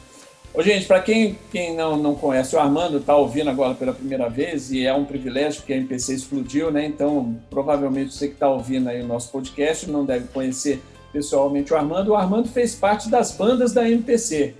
Ô, 0.53 0.61
gente, 0.61 0.85
para 0.85 0.99
quem, 0.99 1.37
quem 1.49 1.75
não, 1.77 1.95
não 1.95 2.13
conhece, 2.13 2.55
o 2.55 2.59
Armando 2.59 2.97
está 2.97 3.15
ouvindo 3.15 3.49
agora 3.49 3.73
pela 3.73 3.93
primeira 3.93 4.27
vez 4.29 4.69
e 4.71 4.85
é 4.85 4.93
um 4.93 5.05
privilégio 5.05 5.63
que 5.63 5.71
a 5.71 5.77
MPC 5.77 6.13
explodiu, 6.13 6.69
né? 6.71 6.85
Então, 6.85 7.37
provavelmente 7.49 8.13
você 8.13 8.27
que 8.27 8.33
está 8.33 8.49
ouvindo 8.49 8.89
aí 8.89 9.01
o 9.01 9.07
nosso 9.07 9.31
podcast 9.31 9.89
não 9.89 10.03
deve 10.03 10.27
conhecer 10.27 10.81
pessoalmente 11.13 11.71
o 11.71 11.77
Armando. 11.77 12.09
O 12.09 12.15
Armando 12.15 12.49
fez 12.49 12.75
parte 12.75 13.09
das 13.09 13.31
bandas 13.31 13.71
da 13.71 13.89
MPC 13.89 14.53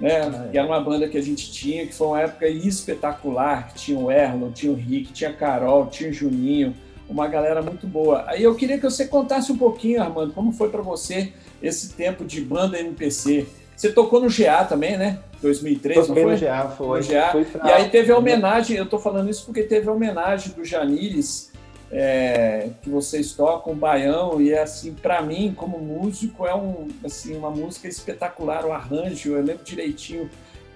né? 0.00 0.20
Ah, 0.20 0.46
é. 0.46 0.50
Que 0.50 0.58
era 0.58 0.66
uma 0.66 0.80
banda 0.80 1.08
que 1.08 1.18
a 1.18 1.22
gente 1.22 1.50
tinha, 1.50 1.86
que 1.86 1.94
foi 1.94 2.06
uma 2.06 2.20
época 2.20 2.48
espetacular, 2.48 3.68
que 3.68 3.74
tinha 3.74 3.98
o 3.98 4.10
Erlon, 4.10 4.50
tinha 4.52 4.72
o 4.72 4.74
Rick, 4.74 5.12
tinha 5.12 5.30
a 5.30 5.32
Carol, 5.32 5.86
tinha 5.86 6.10
o 6.10 6.12
Juninho, 6.12 6.74
uma 7.08 7.26
galera 7.26 7.62
muito 7.62 7.86
boa. 7.86 8.24
Aí 8.26 8.42
eu 8.42 8.54
queria 8.54 8.76
que 8.76 8.84
você 8.84 9.06
contasse 9.06 9.50
um 9.50 9.56
pouquinho, 9.56 10.02
Armando, 10.02 10.32
como 10.32 10.52
foi 10.52 10.68
para 10.68 10.82
você 10.82 11.32
esse 11.62 11.94
tempo 11.94 12.24
de 12.24 12.40
banda 12.40 12.78
MPC. 12.78 13.46
Você 13.76 13.92
tocou 13.92 14.20
no 14.20 14.28
GA 14.28 14.64
também, 14.64 14.96
né? 14.96 15.20
2003, 15.40 16.06
Toquei 16.06 16.24
não 16.24 16.30
foi? 16.30 16.34
no 16.34 16.40
GA, 16.40 16.68
foi. 16.68 17.00
No 17.00 17.06
GA. 17.06 17.44
Pra... 17.52 17.68
E 17.68 17.72
aí 17.72 17.88
teve 17.88 18.12
a 18.12 18.18
homenagem, 18.18 18.76
eu 18.76 18.84
estou 18.84 18.98
falando 18.98 19.30
isso 19.30 19.44
porque 19.44 19.62
teve 19.62 19.88
a 19.88 19.92
homenagem 19.92 20.52
do 20.52 20.64
Janires 20.64 21.52
é, 21.90 22.70
que 22.82 22.90
vocês 22.90 23.32
tocam 23.32 23.74
baião 23.74 24.40
e 24.40 24.52
é 24.52 24.62
assim 24.62 24.92
para 24.92 25.22
mim 25.22 25.54
como 25.56 25.78
músico 25.78 26.46
é 26.46 26.54
um 26.54 26.88
assim 27.02 27.36
uma 27.36 27.50
música 27.50 27.88
espetacular 27.88 28.66
o 28.66 28.72
arranjo 28.72 29.32
eu 29.32 29.42
lembro 29.42 29.64
direitinho 29.64 30.28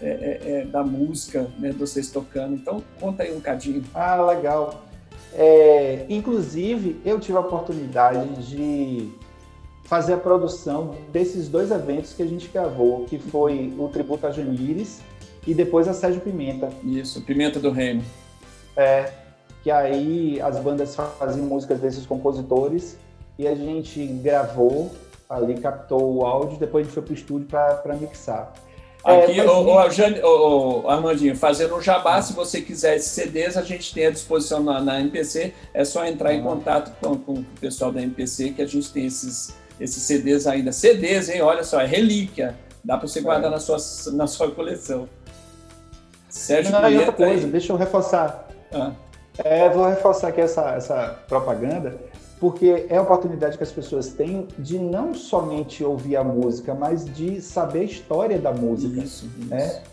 é, 0.03 0.09
é, 0.09 0.51
é 0.51 0.65
da 0.65 0.83
música 0.83 1.49
né, 1.59 1.71
de 1.71 1.77
vocês 1.77 2.11
tocando. 2.11 2.55
Então 2.55 2.83
conta 2.99 3.23
aí 3.23 3.33
um 3.33 3.41
cadinho 3.41 3.85
ah 3.95 4.21
legal. 4.21 4.85
É, 5.33 6.05
inclusive 6.09 7.01
eu 7.05 7.21
tive 7.21 7.39
a 7.39 7.41
oportunidade 7.41 8.47
de 8.49 9.09
fazer 9.85 10.15
a 10.15 10.19
produção 10.19 10.97
desses 11.13 11.49
dois 11.49 11.71
eventos 11.71 12.13
que 12.13 12.23
a 12.23 12.27
gente 12.27 12.49
gravou 12.49 13.05
que 13.05 13.19
foi 13.19 13.73
o 13.79 13.89
tributo 13.89 14.27
a 14.27 14.31
Janires 14.31 15.01
e 15.47 15.55
depois 15.55 15.87
a 15.87 15.95
Sérgio 15.95 16.21
Pimenta. 16.21 16.71
Isso 16.83 17.23
Pimenta 17.23 17.61
do 17.61 17.71
Reino. 17.71 18.03
É 18.77 19.22
que 19.63 19.71
aí 19.71 20.41
as 20.41 20.59
bandas 20.59 20.95
faziam 20.95 21.47
músicas 21.47 21.81
desses 21.81 22.05
compositores 22.05 22.97
e 23.39 23.47
a 23.47 23.55
gente 23.55 24.05
gravou 24.07 24.91
ali, 25.29 25.55
captou 25.55 26.17
o 26.17 26.27
áudio, 26.27 26.59
depois 26.59 26.83
a 26.83 26.85
gente 26.85 26.95
foi 26.95 27.03
para 27.03 27.13
o 27.13 27.15
estúdio 27.15 27.49
para 27.49 27.95
mixar. 27.95 28.53
Aqui, 29.05 29.41
é, 29.41 29.45
o, 29.45 29.51
o, 29.51 30.83
o, 30.85 30.89
Armandinho, 30.89 31.35
fazendo 31.37 31.75
um 31.75 31.81
jabá, 31.81 32.23
se 32.23 32.35
você 32.35 32.61
quiser 32.61 32.97
esses 32.97 33.11
CDs, 33.11 33.57
a 33.57 33.63
gente 33.63 33.93
tem 33.93 34.07
à 34.07 34.11
disposição 34.11 34.63
na, 34.63 34.81
na 34.81 35.01
MPC, 35.01 35.53
é 35.75 35.85
só 35.85 36.07
entrar 36.07 36.33
em 36.33 36.41
ah. 36.41 36.45
contato 36.45 36.93
com, 37.01 37.17
com, 37.17 37.33
o 37.41 37.45
pessoal 37.61 37.91
da 37.91 38.01
MPC, 38.01 38.51
que 38.51 38.63
a 38.63 38.67
gente 38.67 38.93
tem 38.93 39.07
esses, 39.07 39.57
esses 39.81 40.03
CDs 40.05 40.47
ainda. 40.47 40.71
CDs, 40.71 41.29
hein? 41.29 41.43
Olha 41.43 41.65
só, 41.65 41.81
é 41.81 41.87
relíquia. 41.87 42.57
Dá 42.85 42.97
para 42.97 43.09
você 43.09 43.21
guardar 43.21 43.51
é. 43.51 43.55
na, 43.55 43.61
sua, 43.61 43.79
na 44.13 44.27
sua 44.29 44.53
coleção. 44.53 45.09
Sérgio 46.29 46.73
Não, 46.73 46.89
e 46.89 46.99
outra 46.99 47.13
coisa, 47.13 47.45
aí. 47.45 47.51
deixa 47.51 47.73
eu 47.73 47.77
reforçar. 47.77 48.49
Ah. 48.73 48.93
É, 49.39 49.69
vou 49.71 49.87
reforçar 49.87 50.29
aqui 50.29 50.41
essa, 50.41 50.71
essa 50.71 51.19
propaganda, 51.29 51.97
porque 52.39 52.87
é 52.89 52.97
a 52.97 53.03
oportunidade 53.03 53.57
que 53.57 53.63
as 53.63 53.73
pessoas 53.73 54.09
têm 54.09 54.49
de 54.59 54.79
não 54.79 55.15
somente 55.15 55.83
ouvir 55.83 56.17
a 56.17 56.25
música, 56.25 56.75
mas 56.75 57.05
de 57.05 57.41
saber 57.41 57.81
a 57.81 57.85
história 57.85 58.39
da 58.39 58.53
música. 58.53 59.01
Isso. 59.01 59.31
Né? 59.49 59.67
Isso 59.67 59.92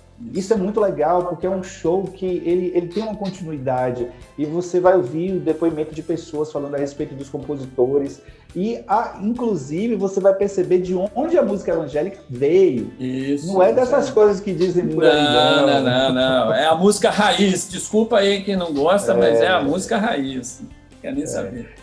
é 0.51 0.55
muito 0.55 0.79
legal, 0.79 1.25
porque 1.25 1.47
é 1.47 1.49
um 1.49 1.63
show 1.63 2.03
que 2.03 2.25
ele, 2.25 2.71
ele 2.75 2.87
tem 2.87 3.03
uma 3.03 3.15
continuidade 3.15 4.07
e 4.37 4.45
você 4.45 4.79
vai 4.79 4.95
ouvir 4.95 5.33
o 5.33 5.39
depoimento 5.39 5.95
de 5.95 6.03
pessoas 6.03 6.51
falando 6.51 6.75
a 6.75 6.77
respeito 6.77 7.15
dos 7.15 7.29
compositores 7.29 8.21
e, 8.55 8.83
a, 8.87 9.19
inclusive, 9.21 9.95
você 9.95 10.19
vai 10.19 10.33
perceber 10.33 10.79
de 10.79 10.95
onde 11.15 11.37
a 11.37 11.43
música 11.43 11.71
evangélica 11.71 12.19
veio. 12.29 12.91
Isso. 12.99 13.47
Não 13.47 13.61
é 13.61 13.71
dessas 13.71 14.09
é. 14.09 14.11
coisas 14.11 14.39
que 14.39 14.53
dizem 14.53 14.87
por 14.87 15.05
aí. 15.05 15.23
Não, 15.23 15.67
não, 15.67 15.83
não, 15.83 16.13
não. 16.13 16.53
É 16.53 16.65
a 16.65 16.75
música 16.75 17.11
raiz. 17.11 17.69
Desculpa 17.69 18.17
aí 18.17 18.43
quem 18.43 18.55
não 18.55 18.73
gosta, 18.73 19.13
é. 19.13 19.15
mas 19.15 19.39
é 19.39 19.47
a 19.47 19.61
música 19.61 19.97
raiz. 19.97 20.61
Quer 21.01 21.13
nem 21.13 21.23
é. 21.23 21.27
saber. 21.27 21.75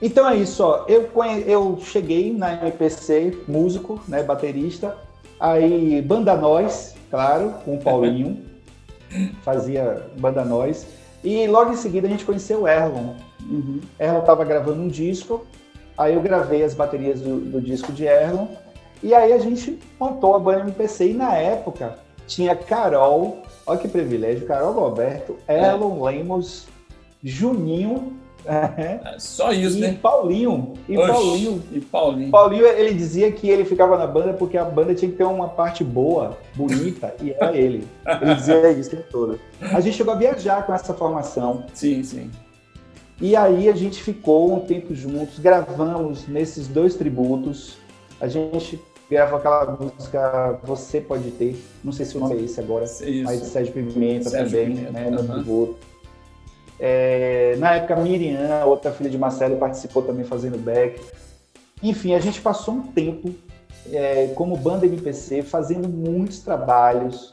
Então 0.00 0.28
é 0.28 0.36
isso, 0.36 0.62
ó. 0.62 0.84
Eu, 0.86 1.08
eu 1.46 1.78
cheguei 1.82 2.32
na 2.32 2.52
MPC, 2.52 3.38
músico, 3.48 3.98
né, 4.06 4.22
baterista. 4.22 4.96
Aí, 5.40 6.02
Banda 6.02 6.36
Nós, 6.36 6.94
claro, 7.10 7.54
com 7.64 7.76
o 7.76 7.80
Paulinho. 7.80 8.44
fazia 9.42 10.06
Banda 10.18 10.44
Nós. 10.44 10.86
E 11.22 11.46
logo 11.46 11.72
em 11.72 11.76
seguida 11.76 12.06
a 12.06 12.10
gente 12.10 12.24
conheceu 12.24 12.62
o 12.62 12.68
Erlon. 12.68 13.14
Uhum. 13.48 13.80
Erlon 13.98 14.20
estava 14.20 14.44
gravando 14.44 14.82
um 14.82 14.88
disco 14.88 15.46
Aí 15.96 16.14
eu 16.14 16.20
gravei 16.20 16.62
as 16.62 16.74
baterias 16.74 17.20
do, 17.20 17.40
do 17.40 17.60
disco 17.60 17.90
de 17.90 18.04
Erlon 18.04 18.48
e 19.02 19.14
aí 19.14 19.32
a 19.32 19.38
gente 19.38 19.78
montou 19.98 20.34
a 20.34 20.38
banda 20.38 20.60
MPC 20.60 21.10
e 21.10 21.14
na 21.14 21.34
época 21.34 21.98
tinha 22.26 22.54
Carol, 22.54 23.42
olha 23.66 23.78
que 23.78 23.88
privilégio, 23.88 24.46
Carol 24.46 24.72
Roberto, 24.72 25.36
Erlon 25.48 26.06
é. 26.06 26.10
Lemos, 26.10 26.66
Juninho, 27.22 28.12
é, 28.46 29.16
só 29.18 29.52
isso, 29.52 29.78
e 29.78 29.80
né? 29.80 29.98
Paulinho. 30.00 30.74
E 30.88 30.96
Oxi, 30.96 31.12
Paulinho. 31.12 31.62
E 31.72 31.80
Paulinho. 31.80 32.30
Paulinho, 32.30 32.66
ele 32.66 32.94
dizia 32.94 33.30
que 33.32 33.48
ele 33.48 33.64
ficava 33.64 33.98
na 33.98 34.06
banda 34.06 34.32
porque 34.32 34.56
a 34.56 34.64
banda 34.64 34.94
tinha 34.94 35.10
que 35.10 35.16
ter 35.16 35.24
uma 35.24 35.48
parte 35.48 35.82
boa, 35.82 36.38
bonita, 36.54 37.14
e 37.22 37.32
era 37.32 37.54
ele. 37.56 37.86
Ele 38.20 38.34
dizia 38.34 38.70
isso 38.70 38.90
o 38.90 38.96
tempo 38.96 39.08
todo. 39.10 39.40
A 39.60 39.80
gente 39.80 39.96
chegou 39.96 40.14
a 40.14 40.16
viajar 40.16 40.64
com 40.64 40.72
essa 40.72 40.94
formação. 40.94 41.64
Sim, 41.74 42.02
sim. 42.02 42.30
E 43.20 43.34
aí 43.34 43.68
a 43.68 43.74
gente 43.74 44.02
ficou 44.02 44.54
um 44.54 44.60
tempo 44.60 44.94
juntos, 44.94 45.38
gravamos 45.38 46.28
nesses 46.28 46.68
dois 46.68 46.94
tributos. 46.94 47.78
A 48.20 48.28
gente 48.28 48.78
gravou 49.10 49.38
aquela 49.38 49.76
música 49.80 50.58
Você 50.64 51.00
Pode 51.00 51.30
Ter, 51.32 51.56
não 51.82 51.92
sei 51.92 52.04
se 52.04 52.16
o 52.16 52.20
nome 52.20 52.36
é 52.36 52.42
esse 52.42 52.60
agora, 52.60 52.84
Isso. 52.84 53.04
aí 53.04 53.38
de 53.38 53.46
Sérgio 53.46 53.72
Pimenta 53.72 54.30
Sérgio 54.30 54.58
também, 54.58 54.76
Pimenta, 54.76 54.92
né, 54.92 55.10
no 55.10 55.20
uhum. 55.20 55.26
tributo. 55.26 55.76
É, 56.78 57.56
na 57.58 57.74
época, 57.74 57.96
Miriam, 57.96 58.64
outra 58.66 58.92
filha 58.92 59.10
de 59.10 59.18
Marcelo, 59.18 59.56
participou 59.56 60.02
também 60.02 60.24
fazendo 60.24 60.58
back. 60.58 61.00
Enfim, 61.82 62.14
a 62.14 62.20
gente 62.20 62.40
passou 62.40 62.74
um 62.74 62.82
tempo 62.82 63.34
é, 63.92 64.28
como 64.34 64.56
banda 64.56 64.86
MPC, 64.86 65.42
fazendo 65.42 65.88
muitos 65.88 66.40
trabalhos. 66.40 67.32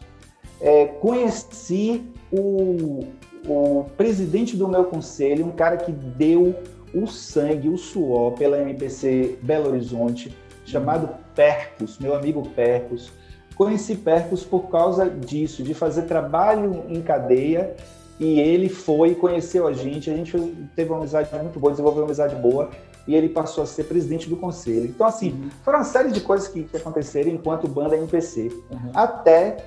É, 0.61 0.85
conheci 0.85 2.03
o, 2.31 3.05
o 3.47 3.85
presidente 3.97 4.55
do 4.55 4.67
meu 4.67 4.85
conselho, 4.85 5.45
um 5.45 5.51
cara 5.51 5.77
que 5.77 5.91
deu 5.91 6.55
o 6.93 7.07
sangue, 7.07 7.69
o 7.69 7.77
suor 7.77 8.33
pela 8.33 8.59
MPC 8.59 9.39
Belo 9.41 9.69
Horizonte, 9.69 10.35
chamado 10.65 11.09
Percos, 11.35 11.97
meu 11.99 12.15
amigo 12.15 12.47
Percos. 12.49 13.11
Conheci 13.55 13.95
Percos 13.95 14.43
por 14.43 14.69
causa 14.69 15.09
disso, 15.09 15.63
de 15.63 15.73
fazer 15.73 16.03
trabalho 16.03 16.85
em 16.87 17.01
cadeia, 17.01 17.75
e 18.19 18.39
ele 18.39 18.69
foi 18.69 19.15
conheceu 19.15 19.67
a 19.67 19.73
gente, 19.73 20.09
a 20.09 20.15
gente 20.15 20.37
teve 20.75 20.89
uma 20.89 20.99
amizade 20.99 21.29
muito 21.35 21.59
boa, 21.59 21.71
desenvolveu 21.71 22.03
uma 22.03 22.07
amizade 22.07 22.35
boa, 22.35 22.69
e 23.07 23.15
ele 23.15 23.29
passou 23.29 23.63
a 23.63 23.67
ser 23.67 23.83
presidente 23.83 24.29
do 24.29 24.37
conselho. 24.37 24.85
Então, 24.85 25.05
assim, 25.05 25.31
uhum. 25.31 25.49
foram 25.63 25.79
uma 25.79 25.85
série 25.85 26.11
de 26.11 26.21
coisas 26.21 26.47
que, 26.47 26.63
que 26.63 26.77
aconteceram 26.77 27.29
enquanto 27.29 27.67
banda 27.67 27.97
MPC. 27.97 28.49
Uhum. 28.71 28.91
Até 28.93 29.57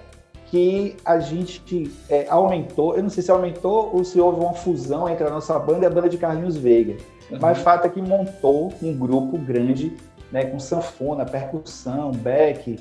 que 0.46 0.96
a 1.04 1.18
gente 1.18 1.90
é, 2.08 2.26
aumentou, 2.30 2.96
eu 2.96 3.02
não 3.02 3.10
sei 3.10 3.22
se 3.22 3.30
aumentou 3.30 3.90
ou 3.92 4.04
se 4.04 4.18
houve 4.20 4.40
uma 4.40 4.54
fusão 4.54 5.08
entre 5.08 5.26
a 5.26 5.30
nossa 5.30 5.58
banda 5.58 5.84
e 5.84 5.86
a 5.86 5.90
banda 5.90 6.08
de 6.08 6.16
Carlinhos 6.16 6.56
Veiga. 6.56 6.96
Uhum. 7.30 7.38
Mas 7.40 7.58
o 7.58 7.62
fato 7.62 7.86
é 7.86 7.88
que 7.88 8.00
montou 8.00 8.72
um 8.82 8.96
grupo 8.96 9.36
grande, 9.36 9.94
né, 10.30 10.44
com 10.46 10.58
sanfona, 10.58 11.24
percussão, 11.24 12.12
back, 12.12 12.78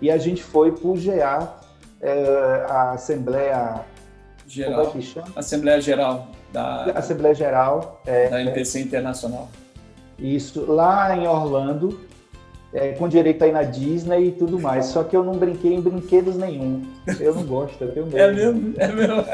e 0.00 0.10
a 0.10 0.18
gente 0.18 0.42
foi 0.42 0.70
GA, 0.70 1.58
é, 2.00 2.66
a 2.68 2.92
Assembleia 2.92 3.84
Geral. 4.46 4.94
É 4.94 5.38
Assembleia 5.38 5.80
Geral 5.80 6.28
da 6.52 6.84
Assembleia 6.94 7.34
Geral 7.34 8.00
é, 8.06 8.28
da 8.28 8.40
MPC 8.40 8.80
Internacional. 8.80 9.48
Isso, 10.18 10.64
lá 10.70 11.14
em 11.16 11.26
Orlando, 11.26 12.00
é, 12.72 12.92
com 12.92 13.08
direito 13.08 13.44
aí 13.44 13.52
na 13.52 13.62
Disney 13.62 14.28
e 14.28 14.32
tudo 14.32 14.58
mais. 14.58 14.86
Só 14.86 15.04
que 15.04 15.14
eu 15.14 15.22
não 15.22 15.34
brinquei 15.34 15.74
em 15.74 15.80
brinquedos 15.80 16.36
nenhum. 16.36 16.82
Eu 17.20 17.34
não 17.34 17.44
gosto, 17.44 17.82
eu 17.82 17.92
tenho 17.92 18.06
medo. 18.08 18.18
É 18.18 18.32
mesmo? 18.32 18.74
É 18.78 18.88
mesmo? 18.88 19.24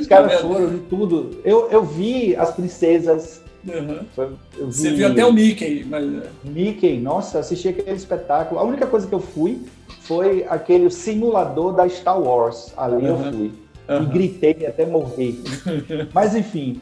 Os 0.00 0.06
caras 0.06 0.40
foram 0.40 0.68
de 0.68 0.78
tudo. 0.80 1.40
Eu, 1.44 1.70
eu 1.70 1.82
vi 1.82 2.36
as 2.36 2.52
princesas. 2.52 3.40
Uhum. 3.66 4.00
Vi... 4.58 4.64
Você 4.64 4.90
viu 4.90 5.08
até 5.08 5.24
o 5.24 5.32
Mickey. 5.32 5.84
Mas... 5.88 6.04
É. 6.04 6.28
Mickey, 6.44 7.00
nossa, 7.00 7.38
assisti 7.38 7.68
aquele 7.68 7.96
espetáculo. 7.96 8.60
A 8.60 8.64
única 8.64 8.86
coisa 8.86 9.06
que 9.06 9.14
eu 9.14 9.20
fui 9.20 9.62
foi 10.02 10.44
aquele 10.48 10.90
simulador 10.90 11.72
da 11.72 11.88
Star 11.88 12.20
Wars. 12.20 12.72
Ali 12.76 13.06
uhum. 13.06 13.24
eu 13.24 13.32
fui. 13.32 13.52
Uhum. 13.98 14.04
E 14.04 14.06
gritei 14.06 14.66
até 14.66 14.86
morrer. 14.86 15.40
Mas 16.12 16.34
enfim, 16.34 16.80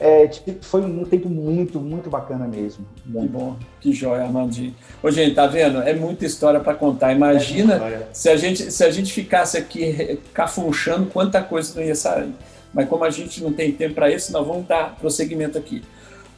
é, 0.00 0.26
tipo, 0.26 0.64
foi 0.64 0.80
um 0.80 1.04
tempo 1.04 1.28
muito, 1.28 1.78
muito 1.78 2.08
bacana 2.08 2.48
mesmo. 2.48 2.86
Muito. 3.04 3.26
Que 3.26 3.32
bom, 3.32 3.56
que 3.80 3.92
joia, 3.92 4.22
Armandinho. 4.22 4.74
Ô, 5.02 5.10
gente, 5.10 5.34
tá 5.34 5.46
vendo? 5.46 5.82
É 5.82 5.92
muita 5.92 6.24
história 6.24 6.58
para 6.58 6.72
contar. 6.72 7.12
Imagina 7.12 7.74
é 7.74 8.08
se, 8.10 8.30
a 8.30 8.36
gente, 8.36 8.72
se 8.72 8.82
a 8.82 8.90
gente 8.90 9.12
ficasse 9.12 9.58
aqui 9.58 10.18
cafunchando, 10.32 11.06
quanta 11.10 11.42
coisa 11.42 11.78
não 11.78 11.86
ia 11.86 11.94
sair. 11.94 12.32
Mas 12.72 12.88
como 12.88 13.04
a 13.04 13.10
gente 13.10 13.42
não 13.42 13.52
tem 13.52 13.72
tempo 13.72 13.94
para 13.94 14.10
isso, 14.10 14.32
nós 14.32 14.46
vamos 14.46 14.66
dar 14.66 14.96
prosseguimento 14.96 15.58
aqui. 15.58 15.82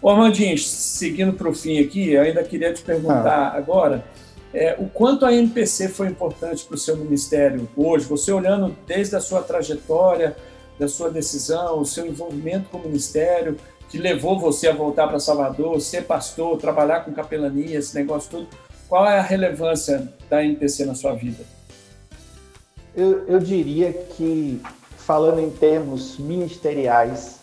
Ô, 0.00 0.10
Armandinho, 0.10 0.58
seguindo 0.58 1.32
para 1.32 1.48
o 1.48 1.54
fim 1.54 1.78
aqui, 1.78 2.10
eu 2.10 2.22
ainda 2.22 2.42
queria 2.42 2.72
te 2.72 2.82
perguntar 2.82 3.52
ah. 3.54 3.56
agora 3.56 4.04
é, 4.54 4.76
o 4.78 4.86
quanto 4.86 5.24
a 5.24 5.32
MPC 5.32 5.88
foi 5.88 6.08
importante 6.08 6.64
para 6.64 6.74
o 6.74 6.78
seu 6.78 6.96
ministério 6.96 7.68
hoje, 7.76 8.04
você 8.04 8.30
olhando 8.30 8.76
desde 8.86 9.16
a 9.16 9.20
sua 9.20 9.42
trajetória, 9.42 10.36
da 10.78 10.88
sua 10.88 11.10
decisão, 11.10 11.80
o 11.80 11.86
seu 11.86 12.06
envolvimento 12.06 12.68
com 12.68 12.78
o 12.78 12.82
ministério, 12.82 13.56
que 13.88 13.98
levou 13.98 14.38
você 14.38 14.68
a 14.68 14.74
voltar 14.74 15.06
para 15.06 15.20
Salvador, 15.20 15.80
ser 15.80 16.04
pastor, 16.04 16.58
trabalhar 16.58 17.04
com 17.04 17.12
capelania, 17.12 17.78
esse 17.78 17.94
negócio 17.94 18.30
todo. 18.30 18.48
Qual 18.88 19.06
é 19.06 19.18
a 19.18 19.22
relevância 19.22 20.12
da 20.28 20.44
MPC 20.44 20.84
na 20.84 20.94
sua 20.94 21.14
vida? 21.14 21.44
Eu, 22.94 23.26
eu 23.26 23.38
diria 23.38 23.92
que, 23.92 24.60
falando 24.98 25.40
em 25.40 25.50
termos 25.50 26.18
ministeriais, 26.18 27.40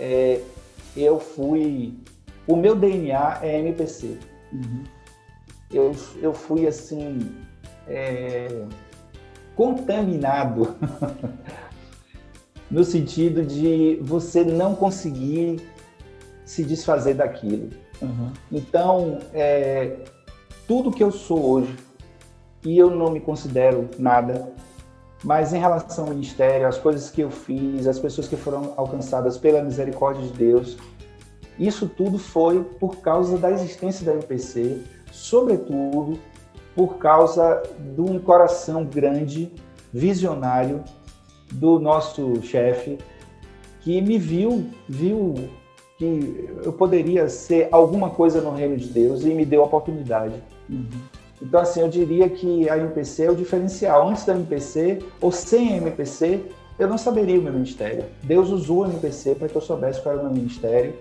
é, 0.00 0.40
eu 0.96 1.20
fui. 1.20 1.94
O 2.46 2.56
meu 2.56 2.74
DNA 2.74 3.40
é 3.42 3.58
MPC. 3.58 4.18
Uhum. 4.52 4.84
Eu, 5.72 5.94
eu 6.20 6.32
fui 6.32 6.66
assim. 6.66 7.18
É, 7.88 8.64
contaminado 9.54 10.74
no 12.70 12.84
sentido 12.84 13.44
de 13.44 13.98
você 14.02 14.44
não 14.44 14.74
conseguir 14.74 15.60
se 16.44 16.64
desfazer 16.64 17.14
daquilo. 17.14 17.70
Uhum. 18.00 18.32
Então, 18.50 19.18
é, 19.32 19.98
tudo 20.66 20.90
que 20.90 21.02
eu 21.02 21.12
sou 21.12 21.50
hoje, 21.50 21.76
e 22.64 22.78
eu 22.78 22.90
não 22.90 23.10
me 23.10 23.20
considero 23.20 23.88
nada, 23.98 24.50
mas 25.22 25.52
em 25.52 25.58
relação 25.58 26.04
ao 26.06 26.10
ministério, 26.10 26.66
as 26.66 26.78
coisas 26.78 27.10
que 27.10 27.20
eu 27.20 27.30
fiz, 27.30 27.86
as 27.86 27.98
pessoas 27.98 28.26
que 28.26 28.36
foram 28.36 28.72
alcançadas 28.76 29.36
pela 29.36 29.62
misericórdia 29.62 30.26
de 30.26 30.32
Deus, 30.32 30.76
isso 31.58 31.88
tudo 31.88 32.18
foi 32.18 32.64
por 32.64 32.96
causa 32.96 33.36
da 33.36 33.50
existência 33.50 34.04
da 34.04 34.12
MPC, 34.12 34.80
sobretudo 35.12 36.18
por 36.74 36.96
causa 36.96 37.62
de 37.94 38.00
um 38.00 38.18
coração 38.18 38.84
grande, 38.84 39.52
visionário 39.92 40.82
do 41.52 41.78
nosso 41.78 42.42
chefe, 42.42 42.98
que 43.82 44.00
me 44.00 44.18
viu, 44.18 44.64
viu 44.88 45.34
que 45.98 46.48
eu 46.64 46.72
poderia 46.72 47.28
ser 47.28 47.68
alguma 47.70 48.10
coisa 48.10 48.40
no 48.40 48.52
reino 48.52 48.76
de 48.76 48.88
Deus 48.88 49.22
e 49.22 49.28
me 49.28 49.44
deu 49.44 49.62
a 49.62 49.66
oportunidade. 49.66 50.34
Uhum. 50.68 50.88
Então, 51.42 51.60
assim, 51.60 51.80
eu 51.80 51.88
diria 51.88 52.28
que 52.28 52.68
a 52.70 52.78
MPC 52.78 53.24
é 53.24 53.30
o 53.30 53.34
diferencial. 53.34 54.08
Antes 54.08 54.24
da 54.24 54.34
MPC, 54.34 55.00
ou 55.20 55.30
sem 55.30 55.74
a 55.74 55.76
MPC, 55.76 56.40
eu 56.78 56.88
não 56.88 56.96
saberia 56.96 57.38
o 57.38 57.42
meu 57.42 57.52
ministério. 57.52 58.04
Deus 58.22 58.50
usou 58.50 58.84
a 58.84 58.88
MPC 58.88 59.34
para 59.34 59.48
que 59.48 59.56
eu 59.56 59.60
soubesse 59.60 60.00
qual 60.00 60.14
era 60.14 60.22
o 60.22 60.26
meu 60.26 60.34
ministério. 60.34 60.94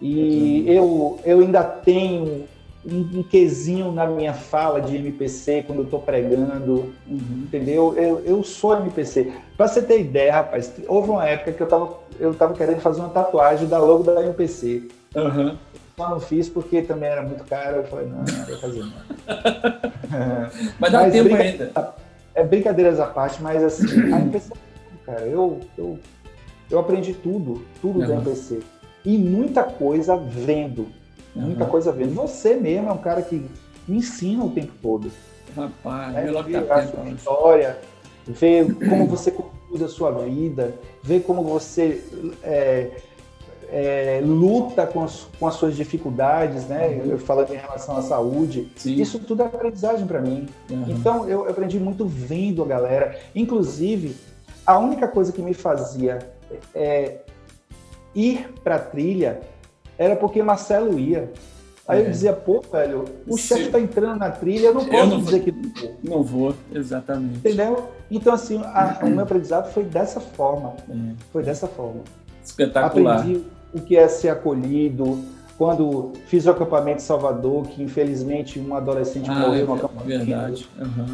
E 0.00 0.64
eu, 0.66 1.18
eu 1.24 1.40
ainda 1.40 1.62
tenho 1.62 2.44
um, 2.90 3.18
um 3.18 3.22
quesinho 3.22 3.92
na 3.92 4.06
minha 4.06 4.32
fala 4.32 4.80
de 4.80 4.96
MPC 4.96 5.64
quando 5.66 5.80
eu 5.80 5.84
estou 5.84 6.00
pregando, 6.00 6.92
uhum. 7.06 7.44
entendeu? 7.44 7.94
Eu, 7.96 8.20
eu 8.24 8.42
sou 8.42 8.76
MPC. 8.76 9.32
Para 9.56 9.68
você 9.68 9.82
ter 9.82 10.00
ideia, 10.00 10.32
rapaz, 10.32 10.72
houve 10.86 11.10
uma 11.10 11.26
época 11.26 11.52
que 11.52 11.60
eu 11.60 11.66
estava 11.66 12.08
eu 12.18 12.34
tava 12.34 12.54
querendo 12.54 12.80
fazer 12.80 13.00
uma 13.00 13.10
tatuagem 13.10 13.68
da 13.68 13.78
logo 13.78 14.02
da 14.02 14.22
MPC. 14.22 14.88
Uhum. 15.14 15.56
Só 15.96 16.10
não 16.10 16.20
fiz 16.20 16.48
porque 16.48 16.82
também 16.82 17.08
era 17.08 17.22
muito 17.22 17.44
caro. 17.44 17.78
Eu 17.78 17.84
falei, 17.84 18.06
não, 18.06 18.18
não 18.18 18.48
ia 18.48 18.58
fazer 18.58 18.80
não. 18.80 18.92
mas 20.78 20.92
dá 20.92 21.02
mas 21.02 21.12
tempo 21.12 21.34
ainda. 21.34 21.94
É 22.34 22.44
brincadeiras 22.44 23.00
à 23.00 23.06
parte, 23.06 23.42
mas 23.42 23.62
assim, 23.64 24.12
a 24.12 24.20
MPC, 24.20 24.52
cara, 25.04 25.22
eu, 25.22 25.60
eu, 25.76 25.98
eu 26.70 26.78
aprendi 26.78 27.12
tudo, 27.14 27.64
tudo 27.80 28.00
uhum. 28.00 28.06
da 28.06 28.14
MPC. 28.14 28.60
E 29.04 29.16
muita 29.16 29.64
coisa 29.64 30.16
vendo 30.16 30.86
muita 31.34 31.64
uhum. 31.64 31.70
coisa 31.70 31.92
vendo. 31.92 32.14
Você 32.14 32.54
mesmo 32.54 32.88
é 32.88 32.92
um 32.92 32.98
cara 32.98 33.22
que 33.22 33.44
me 33.86 33.98
ensina 33.98 34.44
o 34.44 34.50
tempo 34.50 34.72
todo. 34.82 35.10
Rapaz, 35.56 36.16
é, 36.16 36.42
ver 36.42 36.62
tá 36.62 36.74
a 36.74 36.86
sua 36.86 37.08
história, 37.08 37.78
ver 38.26 38.74
como 38.74 39.06
você 39.06 39.30
conduz 39.30 39.82
a 39.82 39.88
sua 39.88 40.12
vida, 40.12 40.74
ver 41.02 41.20
como 41.20 41.42
você 41.42 42.04
é, 42.42 42.90
é, 43.70 44.20
luta 44.24 44.86
com 44.86 45.02
as, 45.02 45.26
com 45.38 45.46
as, 45.46 45.54
suas 45.54 45.76
dificuldades, 45.76 46.66
né? 46.66 46.88
Uhum. 46.88 47.10
Eu 47.12 47.18
falando 47.18 47.52
em 47.52 47.56
relação 47.56 47.96
à 47.96 48.02
saúde, 48.02 48.70
Sim. 48.76 48.94
isso 48.94 49.18
tudo 49.18 49.42
é 49.42 49.46
aprendizagem 49.46 50.06
para 50.06 50.20
mim. 50.20 50.48
Uhum. 50.70 50.84
Então 50.88 51.28
eu 51.28 51.48
aprendi 51.48 51.78
muito 51.78 52.06
vendo 52.06 52.62
a 52.62 52.66
galera. 52.66 53.18
Inclusive, 53.34 54.16
a 54.66 54.78
única 54.78 55.08
coisa 55.08 55.32
que 55.32 55.42
me 55.42 55.54
fazia 55.54 56.18
é, 56.74 57.18
ir 58.14 58.48
para 58.62 58.76
a 58.76 58.78
trilha 58.78 59.40
era 59.98 60.16
porque 60.16 60.42
Marcelo 60.42 60.98
ia. 60.98 61.30
Aí 61.86 62.02
é. 62.02 62.06
eu 62.06 62.10
dizia, 62.10 62.32
pô, 62.34 62.62
velho, 62.70 63.06
o 63.26 63.36
Se... 63.38 63.48
chefe 63.48 63.70
tá 63.70 63.80
entrando 63.80 64.18
na 64.18 64.30
trilha, 64.30 64.66
eu 64.66 64.74
não 64.74 64.84
posso 64.84 64.96
eu 64.96 65.06
não 65.06 65.20
dizer 65.22 65.40
que 65.40 65.50
não 65.52 65.72
vou. 65.72 65.96
Não 66.04 66.22
vou, 66.22 66.54
exatamente. 66.72 67.38
Entendeu? 67.38 67.88
Então, 68.10 68.34
assim, 68.34 68.60
a, 68.62 69.00
o 69.02 69.08
meu 69.08 69.22
aprendizado 69.22 69.72
foi 69.72 69.84
dessa 69.84 70.20
forma. 70.20 70.74
É. 70.88 70.94
Foi 71.32 71.42
dessa 71.42 71.66
forma. 71.66 72.02
Espetacular. 72.44 73.20
Aprendi 73.20 73.42
o 73.72 73.80
que 73.80 73.96
é 73.96 74.06
ser 74.06 74.28
acolhido. 74.28 75.18
Quando 75.56 76.12
fiz 76.26 76.46
o 76.46 76.50
acampamento 76.50 76.98
em 76.98 77.04
Salvador, 77.04 77.66
que 77.66 77.82
infelizmente 77.82 78.60
um 78.60 78.74
adolescente 78.74 79.28
ah, 79.28 79.34
morreu 79.34 79.66
no 79.66 79.74
acampamento. 79.74 80.24
Verdade. 80.24 80.68
Uhum. 80.78 81.06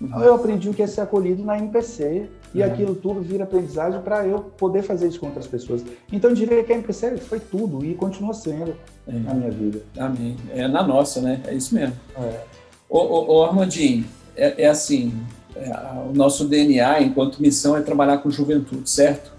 Uhum. 0.00 0.22
Eu 0.22 0.34
aprendi 0.34 0.68
o 0.68 0.74
que 0.74 0.82
é 0.82 0.86
ser 0.86 1.00
acolhido 1.00 1.42
na 1.42 1.58
MPC 1.58 2.28
e 2.54 2.60
uhum. 2.60 2.66
aquilo 2.66 2.94
tudo 2.94 3.20
vira 3.20 3.44
aprendizagem 3.44 4.00
para 4.02 4.26
eu 4.26 4.40
poder 4.40 4.82
fazer 4.82 5.08
isso 5.08 5.18
com 5.18 5.26
outras 5.26 5.46
pessoas. 5.46 5.84
Então 6.12 6.30
eu 6.30 6.36
diria 6.36 6.62
que 6.62 6.72
a 6.72 6.76
MPC 6.76 7.16
foi 7.18 7.40
tudo 7.40 7.84
e 7.84 7.94
continua 7.94 8.34
sendo 8.34 8.76
é. 9.06 9.12
na 9.12 9.34
minha 9.34 9.50
vida. 9.50 9.80
Amém. 9.98 10.36
É 10.54 10.68
na 10.68 10.82
nossa, 10.82 11.20
né? 11.20 11.40
É 11.46 11.54
isso 11.54 11.74
mesmo. 11.74 11.94
É. 12.16 12.40
Ô, 12.88 12.98
ô, 12.98 13.36
ô 13.36 13.44
Armandinho, 13.44 14.04
é, 14.36 14.64
é 14.64 14.68
assim, 14.68 15.12
é, 15.56 15.70
o 16.08 16.12
nosso 16.14 16.46
DNA 16.46 17.02
enquanto 17.02 17.40
missão 17.40 17.76
é 17.76 17.80
trabalhar 17.80 18.18
com 18.18 18.30
juventude, 18.30 18.88
certo? 18.88 19.34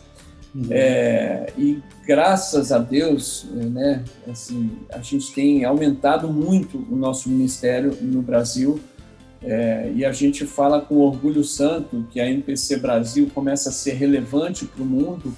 Uhum. 0.55 0.67
É, 0.71 1.53
e 1.55 1.79
graças 2.05 2.71
a 2.71 2.79
Deus, 2.79 3.45
né, 3.53 4.03
assim, 4.27 4.71
a 4.89 4.99
gente 4.99 5.31
tem 5.33 5.63
aumentado 5.65 6.27
muito 6.29 6.83
o 6.89 6.95
nosso 6.95 7.29
ministério 7.29 7.95
no 8.01 8.23
Brasil 8.23 8.79
é, 9.41 9.91
e 9.95 10.03
a 10.03 10.11
gente 10.11 10.45
fala 10.45 10.81
com 10.81 10.97
orgulho 10.97 11.43
santo 11.43 12.05
que 12.11 12.19
a 12.19 12.27
MPC 12.27 12.77
Brasil 12.77 13.29
começa 13.33 13.69
a 13.69 13.71
ser 13.71 13.93
relevante 13.93 14.65
para 14.65 14.81
o 14.81 14.85
mundo 14.85 15.33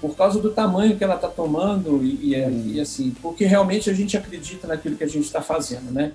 por 0.00 0.14
causa 0.16 0.38
do 0.40 0.50
tamanho 0.50 0.96
que 0.96 1.02
ela 1.02 1.16
está 1.16 1.28
tomando 1.28 2.04
e, 2.04 2.34
e, 2.34 2.40
uhum. 2.40 2.62
e, 2.66 2.80
assim, 2.80 3.10
porque 3.22 3.44
realmente 3.44 3.90
a 3.90 3.92
gente 3.92 4.16
acredita 4.16 4.66
naquilo 4.66 4.96
que 4.96 5.04
a 5.04 5.08
gente 5.08 5.24
está 5.24 5.42
fazendo, 5.42 5.90
né? 5.90 6.12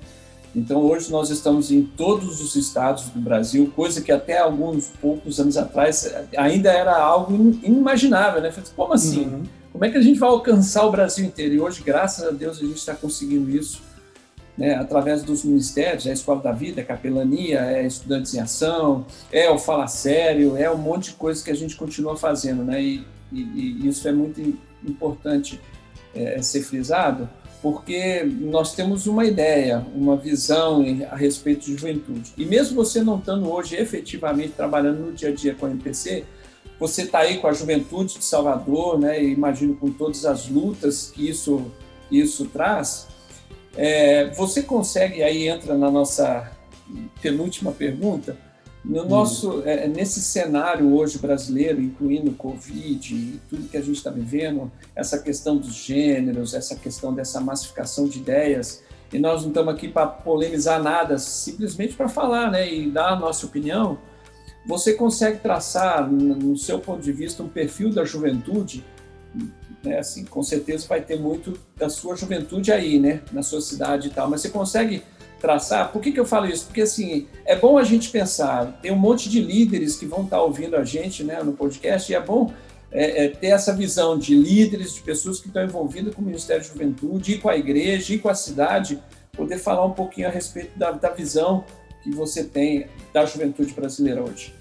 Então 0.55 0.81
hoje 0.81 1.11
nós 1.11 1.31
estamos 1.31 1.71
em 1.71 1.81
todos 1.81 2.39
os 2.39 2.55
estados 2.55 3.05
do 3.05 3.19
Brasil, 3.19 3.73
coisa 3.75 4.01
que 4.01 4.11
até 4.11 4.37
alguns 4.37 4.87
poucos 5.01 5.39
anos 5.39 5.57
atrás 5.57 6.13
ainda 6.37 6.71
era 6.71 6.95
algo 6.95 7.33
inimaginável, 7.63 8.39
né? 8.39 8.53
Como 8.75 8.93
assim? 8.93 9.25
Uhum. 9.25 9.43
Como 9.71 9.83
é 9.83 9.89
que 9.89 9.97
a 9.97 10.01
gente 10.01 10.19
vai 10.19 10.29
alcançar 10.29 10.85
o 10.85 10.91
Brasil 10.91 11.25
inteiro? 11.25 11.55
E 11.55 11.59
hoje, 11.59 11.81
graças 11.83 12.27
a 12.27 12.29
Deus, 12.29 12.57
a 12.57 12.61
gente 12.61 12.77
está 12.77 12.93
conseguindo 12.93 13.49
isso 13.49 13.81
né, 14.57 14.75
através 14.75 15.23
dos 15.23 15.43
ministérios, 15.43 16.05
é 16.05 16.11
a 16.11 16.13
Escola 16.13 16.41
da 16.41 16.51
Vida, 16.51 16.81
é 16.81 16.83
a 16.83 16.87
Capelania, 16.87 17.59
é 17.61 17.85
Estudantes 17.85 18.33
em 18.33 18.39
Ação, 18.39 19.05
é 19.31 19.49
o 19.49 19.57
Fala 19.57 19.87
Sério, 19.87 20.55
é 20.55 20.69
um 20.69 20.77
monte 20.77 21.11
de 21.11 21.15
coisas 21.15 21.43
que 21.43 21.51
a 21.51 21.55
gente 21.55 21.75
continua 21.75 22.15
fazendo, 22.15 22.63
né? 22.63 22.81
E, 22.81 23.03
e, 23.31 23.41
e 23.41 23.87
isso 23.87 24.07
é 24.07 24.11
muito 24.11 24.39
importante 24.87 25.59
é, 26.13 26.41
ser 26.41 26.61
frisado, 26.61 27.27
porque 27.61 28.23
nós 28.23 28.75
temos 28.75 29.07
uma 29.07 29.25
ideia, 29.25 29.85
uma 29.95 30.17
visão 30.17 30.83
a 31.09 31.15
respeito 31.15 31.65
de 31.65 31.71
juventude. 31.71 32.33
E 32.37 32.45
mesmo 32.45 32.75
você 32.75 33.01
não 33.01 33.17
estando 33.17 33.49
hoje 33.49 33.75
efetivamente 33.75 34.49
trabalhando 34.49 34.99
no 34.99 35.13
dia 35.13 35.29
a 35.29 35.33
dia 35.33 35.55
com 35.55 35.65
a 35.65 35.71
MPC, 35.71 36.25
você 36.77 37.03
está 37.03 37.19
aí 37.19 37.37
com 37.37 37.47
a 37.47 37.53
juventude 37.53 38.17
de 38.17 38.25
Salvador, 38.25 38.99
né? 38.99 39.23
imagino 39.23 39.75
com 39.75 39.89
todas 39.89 40.25
as 40.25 40.49
lutas 40.49 41.09
que 41.13 41.29
isso, 41.29 41.71
que 42.09 42.19
isso 42.19 42.45
traz. 42.47 43.07
É, 43.75 44.29
você 44.31 44.61
consegue, 44.61 45.23
aí 45.23 45.47
entra 45.47 45.75
na 45.77 45.89
nossa 45.89 46.51
penúltima 47.21 47.71
pergunta, 47.71 48.37
no 48.83 49.05
nosso, 49.05 49.63
é, 49.65 49.87
nesse 49.87 50.21
cenário 50.21 50.93
hoje 50.93 51.17
brasileiro, 51.17 51.81
incluindo 51.81 52.31
o 52.31 52.35
Covid 52.35 53.15
e 53.15 53.39
tudo 53.49 53.69
que 53.69 53.77
a 53.77 53.81
gente 53.81 53.95
está 53.95 54.11
vivendo, 54.11 54.69
essa 54.93 55.17
questão 55.17 55.57
dos 55.57 55.73
gêneros, 55.73 56.53
essa 56.53 56.75
questão 56.75 57.13
dessa 57.13 57.39
massificação 57.39 58.07
de 58.07 58.19
ideias, 58.19 58.83
e 59.11 59.19
nós 59.19 59.41
não 59.41 59.49
estamos 59.49 59.73
aqui 59.73 59.87
para 59.87 60.07
polemizar 60.07 60.83
nada, 60.83 61.17
simplesmente 61.17 61.95
para 61.95 62.09
falar 62.09 62.51
né, 62.51 62.71
e 62.71 62.89
dar 62.89 63.13
a 63.13 63.15
nossa 63.15 63.45
opinião, 63.45 63.97
você 64.65 64.93
consegue 64.93 65.39
traçar, 65.39 66.09
no 66.09 66.57
seu 66.57 66.79
ponto 66.79 67.01
de 67.01 67.11
vista, 67.11 67.43
um 67.43 67.49
perfil 67.49 67.89
da 67.89 68.03
juventude, 68.03 68.83
né, 69.83 69.99
assim, 69.99 70.23
com 70.25 70.41
certeza 70.41 70.87
vai 70.87 71.01
ter 71.01 71.19
muito 71.19 71.59
da 71.75 71.89
sua 71.89 72.15
juventude 72.15 72.71
aí, 72.71 72.99
né, 72.99 73.21
na 73.31 73.43
sua 73.43 73.61
cidade 73.61 74.07
e 74.07 74.11
tal, 74.11 74.29
mas 74.29 74.41
você 74.41 74.49
consegue 74.49 75.03
traçar. 75.39 75.91
Por 75.91 76.01
que, 76.01 76.11
que 76.11 76.19
eu 76.19 76.25
falo 76.25 76.45
isso? 76.45 76.65
Porque 76.65 76.81
assim, 76.81 77.27
é 77.45 77.55
bom 77.55 77.77
a 77.77 77.83
gente 77.83 78.09
pensar, 78.09 78.79
tem 78.81 78.91
um 78.91 78.97
monte 78.97 79.29
de 79.29 79.41
líderes 79.41 79.95
que 79.95 80.05
vão 80.05 80.23
estar 80.23 80.41
ouvindo 80.41 80.75
a 80.77 80.85
gente 80.85 81.23
né, 81.23 81.43
no 81.43 81.53
podcast, 81.53 82.11
e 82.11 82.15
é 82.15 82.21
bom 82.21 82.53
é, 82.91 83.25
é, 83.25 83.29
ter 83.29 83.47
essa 83.47 83.73
visão 83.73 84.17
de 84.17 84.35
líderes, 84.35 84.93
de 84.93 85.01
pessoas 85.01 85.39
que 85.39 85.47
estão 85.47 85.63
envolvidas 85.63 86.13
com 86.13 86.21
o 86.21 86.25
Ministério 86.25 86.61
da 86.61 86.67
Juventude, 86.67 87.33
e 87.33 87.37
com 87.39 87.49
a 87.49 87.57
igreja, 87.57 88.13
e 88.13 88.19
com 88.19 88.29
a 88.29 88.35
cidade, 88.35 89.01
poder 89.35 89.57
falar 89.57 89.85
um 89.85 89.93
pouquinho 89.93 90.27
a 90.27 90.31
respeito 90.31 90.77
da, 90.77 90.91
da 90.91 91.09
visão 91.09 91.65
que 92.03 92.11
você 92.11 92.43
tem 92.43 92.87
da 93.11 93.25
juventude 93.25 93.73
brasileira 93.73 94.23
hoje. 94.23 94.53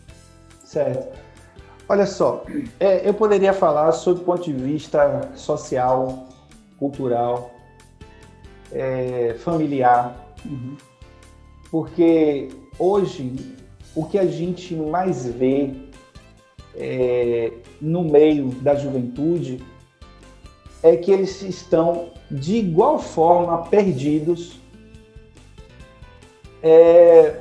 Certo. 0.65 1.22
Olha 1.93 2.07
só, 2.07 2.47
é, 2.81 3.07
eu 3.07 3.13
poderia 3.13 3.53
falar 3.53 3.93
sobre 3.93 4.23
o 4.23 4.25
ponto 4.25 4.45
de 4.45 4.53
vista 4.55 5.31
social, 5.35 6.27
cultural, 6.79 7.51
é, 8.73 9.37
familiar, 9.39 10.17
Uhum. 10.45 10.77
Porque 11.71 12.49
hoje 12.79 13.55
o 13.95 14.05
que 14.05 14.19
a 14.19 14.27
gente 14.27 14.75
mais 14.75 15.27
vê 15.27 15.71
é, 16.75 17.53
no 17.81 18.03
meio 18.03 18.49
da 18.49 18.75
juventude 18.75 19.63
é 20.83 20.97
que 20.97 21.11
eles 21.11 21.43
estão 21.43 22.11
de 22.31 22.57
igual 22.57 22.99
forma 22.99 23.67
perdidos 23.67 24.59
é, 26.63 27.37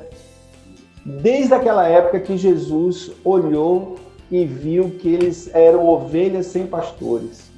desde 1.04 1.54
aquela 1.54 1.88
época 1.88 2.20
que 2.20 2.36
Jesus 2.36 3.10
olhou 3.24 4.01
e 4.32 4.44
viu 4.44 4.90
que 4.98 5.08
eles 5.08 5.54
eram 5.54 5.86
ovelhas 5.86 6.46
sem 6.46 6.66
pastores. 6.66 7.52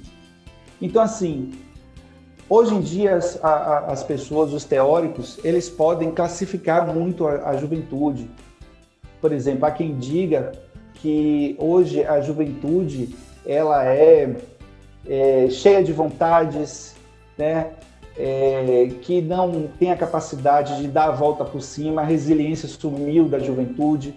Então, 0.82 1.00
assim, 1.00 1.52
Hoje 2.46 2.74
em 2.74 2.80
dia, 2.80 3.16
as, 3.16 3.42
a, 3.42 3.78
as 3.86 4.02
pessoas, 4.02 4.52
os 4.52 4.64
teóricos, 4.64 5.40
eles 5.42 5.70
podem 5.70 6.10
classificar 6.10 6.94
muito 6.94 7.26
a, 7.26 7.48
a 7.48 7.56
juventude. 7.56 8.30
Por 9.18 9.32
exemplo, 9.32 9.64
há 9.64 9.70
quem 9.70 9.96
diga 9.96 10.52
que 10.96 11.56
hoje 11.58 12.04
a 12.04 12.20
juventude 12.20 13.16
ela 13.46 13.84
é, 13.86 14.36
é 15.08 15.48
cheia 15.48 15.82
de 15.82 15.92
vontades, 15.92 16.94
né? 17.38 17.70
É, 18.16 18.92
que 19.00 19.20
não 19.20 19.66
tem 19.78 19.90
a 19.90 19.96
capacidade 19.96 20.76
de 20.80 20.86
dar 20.86 21.06
a 21.06 21.10
volta 21.10 21.44
por 21.44 21.60
cima, 21.60 22.02
a 22.02 22.04
resiliência 22.04 22.68
sumiu 22.68 23.26
da 23.26 23.38
juventude. 23.38 24.14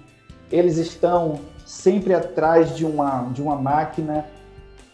Eles 0.51 0.77
estão 0.77 1.39
sempre 1.67 2.13
atrás 2.13 2.73
de 2.73 2.85
uma, 2.85 3.23
de 3.33 3.41
uma 3.41 3.57
máquina, 3.57 4.25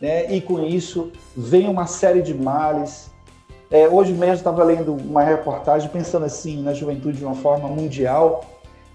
né? 0.02 0.34
e 0.34 0.42
com 0.42 0.60
isso 0.66 1.12
vem 1.38 1.70
uma 1.70 1.86
série 1.86 2.24
de 2.24 2.34
males, 2.34 3.12
é, 3.70 3.88
hoje 3.88 4.12
mesmo 4.12 4.36
estava 4.36 4.64
lendo 4.64 4.94
uma 4.94 5.24
reportagem 5.24 5.88
pensando 5.90 6.26
assim 6.26 6.64
na 6.64 6.74
juventude 6.74 7.20
de 7.20 7.26
uma 7.26 7.36
forma 7.36 7.68
mundial. 7.68 8.44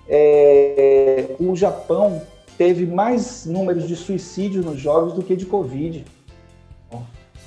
É, 0.09 1.37
o 1.39 1.55
Japão 1.55 2.21
teve 2.57 2.85
mais 2.85 3.47
números 3.47 3.87
de 3.87 3.95
suicídios 3.95 4.65
nos 4.65 4.79
jovens 4.79 5.15
do 5.15 5.23
que 5.23 5.37
de 5.37 5.47
Covid. 5.47 6.05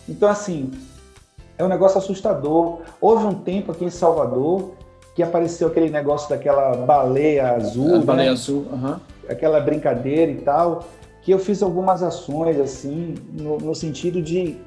Então, 0.07 0.29
assim, 0.29 0.71
é 1.57 1.63
um 1.63 1.67
negócio 1.67 1.97
assustador. 1.97 2.79
Houve 2.99 3.25
um 3.25 3.33
tempo 3.33 3.71
aqui 3.71 3.85
em 3.85 3.89
Salvador 3.89 4.71
que 5.15 5.21
apareceu 5.21 5.67
aquele 5.67 5.89
negócio 5.89 6.29
daquela 6.29 6.75
baleia 6.75 7.51
azul. 7.51 7.95
A 7.95 7.97
né? 7.99 8.05
baleia 8.05 8.31
azul, 8.31 8.65
uhum. 8.71 8.95
Aquela 9.31 9.59
brincadeira 9.59 10.31
e 10.31 10.41
tal. 10.41 10.87
Que 11.21 11.31
eu 11.31 11.39
fiz 11.39 11.61
algumas 11.61 12.01
ações, 12.01 12.59
assim, 12.59 13.15
no, 13.31 13.57
no 13.57 13.75
sentido 13.75 14.21
de 14.21 14.57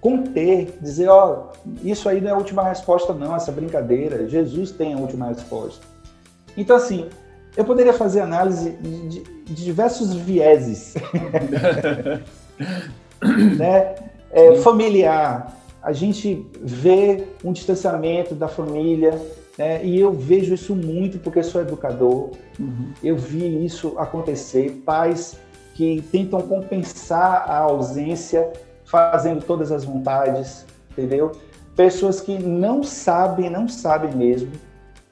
conter, 0.00 0.78
dizer, 0.80 1.08
ó, 1.08 1.50
isso 1.84 2.08
aí 2.08 2.20
não 2.20 2.30
é 2.30 2.32
a 2.32 2.36
última 2.36 2.64
resposta 2.64 3.12
não, 3.12 3.36
essa 3.36 3.52
brincadeira, 3.52 4.28
Jesus 4.28 4.70
tem 4.70 4.94
a 4.94 4.96
última 4.96 5.26
resposta. 5.26 5.84
Então, 6.56 6.76
assim, 6.76 7.08
eu 7.56 7.64
poderia 7.64 7.92
fazer 7.92 8.20
análise 8.20 8.70
de, 8.70 9.22
de 9.22 9.64
diversos 9.64 10.14
vieses, 10.14 10.94
né? 13.56 13.94
É, 14.32 14.54
familiar, 14.56 15.56
a 15.82 15.92
gente 15.92 16.46
vê 16.60 17.26
um 17.44 17.52
distanciamento 17.52 18.34
da 18.34 18.46
família, 18.46 19.20
né? 19.60 19.84
e 19.84 20.00
eu 20.00 20.10
vejo 20.10 20.54
isso 20.54 20.74
muito 20.74 21.18
porque 21.18 21.42
sou 21.42 21.60
educador, 21.60 22.30
uhum. 22.58 22.92
eu 23.04 23.14
vi 23.14 23.62
isso 23.62 23.92
acontecer, 23.98 24.82
pais 24.86 25.36
que 25.74 26.02
tentam 26.10 26.40
compensar 26.40 27.44
a 27.46 27.58
ausência 27.58 28.50
fazendo 28.86 29.44
todas 29.44 29.70
as 29.70 29.84
vontades, 29.84 30.64
entendeu? 30.90 31.32
Pessoas 31.76 32.22
que 32.22 32.38
não 32.38 32.82
sabem, 32.82 33.50
não 33.50 33.68
sabem 33.68 34.14
mesmo 34.16 34.50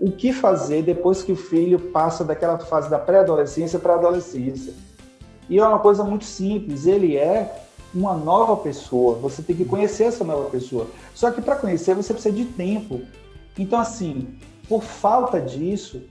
o 0.01 0.11
que 0.11 0.33
fazer 0.33 0.83
depois 0.83 1.23
que 1.23 1.33
o 1.33 1.37
filho 1.37 1.79
passa 1.79 2.25
daquela 2.25 2.59
fase 2.59 2.89
da 2.89 2.99
pré-adolescência 2.99 3.79
para 3.79 3.95
a 3.95 3.97
adolescência. 3.97 4.73
E 5.51 5.59
é 5.59 5.67
uma 5.67 5.79
coisa 5.79 6.03
muito 6.05 6.25
simples, 6.25 6.87
ele 6.87 7.19
é 7.19 7.65
uma 7.95 8.15
nova 8.15 8.57
pessoa, 8.57 9.17
você 9.17 9.43
tem 9.43 9.57
que 9.57 9.65
conhecer 9.65 10.05
essa 10.05 10.25
nova 10.25 10.49
pessoa. 10.49 10.87
Só 11.15 11.31
que 11.31 11.43
para 11.43 11.57
conhecer 11.57 11.95
você 11.95 12.15
precisa 12.15 12.35
de 12.35 12.47
tempo. 12.47 13.03
Então, 13.59 13.79
assim, 13.79 14.29
por 14.69 14.83
falta 14.83 15.41
disso, 15.41 16.03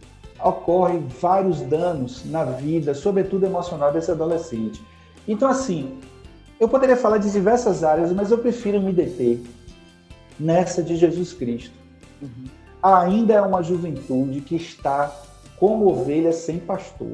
ocorrem 0.43 1.07
vários 1.07 1.61
danos 1.61 2.25
na 2.25 2.43
vida, 2.43 2.93
sobretudo 2.93 3.45
emocional 3.45 3.91
desse 3.91 4.11
adolescente. 4.11 4.81
Então, 5.27 5.49
assim, 5.49 5.97
eu 6.59 6.67
poderia 6.67 6.97
falar 6.97 7.17
de 7.17 7.31
diversas 7.31 7.83
áreas, 7.83 8.11
mas 8.11 8.31
eu 8.31 8.37
prefiro 8.37 8.81
me 8.81 8.91
deter 8.91 9.41
nessa 10.39 10.83
de 10.83 10.95
Jesus 10.95 11.33
Cristo. 11.33 11.75
Uhum. 12.21 12.45
Ainda 12.81 13.33
é 13.33 13.41
uma 13.41 13.61
juventude 13.61 14.41
que 14.41 14.55
está 14.55 15.11
como 15.57 15.87
ovelhas 15.87 16.35
sem 16.35 16.59
pastor. 16.59 17.13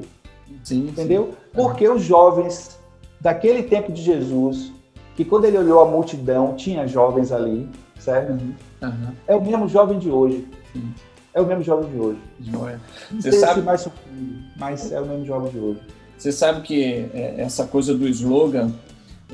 Sim, 0.63 0.87
entendeu? 0.87 1.31
Sim. 1.31 1.37
Porque 1.53 1.87
os 1.87 2.03
jovens 2.03 2.77
daquele 3.19 3.63
tempo 3.63 3.91
de 3.91 4.01
Jesus, 4.01 4.71
que 5.15 5.23
quando 5.23 5.45
ele 5.45 5.57
olhou 5.57 5.79
a 5.79 5.85
multidão, 5.85 6.55
tinha 6.55 6.87
jovens 6.87 7.31
ali, 7.31 7.69
certo? 7.97 8.33
Uhum. 8.33 8.53
Uhum. 8.83 9.13
É 9.27 9.35
o 9.35 9.41
mesmo 9.41 9.67
jovem 9.67 9.99
de 9.99 10.09
hoje. 10.09 10.47
Sim. 10.71 10.93
É 11.33 11.41
o 11.41 11.45
mesmo 11.45 11.63
jovem 11.63 11.89
de 11.89 11.97
hoje. 11.97 12.19
Não 12.39 12.69
Você 13.19 13.31
sabe 13.31 13.61
mais 13.61 13.81
suprido, 13.81 14.43
mas 14.55 14.91
é 14.91 14.99
o 14.99 15.05
mesmo 15.05 15.25
jovem 15.25 15.51
de 15.51 15.57
hoje. 15.57 15.79
Você 16.17 16.31
sabe 16.31 16.61
que 16.61 17.09
é, 17.13 17.35
essa 17.37 17.65
coisa 17.65 17.95
do 17.95 18.07
slogan 18.07 18.71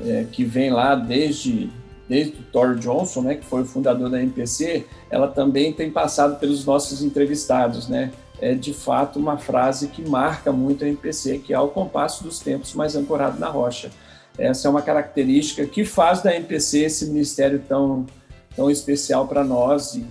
é, 0.04 0.24
que 0.30 0.44
vem 0.44 0.70
lá 0.70 0.94
desde 0.94 1.70
desde 2.08 2.32
o 2.32 2.42
Thor 2.50 2.74
Johnson, 2.74 3.22
né, 3.22 3.36
que 3.36 3.44
foi 3.44 3.62
o 3.62 3.64
fundador 3.64 4.10
da 4.10 4.20
MPC, 4.20 4.84
ela 5.08 5.28
também 5.28 5.72
tem 5.72 5.92
passado 5.92 6.40
pelos 6.40 6.64
nossos 6.64 7.04
entrevistados, 7.04 7.88
né? 7.88 8.10
É 8.40 8.52
de 8.52 8.74
fato 8.74 9.16
uma 9.16 9.38
frase 9.38 9.86
que 9.86 10.02
marca 10.02 10.50
muito 10.50 10.84
a 10.84 10.88
MPC, 10.88 11.38
que 11.38 11.52
é 11.52 11.56
ao 11.56 11.68
compasso 11.68 12.24
dos 12.24 12.40
tempos, 12.40 12.74
mais 12.74 12.96
ancorado 12.96 13.38
na 13.38 13.46
rocha. 13.46 13.92
Essa 14.36 14.66
é 14.66 14.70
uma 14.70 14.82
característica 14.82 15.64
que 15.66 15.84
faz 15.84 16.20
da 16.20 16.34
MPC 16.34 16.80
esse 16.80 17.06
ministério 17.06 17.62
tão 17.68 18.06
tão 18.54 18.70
especial 18.70 19.26
para 19.26 19.44
nós 19.44 19.94
e 19.94 20.04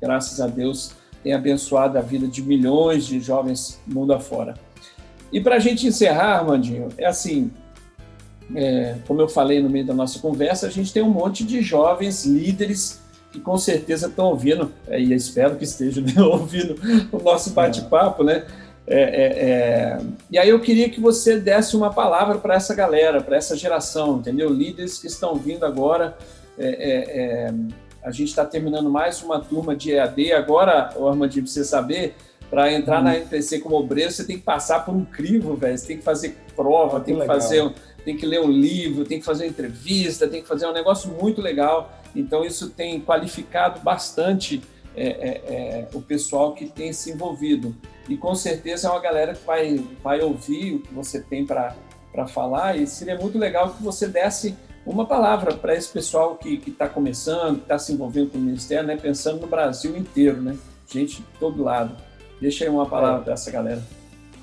graças 0.00 0.40
a 0.40 0.46
Deus 0.46 0.92
tem 1.22 1.34
abençoado 1.34 1.98
a 1.98 2.00
vida 2.00 2.26
de 2.26 2.42
milhões 2.42 3.06
de 3.06 3.20
jovens 3.20 3.78
mundo 3.86 4.12
afora. 4.12 4.54
E 5.32 5.40
para 5.40 5.56
a 5.56 5.58
gente 5.58 5.86
encerrar, 5.86 6.38
Armandinho, 6.38 6.88
é 6.96 7.06
assim, 7.06 7.50
é, 8.54 8.96
como 9.06 9.20
eu 9.20 9.28
falei 9.28 9.62
no 9.62 9.68
meio 9.68 9.86
da 9.86 9.94
nossa 9.94 10.18
conversa, 10.18 10.66
a 10.66 10.70
gente 10.70 10.92
tem 10.92 11.02
um 11.02 11.10
monte 11.10 11.44
de 11.44 11.60
jovens 11.62 12.24
líderes 12.24 13.00
que 13.30 13.38
com 13.38 13.56
certeza 13.56 14.08
estão 14.08 14.26
ouvindo, 14.26 14.72
é, 14.88 15.00
e 15.00 15.14
espero 15.14 15.56
que 15.56 15.64
estejam 15.64 16.04
ouvindo 16.26 16.74
o 17.12 17.18
nosso 17.18 17.50
bate-papo, 17.50 18.24
né? 18.24 18.44
É, 18.86 19.02
é, 19.02 19.50
é, 19.50 20.00
e 20.28 20.36
aí 20.36 20.48
eu 20.48 20.58
queria 20.58 20.90
que 20.90 21.00
você 21.00 21.38
desse 21.38 21.76
uma 21.76 21.92
palavra 21.92 22.38
para 22.38 22.54
essa 22.54 22.74
galera, 22.74 23.20
para 23.20 23.36
essa 23.36 23.56
geração, 23.56 24.16
entendeu? 24.16 24.50
Líderes 24.50 24.98
que 24.98 25.06
estão 25.06 25.36
vindo 25.36 25.64
agora. 25.64 26.18
É, 26.62 27.54
a 28.02 28.10
gente 28.10 28.28
está 28.28 28.44
terminando 28.44 28.90
mais 28.90 29.22
uma 29.22 29.40
turma 29.40 29.76
de 29.76 29.92
EAD. 29.92 30.32
Agora, 30.32 30.90
Armandinho, 30.96 31.44
para 31.44 31.52
você 31.52 31.64
saber, 31.64 32.14
para 32.48 32.72
entrar 32.72 33.00
hum. 33.00 33.04
na 33.04 33.16
MPC 33.16 33.60
como 33.60 33.76
obreiro, 33.76 34.10
você 34.10 34.24
tem 34.24 34.38
que 34.38 34.42
passar 34.42 34.84
por 34.84 34.94
um 34.94 35.04
crivo, 35.04 35.54
velho. 35.54 35.76
Você 35.76 35.86
tem 35.86 35.98
que 35.98 36.02
fazer 36.02 36.36
prova, 36.56 37.00
tem 37.00 37.14
que 37.14 37.20
legal. 37.20 37.40
fazer 37.40 37.72
tem 38.04 38.16
que 38.16 38.24
ler 38.24 38.40
um 38.40 38.50
livro, 38.50 39.04
tem 39.04 39.18
que 39.18 39.24
fazer 39.26 39.44
uma 39.44 39.50
entrevista, 39.50 40.26
tem 40.26 40.40
que 40.40 40.48
fazer 40.48 40.66
um 40.66 40.72
negócio 40.72 41.10
muito 41.20 41.40
legal. 41.40 41.92
Então, 42.16 42.44
isso 42.44 42.70
tem 42.70 43.00
qualificado 43.00 43.80
bastante 43.80 44.62
é, 44.96 45.06
é, 45.06 45.28
é, 45.54 45.88
o 45.94 46.00
pessoal 46.00 46.54
que 46.54 46.66
tem 46.66 46.92
se 46.92 47.10
envolvido. 47.10 47.76
E 48.08 48.16
com 48.16 48.34
certeza 48.34 48.88
é 48.88 48.90
uma 48.90 49.00
galera 49.00 49.34
que 49.34 49.46
vai, 49.46 49.84
vai 50.02 50.20
ouvir 50.20 50.76
o 50.76 50.80
que 50.80 50.92
você 50.94 51.20
tem 51.20 51.44
para 51.44 51.74
falar, 52.28 52.76
e 52.76 52.86
seria 52.86 53.16
muito 53.16 53.38
legal 53.38 53.70
que 53.74 53.82
você 53.82 54.08
desse 54.08 54.56
uma 54.84 55.06
palavra 55.06 55.54
para 55.54 55.74
esse 55.74 55.88
pessoal 55.88 56.36
que 56.36 56.62
está 56.66 56.88
começando, 56.88 57.56
que 57.56 57.62
está 57.62 57.78
se 57.78 57.92
envolvendo 57.92 58.30
com 58.30 58.38
o 58.38 58.40
Ministério, 58.40 58.86
né, 58.86 58.96
pensando 58.96 59.40
no 59.40 59.46
Brasil 59.46 59.96
inteiro, 59.96 60.40
né? 60.40 60.56
gente 60.92 61.16
de 61.16 61.26
todo 61.38 61.62
lado. 61.62 61.94
Deixa 62.40 62.64
aí 62.64 62.70
uma 62.70 62.86
palavra 62.86 63.20
é. 63.20 63.24
para 63.24 63.32
essa 63.34 63.50
galera. 63.50 63.82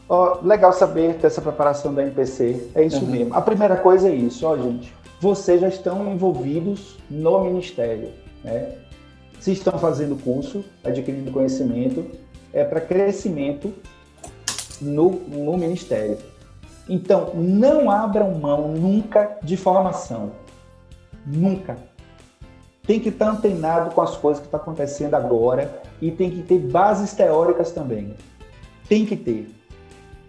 Oh, 0.09 0.37
legal 0.41 0.71
saber 0.71 1.15
dessa 1.15 1.41
preparação 1.41 1.93
da 1.93 2.01
MPC. 2.01 2.69
É 2.73 2.83
isso 2.83 3.03
uhum. 3.03 3.11
mesmo. 3.11 3.33
A 3.33 3.41
primeira 3.41 3.75
coisa 3.75 4.09
é 4.09 4.15
isso, 4.15 4.45
ó, 4.45 4.57
gente. 4.57 4.93
Vocês 5.19 5.59
já 5.59 5.67
estão 5.67 6.13
envolvidos 6.13 6.97
no 7.09 7.43
ministério, 7.43 8.11
né? 8.43 8.75
Se 9.39 9.51
estão 9.51 9.77
fazendo 9.77 10.15
curso, 10.21 10.63
adquirindo 10.83 11.31
conhecimento, 11.31 12.05
é 12.53 12.63
para 12.63 12.79
crescimento 12.79 13.73
no, 14.79 15.11
no 15.11 15.57
ministério. 15.57 16.17
Então, 16.89 17.33
não 17.35 17.91
abram 17.91 18.35
mão 18.35 18.69
nunca 18.69 19.37
de 19.43 19.57
formação. 19.57 20.31
Nunca. 21.25 21.77
Tem 22.85 22.99
que 22.99 23.09
estar 23.09 23.29
antenado 23.29 23.93
com 23.93 24.01
as 24.01 24.15
coisas 24.15 24.39
que 24.39 24.47
estão 24.47 24.59
tá 24.59 24.63
acontecendo 24.63 25.13
agora 25.15 25.81
e 26.01 26.09
tem 26.09 26.31
que 26.31 26.41
ter 26.41 26.57
bases 26.57 27.13
teóricas 27.13 27.71
também. 27.71 28.15
Tem 28.87 29.05
que 29.05 29.17
ter. 29.17 29.53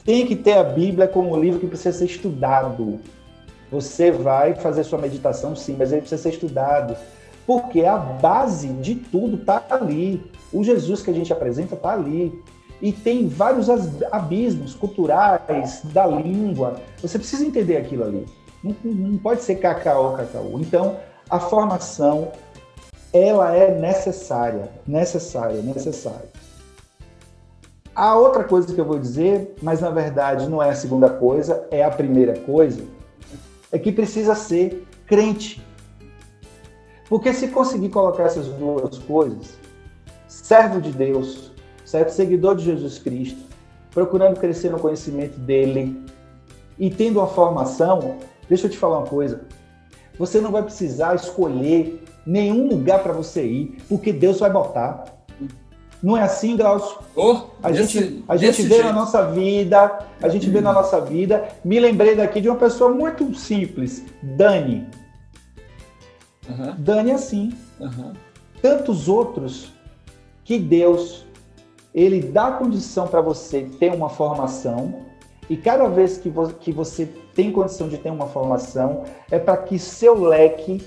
Tem 0.05 0.27
que 0.27 0.35
ter 0.35 0.55
a 0.55 0.65
Bíblia 0.65 1.07
como 1.07 1.33
um 1.33 1.41
livro 1.41 1.61
que 1.61 1.69
precisa 1.69 1.97
ser 1.97 2.07
estudado. 2.07 2.99
Você 3.71 4.11
vai 4.11 4.55
fazer 4.55 4.83
sua 4.83 4.99
meditação, 4.99 5.55
sim, 5.55 5.77
mas 5.79 5.93
ele 5.93 6.01
precisa 6.01 6.23
ser 6.23 6.31
estudado. 6.31 6.97
Porque 7.47 7.85
a 7.85 7.97
base 7.97 8.69
de 8.69 8.97
tudo 8.97 9.37
está 9.37 9.65
ali. 9.71 10.21
O 10.53 10.65
Jesus 10.65 11.03
que 11.03 11.11
a 11.11 11.15
gente 11.15 11.33
apresenta 11.33 11.75
está 11.77 11.93
ali. 11.93 12.43
E 12.81 12.93
tem 12.93 13.29
vários 13.29 13.69
abismos 14.13 14.75
culturais, 14.75 15.83
da 15.85 16.07
língua. 16.07 16.81
Você 17.03 17.19
precisa 17.19 17.45
entender 17.45 17.77
aquilo 17.77 18.05
ali. 18.05 18.27
Não, 18.63 18.75
não 18.85 19.19
pode 19.19 19.43
ser 19.43 19.57
cacau, 19.57 20.17
cacau. 20.17 20.53
Então, 20.55 20.97
a 21.29 21.41
formação, 21.41 22.31
ela 23.13 23.55
é 23.55 23.79
necessária. 23.79 24.71
Necessária, 24.87 25.61
necessária. 25.63 26.29
A 27.95 28.17
outra 28.17 28.45
coisa 28.45 28.73
que 28.73 28.81
eu 28.81 28.85
vou 28.85 28.97
dizer, 28.97 29.57
mas 29.61 29.81
na 29.81 29.91
verdade 29.91 30.49
não 30.49 30.63
é 30.63 30.71
a 30.71 30.75
segunda 30.75 31.11
coisa, 31.11 31.67
é 31.69 31.83
a 31.83 31.91
primeira 31.91 32.39
coisa, 32.39 32.85
é 33.73 33.79
que 33.79 33.91
precisa 33.91 34.37
ser 34.37 34.87
crente. 35.05 35.61
Porque 37.09 37.33
se 37.33 37.49
conseguir 37.49 37.89
colocar 37.89 38.23
essas 38.25 38.47
duas 38.47 38.99
coisas, 38.99 39.59
servo 40.29 40.81
de 40.81 40.93
Deus, 40.93 41.51
certo? 41.89 42.11
seguidor 42.11 42.55
de 42.55 42.65
Jesus 42.65 42.99
Cristo, 42.99 43.41
procurando 43.91 44.39
crescer 44.39 44.71
no 44.71 44.79
conhecimento 44.79 45.39
dele 45.39 46.05
e 46.79 46.91
tendo 46.91 47.19
uma 47.19 47.27
formação, 47.27 48.19
deixa 48.47 48.67
eu 48.67 48.71
te 48.71 48.77
falar 48.77 48.99
uma 48.99 49.07
coisa, 49.07 49.41
você 50.19 50.39
não 50.39 50.53
vai 50.53 50.63
precisar 50.63 51.15
escolher 51.15 52.05
nenhum 52.27 52.69
lugar 52.69 53.03
para 53.03 53.15
você 53.15 53.43
ir, 53.47 53.79
porque 53.89 54.13
Deus 54.13 54.39
vai 54.39 54.51
botar. 54.51 55.05
Não 56.03 56.17
é 56.17 56.23
assim, 56.23 56.57
Glaucio? 56.57 56.99
Oh, 57.17 57.45
a 57.63 57.71
desse, 57.71 57.99
gente, 57.99 58.25
a 58.29 58.37
gente 58.37 58.63
vê 58.63 58.69
jeito. 58.69 58.85
na 58.85 58.93
nossa 58.93 59.27
vida, 59.31 59.99
a 60.23 60.29
gente 60.29 60.49
vê 60.49 60.61
na 60.61 60.73
nossa 60.73 61.01
vida. 61.01 61.49
Me 61.65 61.81
lembrei 61.81 62.15
daqui 62.15 62.41
de 62.41 62.49
uma 62.49 62.59
pessoa 62.59 62.91
muito 62.91 63.35
simples, 63.35 64.05
Dani. 64.23 64.87
Uhum. 66.49 66.75
Dani 66.79 67.11
é 67.11 67.15
assim. 67.15 67.53
Uhum. 67.81 68.13
Tantos 68.63 69.09
outros 69.09 69.73
que 70.45 70.59
Deus 70.59 71.27
ele 71.95 72.21
dá 72.21 72.53
condição 72.53 73.07
para 73.07 73.21
você 73.21 73.69
ter 73.79 73.93
uma 73.93 74.09
formação 74.09 75.07
e 75.49 75.57
cada 75.57 75.89
vez 75.89 76.19
que, 76.19 76.29
vo 76.29 76.49
que 76.49 76.71
você 76.71 77.07
tem 77.35 77.51
condição 77.51 77.89
de 77.89 77.97
ter 77.97 78.11
uma 78.11 78.27
formação 78.27 79.05
é 79.31 79.39
para 79.39 79.57
que 79.57 79.79
seu 79.79 80.21
leque 80.21 80.83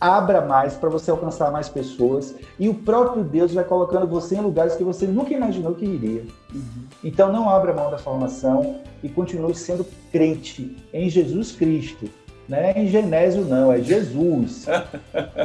abra 0.00 0.40
mais 0.40 0.74
para 0.74 0.88
você 0.88 1.10
alcançar 1.10 1.50
mais 1.50 1.68
pessoas 1.68 2.34
e 2.58 2.68
o 2.68 2.74
próprio 2.74 3.22
Deus 3.22 3.52
vai 3.52 3.64
colocando 3.64 4.06
você 4.06 4.36
em 4.36 4.40
lugares 4.40 4.74
que 4.74 4.84
você 4.84 5.06
nunca 5.06 5.34
imaginou 5.34 5.74
que 5.74 5.84
iria. 5.84 6.24
Uhum. 6.54 6.84
Então 7.04 7.30
não 7.30 7.50
abra 7.50 7.74
mão 7.74 7.90
da 7.90 7.98
formação 7.98 8.80
e 9.02 9.08
continue 9.08 9.54
sendo 9.54 9.86
crente 10.10 10.76
em 10.92 11.10
Jesus 11.10 11.52
Cristo. 11.52 12.08
Não 12.48 12.58
é 12.58 12.72
em 12.76 12.88
Genésio, 12.88 13.44
não, 13.44 13.72
é 13.72 13.80
Jesus. 13.80 14.66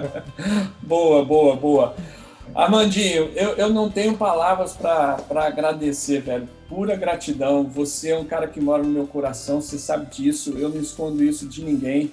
boa, 0.82 1.24
boa, 1.24 1.24
boa. 1.24 1.45
Armandinho, 2.66 3.30
eu, 3.36 3.52
eu 3.52 3.70
não 3.70 3.92
tenho 3.92 4.18
palavras 4.18 4.74
para 4.74 5.46
agradecer, 5.46 6.22
velho. 6.22 6.50
Pura 6.68 6.96
gratidão. 6.96 7.64
Você 7.64 8.10
é 8.10 8.18
um 8.18 8.26
cara 8.26 8.48
que 8.48 8.60
mora 8.60 8.82
no 8.82 8.90
meu 8.90 9.06
coração, 9.06 9.62
você 9.62 9.78
sabe 9.78 10.08
disso. 10.08 10.56
Eu 10.58 10.70
não 10.70 10.82
escondo 10.82 11.24
isso 11.24 11.48
de 11.48 11.64
ninguém. 11.64 12.12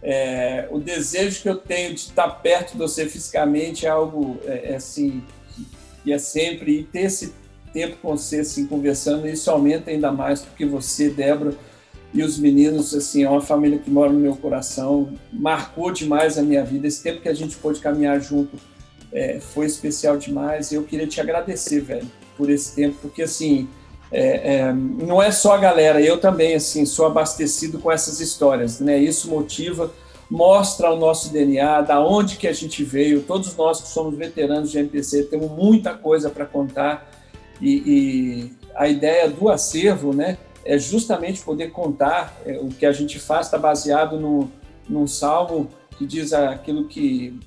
É, 0.00 0.68
o 0.70 0.78
desejo 0.78 1.42
que 1.42 1.48
eu 1.48 1.56
tenho 1.56 1.92
de 1.92 2.00
estar 2.02 2.28
perto 2.28 2.72
de 2.72 2.78
você 2.78 3.06
fisicamente 3.08 3.84
é 3.84 3.88
algo 3.88 4.38
é, 4.46 4.72
é 4.72 4.76
assim 4.76 5.22
que 6.02 6.10
é 6.10 6.18
sempre 6.18 6.78
e 6.78 6.84
ter 6.84 7.02
esse 7.02 7.34
tempo 7.70 7.98
com 8.00 8.16
você 8.16 8.40
assim 8.40 8.66
conversando 8.66 9.28
isso 9.28 9.50
aumenta 9.50 9.90
ainda 9.90 10.10
mais 10.10 10.40
porque 10.40 10.64
você 10.64 11.10
Débora 11.10 11.52
e 12.14 12.22
os 12.22 12.38
meninos 12.38 12.94
assim 12.94 13.24
é 13.24 13.28
uma 13.28 13.42
família 13.42 13.78
que 13.78 13.90
mora 13.90 14.10
no 14.10 14.18
meu 14.18 14.34
coração 14.36 15.12
marcou 15.30 15.92
demais 15.92 16.38
a 16.38 16.42
minha 16.42 16.64
vida 16.64 16.86
esse 16.86 17.02
tempo 17.02 17.20
que 17.20 17.28
a 17.28 17.34
gente 17.34 17.56
pôde 17.56 17.78
caminhar 17.78 18.18
junto 18.22 18.56
é, 19.12 19.40
foi 19.40 19.66
especial 19.66 20.16
demais 20.16 20.72
eu 20.72 20.82
queria 20.84 21.06
te 21.06 21.20
agradecer 21.20 21.80
velho 21.80 22.10
por 22.36 22.50
esse 22.50 22.74
tempo 22.74 22.96
porque 23.02 23.22
assim 23.22 23.68
é, 24.12 24.56
é, 24.56 24.72
não 24.72 25.22
é 25.22 25.30
só 25.30 25.54
a 25.54 25.58
galera, 25.58 26.00
eu 26.00 26.18
também 26.18 26.54
assim 26.54 26.84
sou 26.84 27.06
abastecido 27.06 27.78
com 27.78 27.92
essas 27.92 28.20
histórias, 28.20 28.80
né? 28.80 28.98
Isso 28.98 29.30
motiva, 29.30 29.92
mostra 30.28 30.90
o 30.90 30.96
nosso 30.96 31.32
DNA, 31.32 31.82
da 31.82 32.00
onde 32.00 32.36
que 32.36 32.48
a 32.48 32.52
gente 32.52 32.82
veio. 32.82 33.22
Todos 33.22 33.56
nós 33.56 33.80
que 33.80 33.88
somos 33.88 34.16
veteranos 34.16 34.70
de 34.70 34.78
MPC 34.78 35.24
temos 35.24 35.50
muita 35.50 35.94
coisa 35.94 36.28
para 36.28 36.44
contar 36.44 37.08
e, 37.60 37.82
e, 37.86 38.52
a 38.74 38.88
ideia 38.88 39.28
do 39.28 39.48
acervo, 39.48 40.14
né, 40.14 40.38
é 40.64 40.78
justamente 40.78 41.42
poder 41.42 41.70
contar 41.70 42.36
é, 42.44 42.58
o 42.58 42.68
que 42.68 42.86
a 42.86 42.92
gente 42.92 43.18
faz 43.18 43.46
está 43.46 43.58
baseado 43.58 44.18
no, 44.18 44.50
num 44.88 45.06
salmo 45.06 45.68
que 45.98 46.06
diz 46.06 46.32
aquilo 46.32 46.86
que 46.86 47.38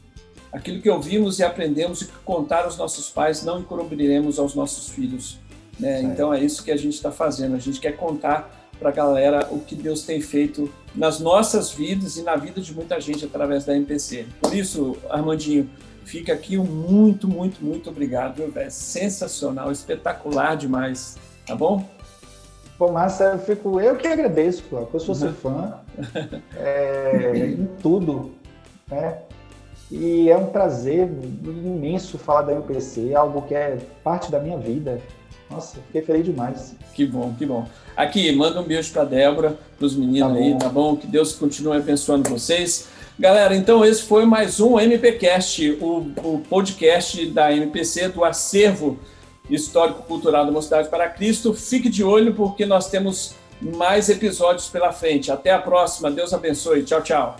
aquilo 0.54 0.82
que 0.82 0.90
ouvimos 0.90 1.40
e 1.40 1.44
aprendemos 1.44 2.02
e 2.02 2.06
que 2.06 2.14
contar 2.24 2.66
aos 2.66 2.78
nossos 2.78 3.10
pais 3.10 3.44
não 3.44 3.60
encobriremos 3.60 4.38
aos 4.38 4.54
nossos 4.54 4.90
filhos 4.90 5.40
Né? 5.80 6.04
Então 6.04 6.32
é 6.32 6.40
isso 6.40 6.64
que 6.64 6.72
a 6.72 6.78
gente 6.78 6.94
está 6.94 7.12
fazendo. 7.12 7.56
A 7.56 7.60
gente 7.60 7.80
quer 7.80 7.98
contar 7.98 8.70
para 8.80 8.90
a 8.90 8.92
galera 8.92 9.48
o 9.50 9.60
que 9.60 9.76
Deus 9.76 10.04
tem 10.04 10.22
feito 10.22 10.72
nas 10.96 11.20
nossas 11.20 11.72
vidas 11.72 12.18
e 12.18 12.22
na 12.22 12.36
vida 12.36 12.62
de 12.62 12.74
muita 12.74 13.00
gente 13.02 13.26
através 13.26 13.66
da 13.66 13.76
MPC. 13.76 14.28
Por 14.40 14.54
isso, 14.54 14.96
Armandinho, 15.10 15.70
fica 16.06 16.34
aqui 16.34 16.58
um 16.58 16.66
muito, 16.66 17.28
muito, 17.28 17.64
muito 17.64 17.90
obrigado, 17.90 18.36
viu, 18.36 18.52
velho? 18.52 18.70
Sensacional, 18.70 19.72
espetacular 19.72 20.56
demais, 20.56 21.18
tá 21.46 21.56
bom? 21.56 21.90
Pô, 22.78 22.92
Márcia, 22.92 23.26
eu, 23.26 23.40
fico, 23.40 23.80
eu 23.80 23.96
que 23.96 24.08
agradeço, 24.08 24.64
pô. 24.64 24.88
eu 24.94 25.00
sou 25.00 25.16
seu 25.16 25.34
fã 25.34 25.80
é, 26.58 27.56
em 27.58 27.68
tudo, 27.82 28.34
né? 28.88 29.20
E 29.96 30.28
é 30.28 30.36
um 30.36 30.48
prazer 30.48 31.08
imenso 31.46 32.18
falar 32.18 32.42
da 32.42 32.54
MPC, 32.54 33.14
algo 33.14 33.44
que 33.44 33.54
é 33.54 33.78
parte 34.04 34.32
da 34.32 34.40
minha 34.40 34.58
vida. 34.58 35.00
Nossa, 35.52 35.78
fiquei 35.86 36.02
feliz 36.02 36.26
demais. 36.26 36.76
Que 36.96 37.06
bom, 37.06 37.32
que 37.38 37.46
bom. 37.46 37.68
Aqui, 37.96 38.36
manda 38.36 38.60
um 38.60 38.64
beijo 38.64 38.92
para 38.92 39.04
Débora, 39.04 39.56
para 39.78 39.86
os 39.86 39.96
meninos 39.96 40.34
tá 40.34 40.40
aí, 40.40 40.58
tá 40.58 40.68
bom? 40.68 40.96
Que 40.96 41.06
Deus 41.06 41.34
continue 41.34 41.78
abençoando 41.78 42.28
vocês. 42.28 42.88
Galera, 43.20 43.56
então 43.56 43.86
esse 43.86 44.02
foi 44.02 44.26
mais 44.26 44.60
um 44.60 44.80
MPcast, 44.80 45.78
o, 45.80 46.12
o 46.24 46.42
podcast 46.50 47.28
da 47.28 47.54
MPC, 47.54 48.10
do 48.10 48.26
acervo 48.26 48.98
histórico-cultural 49.48 50.44
da 50.44 50.52
Mocidade 50.52 50.90
para 50.90 51.08
Cristo. 51.08 51.54
Fique 51.54 51.88
de 51.88 52.04
olho 52.04 52.34
porque 52.34 52.66
nós 52.66 52.90
temos 52.90 53.36
mais 53.62 54.10
episódios 54.10 54.70
pela 54.70 54.92
frente. 54.92 55.32
Até 55.32 55.52
a 55.52 55.60
próxima. 55.60 56.10
Deus 56.10 56.34
abençoe. 56.34 56.82
Tchau, 56.82 57.04
tchau. 57.04 57.38